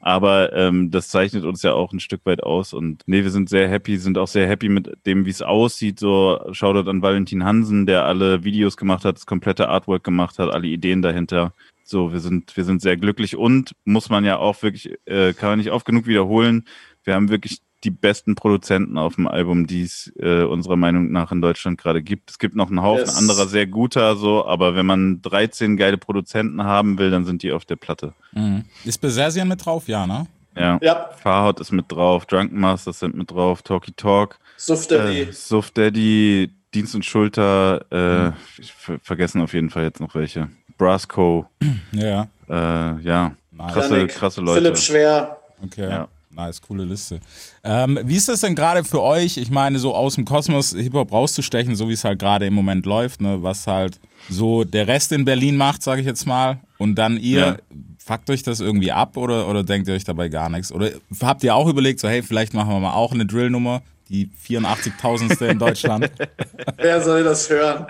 Aber 0.00 0.54
ähm, 0.54 0.90
das 0.90 1.08
zeichnet 1.10 1.44
uns 1.44 1.62
ja 1.62 1.74
auch 1.74 1.92
ein 1.92 2.00
Stück 2.00 2.22
weit 2.24 2.42
aus 2.42 2.72
und 2.72 3.02
nee, 3.04 3.22
wir 3.22 3.30
sind 3.30 3.50
sehr 3.50 3.68
happy, 3.68 3.98
sind 3.98 4.16
auch 4.16 4.28
sehr 4.28 4.48
happy 4.48 4.70
mit 4.70 4.88
dem, 5.04 5.26
wie 5.26 5.30
es 5.30 5.42
aussieht. 5.42 5.98
So 6.00 6.40
Shoutout 6.52 6.88
an 6.88 7.02
Valentin 7.02 7.44
Hansen, 7.44 7.84
der 7.84 8.06
alle 8.06 8.44
Videos 8.44 8.78
gemacht 8.78 9.04
hat, 9.04 9.16
das 9.16 9.26
komplette 9.26 9.68
Artwork 9.68 10.04
gemacht 10.04 10.38
hat, 10.38 10.50
alle 10.54 10.68
Ideen 10.68 11.02
dahinter. 11.02 11.52
So, 11.88 12.12
wir 12.12 12.18
sind, 12.18 12.56
wir 12.56 12.64
sind 12.64 12.82
sehr 12.82 12.96
glücklich 12.96 13.36
und 13.36 13.70
muss 13.84 14.10
man 14.10 14.24
ja 14.24 14.38
auch 14.38 14.60
wirklich, 14.62 14.92
äh, 15.06 15.32
kann 15.34 15.50
man 15.50 15.58
nicht 15.60 15.70
oft 15.70 15.86
genug 15.86 16.06
wiederholen. 16.06 16.64
Wir 17.04 17.14
haben 17.14 17.28
wirklich 17.28 17.60
die 17.84 17.92
besten 17.92 18.34
Produzenten 18.34 18.98
auf 18.98 19.14
dem 19.14 19.28
Album, 19.28 19.68
die 19.68 19.82
es 19.82 20.12
äh, 20.18 20.42
unserer 20.42 20.74
Meinung 20.74 21.12
nach 21.12 21.30
in 21.30 21.40
Deutschland 21.40 21.78
gerade 21.78 22.02
gibt. 22.02 22.28
Es 22.30 22.40
gibt 22.40 22.56
noch 22.56 22.70
einen 22.70 22.82
Haufen 22.82 23.04
Yes. 23.06 23.16
anderer 23.16 23.46
sehr 23.46 23.68
guter, 23.68 24.16
so, 24.16 24.44
aber 24.44 24.74
wenn 24.74 24.84
man 24.84 25.22
13 25.22 25.76
geile 25.76 25.96
Produzenten 25.96 26.64
haben 26.64 26.98
will, 26.98 27.12
dann 27.12 27.24
sind 27.24 27.44
die 27.44 27.52
auf 27.52 27.64
der 27.64 27.76
Platte. 27.76 28.14
Mhm. 28.32 28.64
Ist 28.84 29.00
Besersian 29.00 29.46
mit 29.46 29.64
drauf? 29.64 29.86
Ja, 29.86 30.08
ne? 30.08 30.26
Ja. 30.56 30.80
Ja, 30.82 31.10
Farhot 31.22 31.60
ist 31.60 31.70
mit 31.70 31.92
drauf, 31.92 32.26
Drunken 32.26 32.58
Masters 32.58 32.98
sind 32.98 33.14
mit 33.14 33.30
drauf, 33.30 33.62
Talkie 33.62 33.92
Talk, 33.92 34.40
Sufte 34.56 34.96
äh, 34.98 35.32
Suf 35.32 35.70
Daddy, 35.70 36.50
Dienst 36.74 36.96
und 36.96 37.04
Schulter, 37.04 37.84
äh, 37.92 38.32
ich 38.60 38.72
ver 38.72 38.98
vergessen 39.02 39.40
auf 39.42 39.52
jeden 39.52 39.70
Fall 39.70 39.84
jetzt 39.84 40.00
noch 40.00 40.16
welche. 40.16 40.48
Brasco, 40.78 41.46
Ja. 41.92 42.28
äh, 42.48 43.00
ja, 43.02 43.32
Nice. 43.52 43.72
krasse, 43.72 44.06
krasse 44.08 44.40
Leute. 44.40 44.60
Philipp 44.60 44.78
Schwer. 44.78 45.36
Okay. 45.64 45.88
Ja. 45.88 46.08
Nice, 46.30 46.60
coole 46.60 46.84
Liste. 46.84 47.18
Ähm, 47.64 47.98
wie 48.04 48.16
ist 48.16 48.28
das 48.28 48.40
denn 48.42 48.54
gerade 48.54 48.84
für 48.84 49.00
euch? 49.00 49.38
Ich 49.38 49.50
meine, 49.50 49.78
so 49.78 49.94
aus 49.94 50.16
dem 50.16 50.26
Kosmos 50.26 50.74
Hip-Hop 50.74 51.10
rauszustechen, 51.10 51.74
so 51.76 51.88
wie 51.88 51.94
es 51.94 52.04
halt 52.04 52.18
gerade 52.18 52.44
im 52.46 52.52
Moment 52.52 52.84
läuft, 52.84 53.22
ne? 53.22 53.42
was 53.42 53.66
halt 53.66 53.98
so 54.28 54.62
der 54.64 54.86
Rest 54.86 55.12
in 55.12 55.24
Berlin 55.24 55.56
macht, 55.56 55.82
sage 55.82 56.02
ich 56.02 56.06
jetzt 56.06 56.26
mal. 56.26 56.58
Und 56.76 56.96
dann 56.96 57.16
ihr, 57.16 57.38
Ja. 57.40 57.56
fuckt 58.04 58.28
euch 58.28 58.42
das 58.42 58.60
irgendwie 58.60 58.92
ab 58.92 59.16
oder, 59.16 59.48
oder 59.48 59.64
denkt 59.64 59.88
ihr 59.88 59.94
euch 59.94 60.04
dabei 60.04 60.28
gar 60.28 60.50
nichts? 60.50 60.70
Oder 60.72 60.90
habt 61.22 61.42
ihr 61.42 61.54
auch 61.54 61.68
überlegt, 61.68 62.00
so 62.00 62.08
hey, 62.08 62.22
vielleicht 62.22 62.52
machen 62.52 62.68
wir 62.68 62.80
mal 62.80 62.92
auch 62.92 63.12
eine 63.12 63.24
Drill-Nummer, 63.24 63.80
die 64.10 64.28
84.000. 64.46 65.40
in 65.52 65.58
Deutschland? 65.58 66.10
Wer 66.76 67.00
soll 67.00 67.24
das 67.24 67.48
hören? 67.48 67.86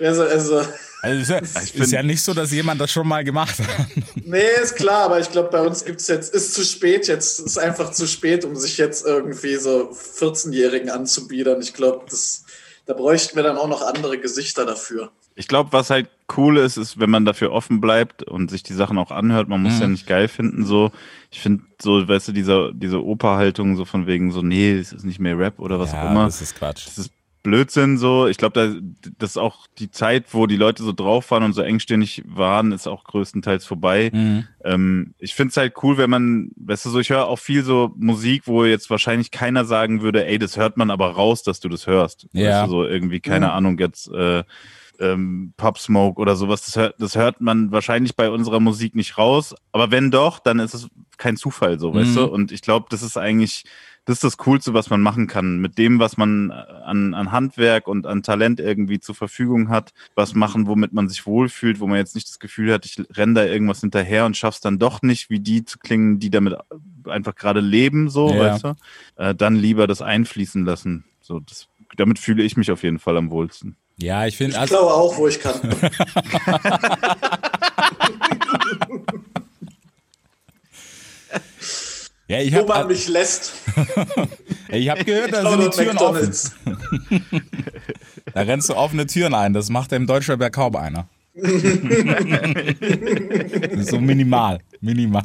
Also, 0.00 0.22
also 0.22 0.62
Also 1.02 1.20
ist, 1.20 1.28
ja, 1.30 1.38
ist 1.82 1.92
ja 1.92 2.02
nicht 2.02 2.22
so, 2.22 2.34
dass 2.34 2.52
jemand 2.52 2.80
das 2.80 2.90
schon 2.92 3.06
mal 3.06 3.24
gemacht 3.24 3.58
hat. 3.58 3.86
nee, 4.24 4.42
ist 4.62 4.76
klar, 4.76 5.04
aber 5.06 5.20
ich 5.20 5.30
glaube, 5.30 5.50
bei 5.50 5.60
uns 5.60 5.84
gibt 5.84 6.00
es 6.00 6.08
jetzt, 6.08 6.34
ist 6.34 6.54
zu 6.54 6.64
spät 6.64 7.06
jetzt, 7.08 7.40
ist 7.40 7.58
einfach 7.58 7.92
zu 7.92 8.06
spät, 8.06 8.44
um 8.44 8.56
sich 8.56 8.76
jetzt 8.78 9.06
irgendwie 9.06 9.56
so 9.56 9.90
14-Jährigen 9.92 10.90
anzubiedern. 10.90 11.60
Ich 11.60 11.74
glaube, 11.74 12.04
das 12.10 12.44
da 12.86 12.94
bräuchten 12.94 13.34
wir 13.34 13.42
dann 13.42 13.56
auch 13.56 13.66
noch 13.68 13.82
andere 13.82 14.16
Gesichter 14.16 14.64
dafür. 14.64 15.10
Ich 15.34 15.48
glaube, 15.48 15.72
was 15.72 15.90
halt 15.90 16.08
cool 16.36 16.56
ist, 16.56 16.76
ist, 16.76 17.00
wenn 17.00 17.10
man 17.10 17.24
dafür 17.24 17.50
offen 17.50 17.80
bleibt 17.80 18.22
und 18.22 18.48
sich 18.48 18.62
die 18.62 18.74
Sachen 18.74 18.96
auch 18.96 19.10
anhört. 19.10 19.48
Man 19.48 19.60
muss 19.60 19.74
Mhm. 19.74 19.80
ja 19.80 19.88
nicht 19.88 20.06
geil 20.06 20.28
finden, 20.28 20.64
so. 20.64 20.92
Ich 21.32 21.40
finde 21.40 21.64
so, 21.82 22.06
weißt 22.08 22.28
du, 22.28 22.32
diese, 22.32 22.70
diese 22.74 23.04
Oper-Haltung 23.04 23.76
so 23.76 23.84
von 23.84 24.06
wegen 24.06 24.30
so, 24.30 24.40
nee, 24.40 24.72
es 24.72 24.92
ist 24.92 25.04
nicht 25.04 25.18
mehr 25.18 25.36
Rap 25.36 25.58
oder 25.58 25.80
was 25.80 25.92
auch 25.92 26.10
immer. 26.10 26.26
das 26.26 26.40
ist 26.40 26.54
Quatsch. 26.56 26.86
Das 26.86 26.96
ist 26.96 27.10
Blödsinn 27.50 27.96
so. 27.98 28.26
Ich 28.26 28.36
glaube, 28.36 28.52
da, 29.00 29.10
das 29.18 29.30
ist 29.30 29.36
auch 29.36 29.66
die 29.78 29.90
Zeit, 29.90 30.26
wo 30.34 30.46
die 30.46 30.56
Leute 30.56 30.82
so 30.82 30.92
drauf 30.92 31.30
waren 31.30 31.42
und 31.42 31.52
so 31.52 31.62
engstirnig 31.62 32.22
waren, 32.26 32.72
ist 32.72 32.86
auch 32.86 33.04
größtenteils 33.04 33.64
vorbei. 33.64 34.10
Mhm. 34.12 34.46
Ähm, 34.64 35.14
ich 35.18 35.34
finde 35.34 35.50
es 35.50 35.56
halt 35.56 35.74
cool, 35.82 35.96
wenn 35.98 36.10
man, 36.10 36.50
weißt 36.56 36.84
du, 36.86 36.90
so 36.90 36.98
ich 36.98 37.10
höre 37.10 37.26
auch 37.26 37.38
viel 37.38 37.62
so 37.62 37.92
Musik, 37.96 38.42
wo 38.46 38.64
jetzt 38.64 38.90
wahrscheinlich 38.90 39.30
keiner 39.30 39.64
sagen 39.64 40.02
würde, 40.02 40.26
ey, 40.26 40.38
das 40.38 40.56
hört 40.56 40.76
man 40.76 40.90
aber 40.90 41.10
raus, 41.12 41.42
dass 41.42 41.60
du 41.60 41.68
das 41.68 41.86
hörst. 41.86 42.26
Ja. 42.32 42.62
Weißt 42.62 42.66
du, 42.66 42.70
so 42.70 42.84
irgendwie, 42.84 43.20
keine 43.20 43.52
Ahnung, 43.52 43.78
jetzt 43.78 44.10
äh, 44.12 44.42
ähm, 44.98 45.52
Pop 45.56 45.78
Smoke 45.78 46.20
oder 46.20 46.36
sowas, 46.36 46.64
das 46.64 46.76
hört, 46.76 46.94
das 46.98 47.16
hört 47.16 47.40
man 47.40 47.70
wahrscheinlich 47.70 48.16
bei 48.16 48.30
unserer 48.30 48.60
Musik 48.60 48.94
nicht 48.94 49.18
raus. 49.18 49.54
Aber 49.72 49.90
wenn 49.90 50.10
doch, 50.10 50.38
dann 50.38 50.58
ist 50.58 50.74
es 50.74 50.88
kein 51.18 51.36
Zufall, 51.36 51.78
so, 51.78 51.94
weißt 51.94 52.10
Mhm. 52.10 52.14
du? 52.14 52.24
Und 52.26 52.52
ich 52.52 52.62
glaube, 52.62 52.86
das 52.90 53.02
ist 53.02 53.16
eigentlich, 53.16 53.64
das 54.06 54.14
ist 54.16 54.24
das 54.24 54.36
Coolste, 54.38 54.72
was 54.72 54.88
man 54.88 55.02
machen 55.02 55.26
kann. 55.26 55.58
Mit 55.58 55.78
dem, 55.78 55.98
was 55.98 56.16
man 56.16 56.50
an, 56.52 57.12
an 57.12 57.32
Handwerk 57.32 57.88
und 57.88 58.06
an 58.06 58.22
Talent 58.22 58.60
irgendwie 58.60 59.00
zur 59.00 59.14
Verfügung 59.14 59.68
hat, 59.68 59.92
was 60.14 60.34
machen, 60.34 60.66
womit 60.68 60.92
man 60.92 61.08
sich 61.08 61.26
wohlfühlt, 61.26 61.80
wo 61.80 61.86
man 61.86 61.98
jetzt 61.98 62.14
nicht 62.14 62.28
das 62.28 62.38
Gefühl 62.38 62.72
hat, 62.72 62.86
ich 62.86 63.02
renne 63.16 63.34
da 63.34 63.44
irgendwas 63.44 63.80
hinterher 63.80 64.24
und 64.24 64.36
schaff's 64.36 64.60
dann 64.60 64.78
doch 64.78 65.02
nicht, 65.02 65.28
wie 65.28 65.40
die 65.40 65.64
zu 65.64 65.78
klingen, 65.78 66.18
die 66.20 66.30
damit 66.30 66.54
einfach 67.04 67.34
gerade 67.34 67.60
leben, 67.60 68.08
so, 68.08 68.32
Ja. 68.32 68.38
weißt 68.38 68.64
du? 68.64 68.74
Äh, 69.16 69.34
dann 69.34 69.56
lieber 69.56 69.86
das 69.86 70.00
einfließen 70.02 70.64
lassen. 70.64 71.04
So, 71.20 71.40
das, 71.40 71.68
damit 71.96 72.18
fühle 72.20 72.42
ich 72.44 72.56
mich 72.56 72.70
auf 72.70 72.82
jeden 72.84 73.00
Fall 73.00 73.16
am 73.16 73.30
wohlsten. 73.30 73.76
Ja, 73.98 74.26
ich 74.26 74.36
finde, 74.36 74.52
Ich 74.52 74.58
also, 74.60 74.76
klaue 74.76 74.92
auch, 74.94 75.16
wo 75.16 75.26
ich 75.26 75.40
kann. 75.40 75.54
ja, 82.28 82.40
ich 82.40 82.52
Wo 82.52 82.58
habe 82.58 82.68
man 82.68 82.88
mich 82.88 83.08
lässt. 83.08 83.52
ich 84.68 84.88
hab 84.88 85.04
gehört, 85.04 85.32
da 85.32 85.50
sind 85.50 85.62
die 85.62 85.70
Türen 85.70 85.98
offen. 85.98 86.14
McDonalds. 86.14 86.54
Da 88.34 88.42
rennst 88.42 88.68
du 88.68 88.74
offene 88.74 89.06
Türen 89.06 89.32
ein. 89.34 89.52
Das 89.54 89.70
macht 89.70 89.92
im 89.92 90.06
Deutschrap 90.06 90.40
ja 90.42 90.50
kaum 90.50 90.76
einer. 90.76 91.08
so 93.82 94.00
minimal. 94.00 94.58
Minimal. 94.80 95.24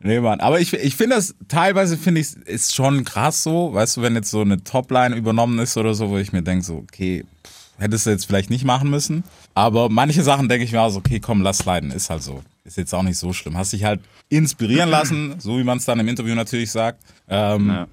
Nee, 0.00 0.20
Mann. 0.20 0.40
Aber 0.40 0.60
ich, 0.60 0.72
ich 0.72 0.96
finde 0.96 1.16
das, 1.16 1.34
teilweise 1.48 1.96
finde 1.96 2.20
ich, 2.20 2.34
ist 2.46 2.74
schon 2.74 3.04
krass 3.04 3.42
so, 3.42 3.72
weißt 3.74 3.96
du, 3.98 4.02
wenn 4.02 4.14
jetzt 4.14 4.30
so 4.30 4.40
eine 4.40 4.64
Topline 4.64 5.14
übernommen 5.14 5.58
ist 5.58 5.76
oder 5.76 5.94
so, 5.94 6.10
wo 6.10 6.18
ich 6.18 6.32
mir 6.32 6.42
denke, 6.42 6.64
so, 6.64 6.78
okay, 6.78 7.24
pff, 7.46 7.78
hättest 7.78 8.06
du 8.06 8.10
jetzt 8.10 8.26
vielleicht 8.26 8.50
nicht 8.50 8.64
machen 8.64 8.90
müssen. 8.90 9.24
Aber 9.54 9.88
manche 9.88 10.22
Sachen 10.22 10.48
denke 10.48 10.64
ich 10.64 10.72
mir 10.72 10.80
auch 10.80 10.90
so, 10.90 10.98
okay, 10.98 11.20
komm, 11.20 11.42
lass 11.42 11.64
leiden, 11.64 11.90
ist 11.90 12.10
halt 12.10 12.22
so. 12.22 12.42
Ist 12.64 12.78
jetzt 12.78 12.94
auch 12.94 13.02
nicht 13.02 13.18
so 13.18 13.32
schlimm. 13.32 13.56
Hast 13.58 13.72
dich 13.74 13.84
halt 13.84 14.00
inspirieren 14.30 14.88
lassen, 14.90 15.34
so 15.38 15.58
wie 15.58 15.64
man 15.64 15.78
es 15.78 15.84
dann 15.84 16.00
im 16.00 16.08
Interview 16.08 16.34
natürlich 16.34 16.70
sagt. 16.70 17.02
Ähm, 17.28 17.68
Ja. 17.68 17.86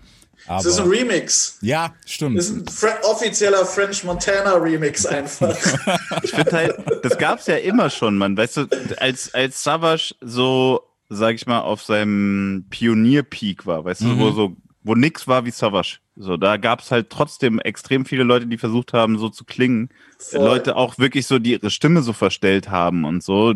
Das 0.47 0.65
ist 0.65 0.79
ein 0.79 0.87
Remix. 0.87 1.59
ja, 1.61 1.93
stimmt. 2.05 2.35
Das 2.37 2.49
ist 2.49 2.55
ein 2.55 2.67
Fre 2.67 2.93
offizieller 3.03 3.63
French 3.63 4.03
Montana 4.03 4.53
Remix 4.55 5.05
einfach. 5.05 5.55
Ich 6.23 6.31
finde 6.31 6.51
halt, 6.51 6.73
das 7.03 7.15
gab's 7.17 7.45
ja 7.45 7.57
immer 7.57 7.89
schon, 7.91 8.17
man. 8.17 8.35
Weißt 8.35 8.57
du, 8.57 8.67
als, 8.97 9.31
als 9.35 9.61
Savage 9.63 10.15
so, 10.19 10.81
sag 11.09 11.35
ich 11.35 11.45
mal, 11.45 11.59
auf 11.59 11.83
seinem 11.83 12.65
Pionier-Peak 12.71 13.67
war, 13.67 13.85
weißt 13.85 14.01
du, 14.01 14.17
wo 14.17 14.31
so, 14.31 14.55
wo 14.83 14.95
nix 14.95 15.27
war 15.27 15.45
wie 15.45 15.51
Savage. 15.51 15.99
So, 16.15 16.37
da 16.37 16.57
gab's 16.57 16.91
halt 16.91 17.09
trotzdem 17.09 17.59
extrem 17.59 18.05
viele 18.05 18.23
Leute, 18.23 18.45
die 18.45 18.57
versucht 18.57 18.93
haben, 18.93 19.17
so 19.17 19.29
zu 19.29 19.45
klingen. 19.45 19.89
Voll. 20.19 20.41
Leute 20.41 20.75
auch 20.75 20.97
wirklich 20.97 21.25
so 21.25 21.39
die 21.39 21.53
ihre 21.53 21.69
Stimme 21.69 22.01
so 22.01 22.13
verstellt 22.13 22.69
haben 22.69 23.05
und 23.05 23.23
so. 23.23 23.53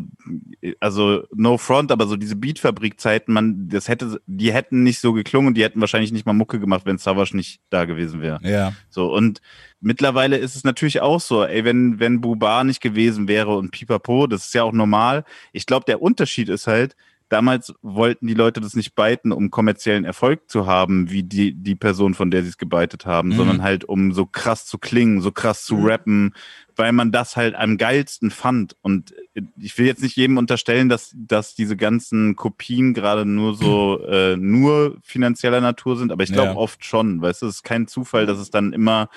Also 0.79 1.23
no 1.35 1.57
front, 1.57 1.91
aber 1.91 2.07
so 2.07 2.15
diese 2.15 2.35
Beatfabrik-Zeiten, 2.35 3.33
man, 3.33 3.67
das 3.67 3.87
hätte, 3.87 4.21
die 4.25 4.53
hätten 4.53 4.83
nicht 4.83 4.99
so 4.99 5.13
geklungen 5.13 5.49
und 5.49 5.53
die 5.55 5.63
hätten 5.63 5.81
wahrscheinlich 5.81 6.11
nicht 6.11 6.25
mal 6.25 6.33
Mucke 6.33 6.59
gemacht, 6.59 6.85
wenn 6.85 6.97
Savage 6.97 7.35
nicht 7.35 7.59
da 7.69 7.85
gewesen 7.85 8.21
wäre. 8.21 8.39
ja. 8.43 8.73
So, 8.89 9.13
und 9.13 9.41
mittlerweile 9.81 10.37
ist 10.37 10.55
es 10.55 10.63
natürlich 10.63 11.01
auch 11.01 11.19
so, 11.19 11.43
ey, 11.43 11.65
wenn, 11.65 11.99
wenn 11.99 12.21
Bubar 12.21 12.63
nicht 12.63 12.81
gewesen 12.81 13.27
wäre 13.27 13.55
und 13.57 13.71
Pipapo, 13.71 14.27
das 14.27 14.45
ist 14.45 14.53
ja 14.53 14.63
auch 14.63 14.73
normal. 14.73 15.25
Ich 15.51 15.65
glaube, 15.65 15.85
der 15.85 16.01
Unterschied 16.01 16.49
ist 16.49 16.67
halt, 16.67 16.95
damals 17.29 17.73
wollten 17.81 18.27
die 18.27 18.33
Leute 18.33 18.61
das 18.61 18.75
nicht 18.75 18.95
beiten, 18.95 19.31
um 19.31 19.49
kommerziellen 19.51 20.05
Erfolg 20.05 20.49
zu 20.49 20.65
haben, 20.67 21.09
wie 21.09 21.23
die, 21.23 21.53
die 21.53 21.75
Person, 21.75 22.13
von 22.13 22.31
der 22.31 22.43
sie 22.43 22.49
es 22.49 22.57
gebeitet 22.57 23.05
haben, 23.05 23.29
Mhm. 23.29 23.33
sondern 23.35 23.61
halt, 23.63 23.83
um 23.85 24.11
so 24.13 24.25
krass 24.25 24.65
zu 24.65 24.77
klingen, 24.77 25.21
so 25.21 25.31
krass 25.31 25.63
zu 25.63 25.75
rappen, 25.79 26.33
weil 26.75 26.91
man 26.91 27.11
das 27.11 27.35
halt 27.35 27.55
am 27.55 27.77
geilsten 27.77 28.31
fand. 28.31 28.75
Und 28.81 29.13
ich 29.57 29.77
will 29.77 29.85
jetzt 29.85 30.03
nicht 30.03 30.15
jedem 30.17 30.37
unterstellen, 30.37 30.89
dass, 30.89 31.13
dass 31.15 31.55
diese 31.55 31.75
ganzen 31.77 32.35
Kopien 32.35 32.93
gerade 32.93 33.25
nur 33.25 33.55
so, 33.55 33.99
äh, 34.07 34.35
nur 34.37 34.97
finanzieller 35.03 35.61
Natur 35.61 35.97
sind, 35.97 36.11
aber 36.11 36.23
ich 36.23 36.31
glaube 36.33 36.51
Ja. 36.53 36.57
oft 36.57 36.85
schon, 36.85 37.21
weißt 37.21 37.41
du, 37.41 37.47
es 37.47 37.55
ist 37.55 37.63
kein 37.63 37.87
Zufall, 37.87 38.25
dass 38.25 38.37
es 38.39 38.51
dann 38.51 38.73
immer 38.73 39.09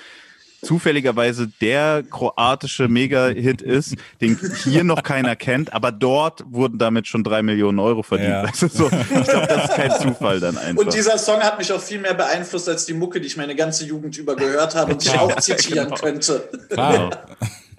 zufälligerweise 0.62 1.48
der 1.60 2.02
kroatische 2.08 2.88
Mega-Hit 2.88 3.62
ist, 3.62 3.96
den 4.20 4.38
hier 4.64 4.84
noch 4.84 5.02
keiner 5.02 5.36
kennt, 5.36 5.72
aber 5.72 5.92
dort 5.92 6.44
wurden 6.48 6.78
damit 6.78 7.06
schon 7.06 7.22
drei 7.24 7.42
Millionen 7.42 7.78
Euro 7.78 8.02
verdient. 8.02 8.30
Ja. 8.30 8.46
Du, 8.58 8.68
so, 8.68 8.86
ich 8.88 9.08
glaube, 9.08 9.46
das 9.46 9.64
ist 9.70 9.74
kein 9.76 9.90
Zufall 9.92 10.40
dann 10.40 10.58
einfach. 10.58 10.84
Und 10.84 10.92
dieser 10.94 11.18
Song 11.18 11.40
hat 11.40 11.58
mich 11.58 11.72
auch 11.72 11.80
viel 11.80 12.00
mehr 12.00 12.14
beeinflusst 12.14 12.68
als 12.68 12.86
die 12.86 12.94
Mucke, 12.94 13.20
die 13.20 13.26
ich 13.26 13.36
meine 13.36 13.54
ganze 13.54 13.84
Jugend 13.86 14.16
über 14.18 14.36
gehört 14.36 14.74
habe 14.74 14.92
und 14.92 15.04
die 15.04 15.08
ich 15.08 15.18
auch 15.18 15.34
zitieren 15.36 15.88
Genau. 15.88 15.96
könnte. 15.96 16.48
Klar. 16.70 17.10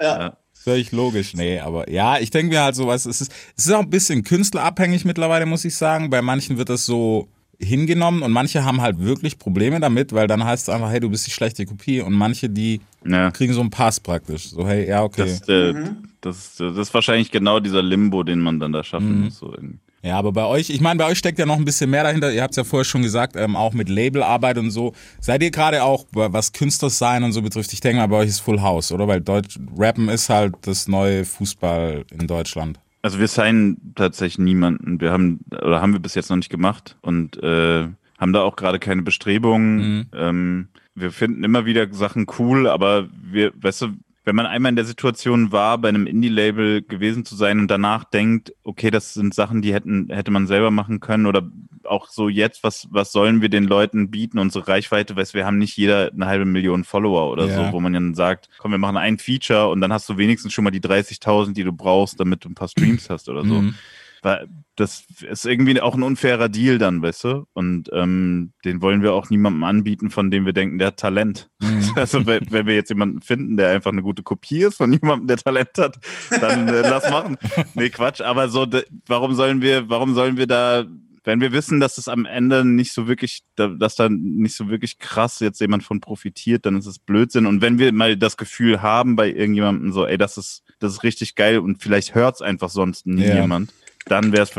Ja. 0.01 0.37
Völlig 0.53 0.91
logisch, 0.91 1.33
nee, 1.35 1.59
aber 1.59 1.89
ja, 1.89 2.17
ich 2.19 2.31
denke 2.31 2.53
mir 2.53 2.61
halt 2.61 2.75
so, 2.75 2.85
was 2.85 3.05
es 3.05 3.21
ist, 3.21 3.31
es 3.57 3.65
ist 3.65 3.71
auch 3.71 3.79
ein 3.79 3.89
bisschen 3.89 4.23
künstlerabhängig 4.23 5.05
mittlerweile, 5.05 5.45
muss 5.45 5.63
ich 5.63 5.75
sagen. 5.75 6.09
Bei 6.09 6.21
manchen 6.21 6.57
wird 6.57 6.69
das 6.69 6.85
so 6.85 7.29
hingenommen 7.61 8.21
und 8.23 8.31
manche 8.31 8.63
haben 8.63 8.81
halt 8.81 8.99
wirklich 8.99 9.37
Probleme 9.37 9.79
damit, 9.79 10.13
weil 10.13 10.27
dann 10.27 10.43
heißt 10.43 10.69
es 10.69 10.73
einfach, 10.73 10.89
hey, 10.89 10.99
du 10.99 11.09
bist 11.09 11.27
die 11.27 11.31
schlechte 11.31 11.65
Kopie 11.65 12.01
und 12.01 12.13
manche, 12.13 12.49
die 12.49 12.79
ja, 13.05 13.31
kriegen 13.31 13.53
so 13.53 13.61
einen 13.61 13.69
Pass 13.69 13.99
praktisch. 13.99 14.49
So, 14.49 14.65
hey, 14.67 14.87
ja, 14.87 15.03
okay. 15.03 15.23
das, 15.39 15.47
äh, 15.49 15.73
das, 16.21 16.37
ist- 16.37 16.59
das 16.59 16.77
ist 16.77 16.93
wahrscheinlich 16.93 17.31
genau 17.31 17.59
dieser 17.59 17.81
Limbo, 17.83 18.23
den 18.23 18.39
man 18.39 18.59
dann 18.59 18.71
da 18.71 18.83
schaffen 18.83 19.17
Mhm. 19.19 19.25
muss. 19.25 19.39
So 19.39 19.53
irgendwie. 19.53 19.77
Ja, 20.01 20.17
aber 20.17 20.31
bei 20.31 20.45
euch, 20.45 20.69
ich 20.69 20.79
meine, 20.79 20.97
bei 20.97 21.05
euch 21.07 21.17
steckt 21.17 21.37
ja 21.39 21.45
noch 21.45 21.57
ein 21.57 21.65
bisschen 21.65 21.89
mehr 21.89 22.03
dahinter. 22.03 22.31
Ihr 22.31 22.41
habt 22.41 22.51
es 22.53 22.55
ja 22.55 22.63
vorher 22.63 22.85
schon 22.85 23.01
gesagt, 23.01 23.35
ähm, 23.35 23.57
auch 23.57 23.73
mit 23.73 23.89
Labelarbeit 23.89 24.57
und 24.57 24.71
so. 24.71 24.93
Seid 25.19 25.43
ihr 25.43 25.51
gerade 25.51 25.83
auch, 25.83 26.05
was 26.13 26.53
Künstlers 26.53 26.97
sein 26.97 27.21
und 27.25 27.33
so 27.33 27.41
betrifft, 27.41 27.73
ich 27.73 27.81
denke 27.81 27.97
mal, 27.97 28.07
bei 28.07 28.15
euch 28.19 28.29
ist 28.29 28.39
Full 28.39 28.61
House, 28.61 28.93
oder? 28.93 29.09
Weil 29.09 29.19
Deutsch, 29.19 29.59
Rappen 29.77 30.07
ist 30.07 30.29
halt 30.29 30.55
das 30.61 30.87
neue 30.87 31.25
Fußball 31.25 32.05
in 32.17 32.27
Deutschland. 32.27 32.79
Also 33.01 33.19
wir 33.19 33.27
signen 33.27 33.93
tatsächlich 33.95 34.39
niemanden. 34.39 34.99
Wir 34.99 35.11
haben, 35.11 35.39
oder 35.51 35.81
haben 35.81 35.93
wir 35.93 35.99
bis 35.99 36.15
jetzt 36.15 36.29
noch 36.29 36.37
nicht 36.37 36.49
gemacht 36.49 36.97
und 37.01 37.41
äh, 37.41 37.87
haben 38.17 38.33
da 38.33 38.41
auch 38.41 38.55
gerade 38.55 38.79
keine 38.79 39.01
Bestrebungen. 39.01 40.09
Ähm, 40.13 40.67
wir 40.95 41.11
finden 41.11 41.43
immer 41.43 41.65
wieder 41.65 41.91
Sachen 41.93 42.27
cool, 42.37 42.67
aber 42.67 43.07
wir, 43.13 43.53
weißt 43.55 43.83
du, 43.83 43.87
wenn 44.29 44.35
man 44.35 44.45
einmal 44.45 44.69
in 44.69 44.75
der 44.75 44.85
Situation 44.85 45.51
war, 45.51 45.79
bei 45.79 45.89
einem 45.89 46.05
Indie-Label 46.05 46.83
gewesen 46.83 47.25
zu 47.25 47.35
sein 47.35 47.57
und 47.59 47.67
danach 47.67 48.03
denkt, 48.03 48.53
okay, 48.63 48.91
das 48.91 49.15
sind 49.15 49.33
Sachen, 49.33 49.63
die 49.63 49.73
hätten, 49.73 50.09
hätte 50.09 50.29
man 50.29 50.45
selber 50.45 50.69
machen 50.69 50.99
können 50.99 51.25
oder 51.25 51.49
auch 51.83 52.07
so 52.09 52.29
jetzt, 52.29 52.63
was, 52.63 52.87
was 52.91 53.11
sollen 53.11 53.41
wir 53.41 53.49
den 53.49 53.63
Leuten 53.63 54.11
bieten, 54.11 54.37
unsere 54.37 54.67
Reichweite, 54.67 55.15
du, 55.15 55.33
wir 55.33 55.47
haben 55.47 55.57
nicht 55.57 55.75
jeder 55.77 56.11
eine 56.13 56.27
halbe 56.27 56.45
Million 56.45 56.83
Follower 56.83 57.31
oder 57.31 57.47
Ja. 57.47 57.55
so, 57.67 57.73
wo 57.73 57.79
man 57.79 57.93
dann 57.93 58.13
sagt, 58.13 58.49
komm, 58.59 58.69
wir 58.71 58.77
machen 58.77 58.97
ein 58.97 59.17
Feature 59.17 59.69
und 59.69 59.81
dann 59.81 59.91
hast 59.91 60.07
du 60.07 60.17
wenigstens 60.17 60.53
schon 60.53 60.63
mal 60.63 60.69
die 60.71 60.81
30.000, 60.81 61.53
die 61.53 61.63
du 61.63 61.73
brauchst, 61.73 62.19
damit 62.19 62.45
du 62.45 62.49
ein 62.49 62.55
paar 62.55 62.67
Streams 62.67 63.09
hast 63.09 63.29
oder 63.29 63.43
so. 63.43 63.61
Mhm. 63.63 63.73
Weil 64.21 64.47
das 64.75 65.03
ist 65.29 65.45
irgendwie 65.45 65.79
auch 65.81 65.95
ein 65.95 66.03
unfairer 66.03 66.49
Deal 66.49 66.77
dann, 66.77 67.01
weißt 67.01 67.23
du? 67.25 67.45
Und 67.53 67.89
ähm, 67.93 68.53
den 68.65 68.81
wollen 68.81 69.01
wir 69.01 69.13
auch 69.13 69.29
niemandem 69.29 69.63
anbieten, 69.63 70.09
von 70.09 70.31
dem 70.31 70.45
wir 70.45 70.53
denken, 70.53 70.77
der 70.79 70.87
hat 70.87 70.97
Talent. 70.97 71.49
Also 71.95 72.25
wenn, 72.27 72.51
wenn 72.51 72.67
wir 72.67 72.75
jetzt 72.75 72.89
jemanden 72.89 73.21
finden, 73.21 73.57
der 73.57 73.69
einfach 73.71 73.91
eine 73.91 74.03
gute 74.03 74.21
Kopie 74.23 74.59
ist 74.63 74.75
von 74.77 74.93
jemandem, 74.93 75.27
der 75.27 75.37
Talent 75.37 75.71
hat, 75.77 75.97
dann 76.39 76.67
äh, 76.67 76.81
lass 76.81 77.09
machen. 77.09 77.37
Nee, 77.73 77.89
Quatsch. 77.89 78.21
Aber 78.21 78.47
so, 78.49 78.67
warum 79.07 79.33
sollen 79.33 79.61
wir, 79.61 79.89
warum 79.89 80.13
sollen 80.13 80.37
wir 80.37 80.45
da, 80.47 80.85
wenn 81.23 81.41
wir 81.41 81.51
wissen, 81.51 81.79
dass 81.79 81.97
es 81.97 82.07
am 82.07 82.25
Ende 82.25 82.63
nicht 82.63 82.93
so 82.93 83.07
wirklich, 83.07 83.41
da, 83.55 83.67
dass 83.67 83.95
da 83.95 84.07
nicht 84.09 84.55
so 84.55 84.69
wirklich 84.69 84.99
krass 84.99 85.39
jetzt 85.39 85.59
jemand 85.61 85.83
von 85.83 85.99
profitiert, 85.99 86.65
dann 86.65 86.77
ist 86.77 86.85
es 86.85 86.99
Blödsinn. 86.99 87.45
Und 87.47 87.61
wenn 87.61 87.79
wir 87.79 87.91
mal 87.91 88.15
das 88.15 88.37
Gefühl 88.37 88.81
haben 88.81 89.15
bei 89.15 89.29
irgendjemandem 89.31 89.91
so, 89.91 90.05
ey, 90.05 90.17
das 90.17 90.37
ist, 90.37 90.63
das 90.79 90.93
ist 90.93 91.03
richtig 91.03 91.35
geil 91.35 91.57
und 91.59 91.81
vielleicht 91.81 92.15
hört's 92.15 92.41
einfach 92.41 92.69
sonst 92.69 93.05
nie 93.07 93.25
Ja. 93.25 93.41
jemand, 93.41 93.73
dann 94.05 94.31
wäre 94.31 94.43
es 94.43 94.53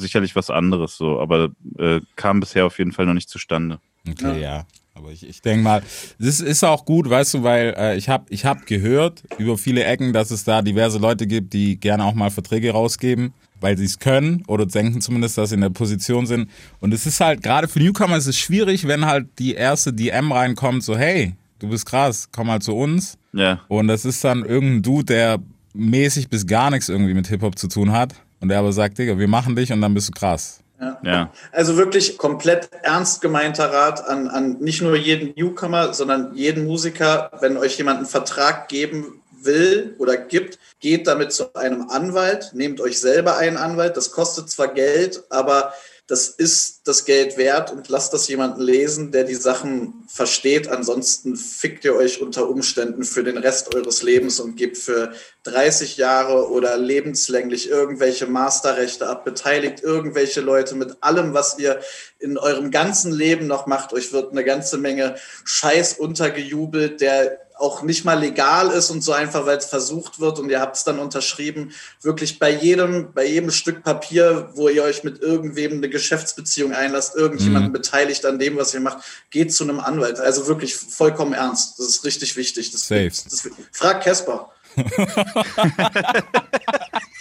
sicherlich 0.00 0.36
was 0.36 0.50
anderes 0.50 0.96
so. 0.96 1.20
Aber 1.20 1.50
äh, 1.78 2.00
kam 2.16 2.40
bisher 2.40 2.66
auf 2.66 2.78
jeden 2.78 2.92
Fall 2.92 3.06
noch 3.06 3.14
nicht 3.14 3.28
zustande. 3.28 3.80
Okay, 4.08 4.40
ja. 4.40 4.66
Aber 4.94 5.10
ich, 5.10 5.26
ich 5.26 5.40
denke 5.40 5.64
mal, 5.64 5.82
das 6.18 6.40
ist 6.40 6.64
auch 6.64 6.84
gut, 6.84 7.08
weißt 7.08 7.34
du, 7.34 7.42
weil 7.42 7.74
äh, 7.78 7.96
ich 7.96 8.08
habe 8.08 8.26
ich 8.28 8.44
hab 8.44 8.66
gehört 8.66 9.22
über 9.38 9.56
viele 9.56 9.84
Ecken, 9.84 10.12
dass 10.12 10.30
es 10.30 10.44
da 10.44 10.60
diverse 10.60 10.98
Leute 10.98 11.26
gibt, 11.26 11.54
die 11.54 11.80
gerne 11.80 12.04
auch 12.04 12.14
mal 12.14 12.30
Verträge 12.30 12.72
rausgeben, 12.72 13.32
weil 13.60 13.78
sie 13.78 13.86
es 13.86 13.98
können 13.98 14.44
oder 14.48 14.66
denken 14.66 15.00
zumindest, 15.00 15.38
dass 15.38 15.48
sie 15.48 15.54
in 15.54 15.62
der 15.62 15.70
Position 15.70 16.26
sind. 16.26 16.50
Und 16.80 16.92
es 16.92 17.06
ist 17.06 17.20
halt, 17.20 17.42
gerade 17.42 17.68
für 17.68 17.80
Newcomer 17.80 18.18
ist 18.18 18.26
es 18.26 18.38
schwierig, 18.38 18.86
wenn 18.86 19.06
halt 19.06 19.28
die 19.38 19.54
erste 19.54 19.94
DM 19.94 20.30
reinkommt, 20.30 20.84
so 20.84 20.96
hey, 20.96 21.34
du 21.58 21.68
bist 21.68 21.86
krass, 21.86 22.28
komm 22.30 22.48
mal 22.48 22.60
zu 22.60 22.76
uns. 22.76 23.16
Ja. 23.32 23.60
Und 23.68 23.88
das 23.88 24.04
ist 24.04 24.22
dann 24.24 24.44
irgendein 24.44 24.82
Dude, 24.82 25.04
der 25.06 25.38
mäßig 25.74 26.28
bis 26.28 26.46
gar 26.46 26.70
nichts 26.70 26.90
irgendwie 26.90 27.14
mit 27.14 27.28
Hip-Hop 27.28 27.58
zu 27.58 27.68
tun 27.68 27.92
hat. 27.92 28.14
Und 28.42 28.48
der 28.48 28.58
aber 28.58 28.72
sagt, 28.72 28.98
Digga, 28.98 29.16
wir 29.16 29.28
machen 29.28 29.56
dich 29.56 29.72
und 29.72 29.80
dann 29.80 29.94
bist 29.94 30.08
du 30.08 30.12
krass. 30.12 30.58
Ja. 31.04 31.30
Also 31.52 31.76
wirklich 31.76 32.18
komplett 32.18 32.68
ernst 32.82 33.20
gemeinter 33.20 33.72
Rat 33.72 34.04
an, 34.04 34.26
an 34.26 34.58
nicht 34.58 34.82
nur 34.82 34.96
jeden 34.96 35.32
Newcomer, 35.36 35.94
sondern 35.94 36.34
jeden 36.34 36.66
Musiker, 36.66 37.30
wenn 37.40 37.56
euch 37.56 37.78
jemand 37.78 37.98
einen 37.98 38.06
Vertrag 38.06 38.68
geben 38.68 39.22
will 39.44 39.94
oder 39.98 40.16
gibt, 40.16 40.58
geht 40.80 41.06
damit 41.06 41.32
zu 41.32 41.54
einem 41.54 41.88
Anwalt, 41.88 42.50
nehmt 42.54 42.80
euch 42.80 42.98
selber 42.98 43.36
einen 43.36 43.56
Anwalt. 43.56 43.96
Das 43.96 44.10
kostet 44.10 44.50
zwar 44.50 44.68
Geld, 44.68 45.22
aber 45.30 45.72
das 46.08 46.28
ist 46.28 46.80
das 46.84 47.04
Geld 47.04 47.36
wert 47.36 47.70
und 47.70 47.88
lasst 47.88 48.12
das 48.12 48.26
jemanden 48.26 48.60
lesen, 48.60 49.12
der 49.12 49.22
die 49.22 49.36
Sachen 49.36 50.04
versteht. 50.08 50.66
Ansonsten 50.66 51.36
fickt 51.36 51.84
ihr 51.84 51.94
euch 51.94 52.20
unter 52.20 52.48
Umständen 52.48 53.04
für 53.04 53.22
den 53.22 53.38
Rest 53.38 53.74
eures 53.74 54.02
Lebens 54.02 54.40
und 54.40 54.56
gebt 54.56 54.76
für 54.76 55.12
30 55.44 55.96
Jahre 55.96 56.50
oder 56.50 56.76
lebenslänglich 56.76 57.70
irgendwelche 57.70 58.26
Masterrechte 58.26 59.08
ab, 59.08 59.24
beteiligt 59.24 59.82
irgendwelche 59.82 60.40
Leute 60.40 60.74
mit 60.74 60.96
allem, 61.02 61.34
was 61.34 61.58
ihr 61.58 61.80
in 62.18 62.36
eurem 62.36 62.72
ganzen 62.72 63.12
Leben 63.12 63.46
noch 63.46 63.66
macht. 63.66 63.92
Euch 63.92 64.12
wird 64.12 64.32
eine 64.32 64.44
ganze 64.44 64.78
Menge 64.78 65.14
Scheiß 65.44 65.94
untergejubelt, 65.94 67.00
der 67.00 67.38
auch 67.58 67.82
nicht 67.82 68.04
mal 68.04 68.18
legal 68.18 68.70
ist 68.70 68.90
und 68.90 69.02
so 69.02 69.12
einfach, 69.12 69.46
weil 69.46 69.58
es 69.58 69.66
versucht 69.66 70.20
wird 70.20 70.38
und 70.38 70.50
ihr 70.50 70.60
habt 70.60 70.76
es 70.76 70.84
dann 70.84 70.98
unterschrieben, 70.98 71.72
wirklich 72.00 72.38
bei 72.38 72.50
jedem, 72.50 73.12
bei 73.12 73.26
jedem 73.26 73.50
Stück 73.50 73.82
Papier, 73.82 74.50
wo 74.54 74.68
ihr 74.68 74.82
euch 74.82 75.04
mit 75.04 75.22
irgendwem 75.22 75.72
eine 75.72 75.88
Geschäftsbeziehung 75.88 76.72
einlasst, 76.72 77.14
irgendjemanden 77.14 77.70
Mhm. 77.70 77.74
beteiligt 77.74 78.24
an 78.26 78.38
dem, 78.38 78.56
was 78.56 78.74
ihr 78.74 78.80
macht, 78.80 78.98
geht 79.30 79.52
zu 79.54 79.64
einem 79.64 79.80
Anwalt. 79.80 80.18
Also 80.18 80.46
wirklich 80.48 80.74
vollkommen 80.74 81.32
ernst. 81.34 81.78
Das 81.78 81.86
ist 81.86 82.04
richtig 82.04 82.36
wichtig. 82.36 82.70
Das, 82.72 82.88
Safe. 82.88 83.08
Das, 83.08 83.48
frag 83.72 84.02
Casper. 84.02 84.50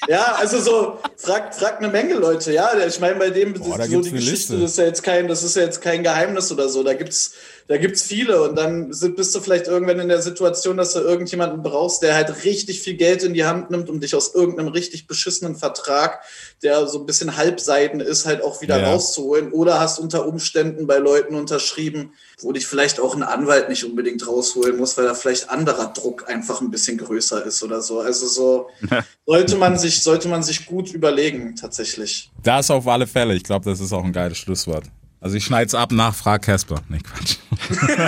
ja, 0.08 0.36
also 0.36 0.60
so, 0.62 1.00
fragt 1.18 1.56
frag 1.56 1.78
eine 1.80 1.90
Menge 1.90 2.16
Leute, 2.16 2.52
ja. 2.54 2.72
Ich 2.86 3.00
meine, 3.00 3.16
bei 3.16 3.30
dem 3.30 3.54
Boah, 3.54 3.82
so 3.86 4.02
die 4.02 4.12
Geschichte, 4.12 4.56
Liste. 4.56 4.60
das 4.60 4.72
ist 4.72 4.78
ja 4.78 4.86
jetzt 4.86 5.04
kein, 5.04 5.28
das 5.28 5.44
ist 5.44 5.56
ja 5.56 5.64
jetzt 5.64 5.82
kein 5.82 6.04
Geheimnis 6.04 6.52
oder 6.52 6.70
so. 6.70 6.84
Da 6.84 6.94
gibt's, 6.94 7.34
da 7.68 7.78
gibt's 7.78 8.02
viele 8.02 8.42
und 8.42 8.56
dann 8.56 8.90
bist 8.90 9.36
du 9.36 9.40
vielleicht 9.40 9.68
irgendwann 9.68 10.00
in 10.00 10.10
der 10.10 10.22
Situation, 10.22 10.78
dass 10.78 10.94
du 10.94 11.00
irgendjemanden 11.00 11.62
brauchst, 11.62 12.02
der 12.04 12.16
halt 12.16 12.44
richtig 12.44 12.82
viel 12.82 12.96
Geld 12.96 13.24
in 13.24 13.34
die 13.34 13.46
Hand 13.46 13.72
nimmt, 13.72 13.90
um 13.90 14.00
dich 14.00 14.16
aus 14.16 14.34
irgendeinem 14.36 14.70
richtig 14.70 15.08
beschissenen 15.08 15.56
Vertrag, 15.56 16.22
der 16.64 16.88
so 16.88 17.00
ein 17.00 17.06
bisschen 17.06 17.38
halbseiden 17.38 18.00
ist, 18.02 18.26
halt 18.26 18.44
auch 18.44 18.62
wieder 18.62 18.80
Ja. 18.80 18.92
rauszuholen. 18.92 19.52
Oder 19.52 19.80
hast 19.80 20.00
unter 20.00 20.26
Umständen 20.28 20.88
bei 20.88 20.98
Leuten 20.98 21.36
unterschrieben, 21.36 22.14
wo 22.42 22.52
dich 22.52 22.68
vielleicht 22.68 23.00
auch 23.00 23.16
ein 23.16 23.24
Anwalt 23.24 23.70
nicht 23.70 23.86
unbedingt 23.86 24.28
rausholen 24.28 24.78
muss, 24.78 24.98
weil 24.98 25.06
da 25.06 25.14
vielleicht 25.14 25.50
anderer 25.50 25.94
Druck 25.94 26.30
einfach 26.30 26.62
ein 26.62 26.72
bisschen 26.72 26.98
größer 26.98 27.46
ist 27.46 27.64
oder 27.64 27.82
so. 27.82 28.00
Also 28.00 28.28
so 28.28 28.70
sollte 29.26 29.56
man 29.56 29.78
sich, 29.78 30.04
sollte 30.04 30.28
man 30.28 30.44
sich 30.44 30.66
gut 30.66 30.94
überlegen, 30.94 31.56
tatsächlich. 31.56 32.30
Das 32.44 32.70
auf 32.72 32.88
alle 32.88 33.08
Fälle. 33.08 33.34
Ich 33.36 33.44
glaube, 33.44 33.70
das 33.70 33.80
ist 33.80 33.94
auch 33.94 34.04
ein 34.04 34.14
geiles 34.14 34.38
Schlusswort. 34.38 34.86
Also 35.22 35.36
ich 35.38 35.46
schneid's 35.46 35.74
ab 35.76 35.92
nach 35.92 36.14
Frag 36.16 36.42
Casper. 36.42 36.82
Nee, 36.90 37.00
Quatsch. 37.00 37.38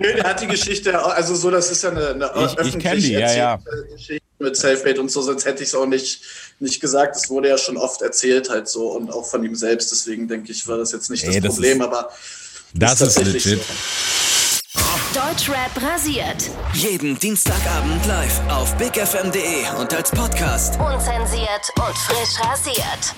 Nee, 0.00 0.12
der 0.14 0.24
hat 0.24 0.40
die 0.40 0.48
Geschichte, 0.48 0.98
also 1.02 1.34
so, 1.36 1.50
das 1.52 1.70
ist 1.70 1.82
ja 1.84 1.90
eine, 1.90 2.08
eine 2.08 2.26
Ich- 2.36 2.52
ich 2.52 2.58
öffentlich 2.58 2.82
kenn 2.82 2.98
die, 3.00 3.12
ja, 3.12 3.32
ja. 3.32 3.58
Geschichte 3.94 4.24
mit 4.40 4.56
Selfmade 4.56 5.00
und 5.00 5.10
so, 5.10 5.22
sonst 5.22 5.44
hätte 5.46 5.62
ich 5.62 5.68
es 5.68 5.74
auch 5.74 5.86
nicht, 5.86 6.20
nicht 6.58 6.80
gesagt. 6.80 7.14
Das 7.16 7.30
wurde 7.30 7.48
ja 7.48 7.56
schon 7.56 7.76
oft 7.76 8.02
erzählt 8.02 8.50
halt 8.50 8.68
so 8.68 8.88
und 8.90 9.10
auch 9.12 9.24
von 9.24 9.44
ihm 9.44 9.54
selbst. 9.54 9.92
Deswegen 9.92 10.26
denke 10.26 10.50
ich, 10.50 10.66
war 10.66 10.78
das 10.78 10.90
jetzt 10.92 11.10
nicht 11.10 11.22
Ey, 11.24 11.34
das 11.34 11.42
das 11.42 11.54
Problem, 11.54 11.80
ist- 11.80 11.86
aber 11.86 12.10
Das 12.74 12.92
ist 13.00 13.14
tatsächlich 13.14 13.44
legit. 13.44 13.62
so. 13.62 15.20
Deutschrap 15.20 15.70
rasiert. 15.80 16.50
Jeden 16.74 17.16
Dienstagabend 17.18 18.04
live 18.06 18.40
auf 18.50 18.74
bigfm.de 18.76 19.70
und 19.80 19.94
als 19.94 20.10
Podcast. 20.10 20.74
Unzensiert 20.80 21.70
und 21.76 21.96
frisch 21.96 22.40
rasiert. 22.42 23.14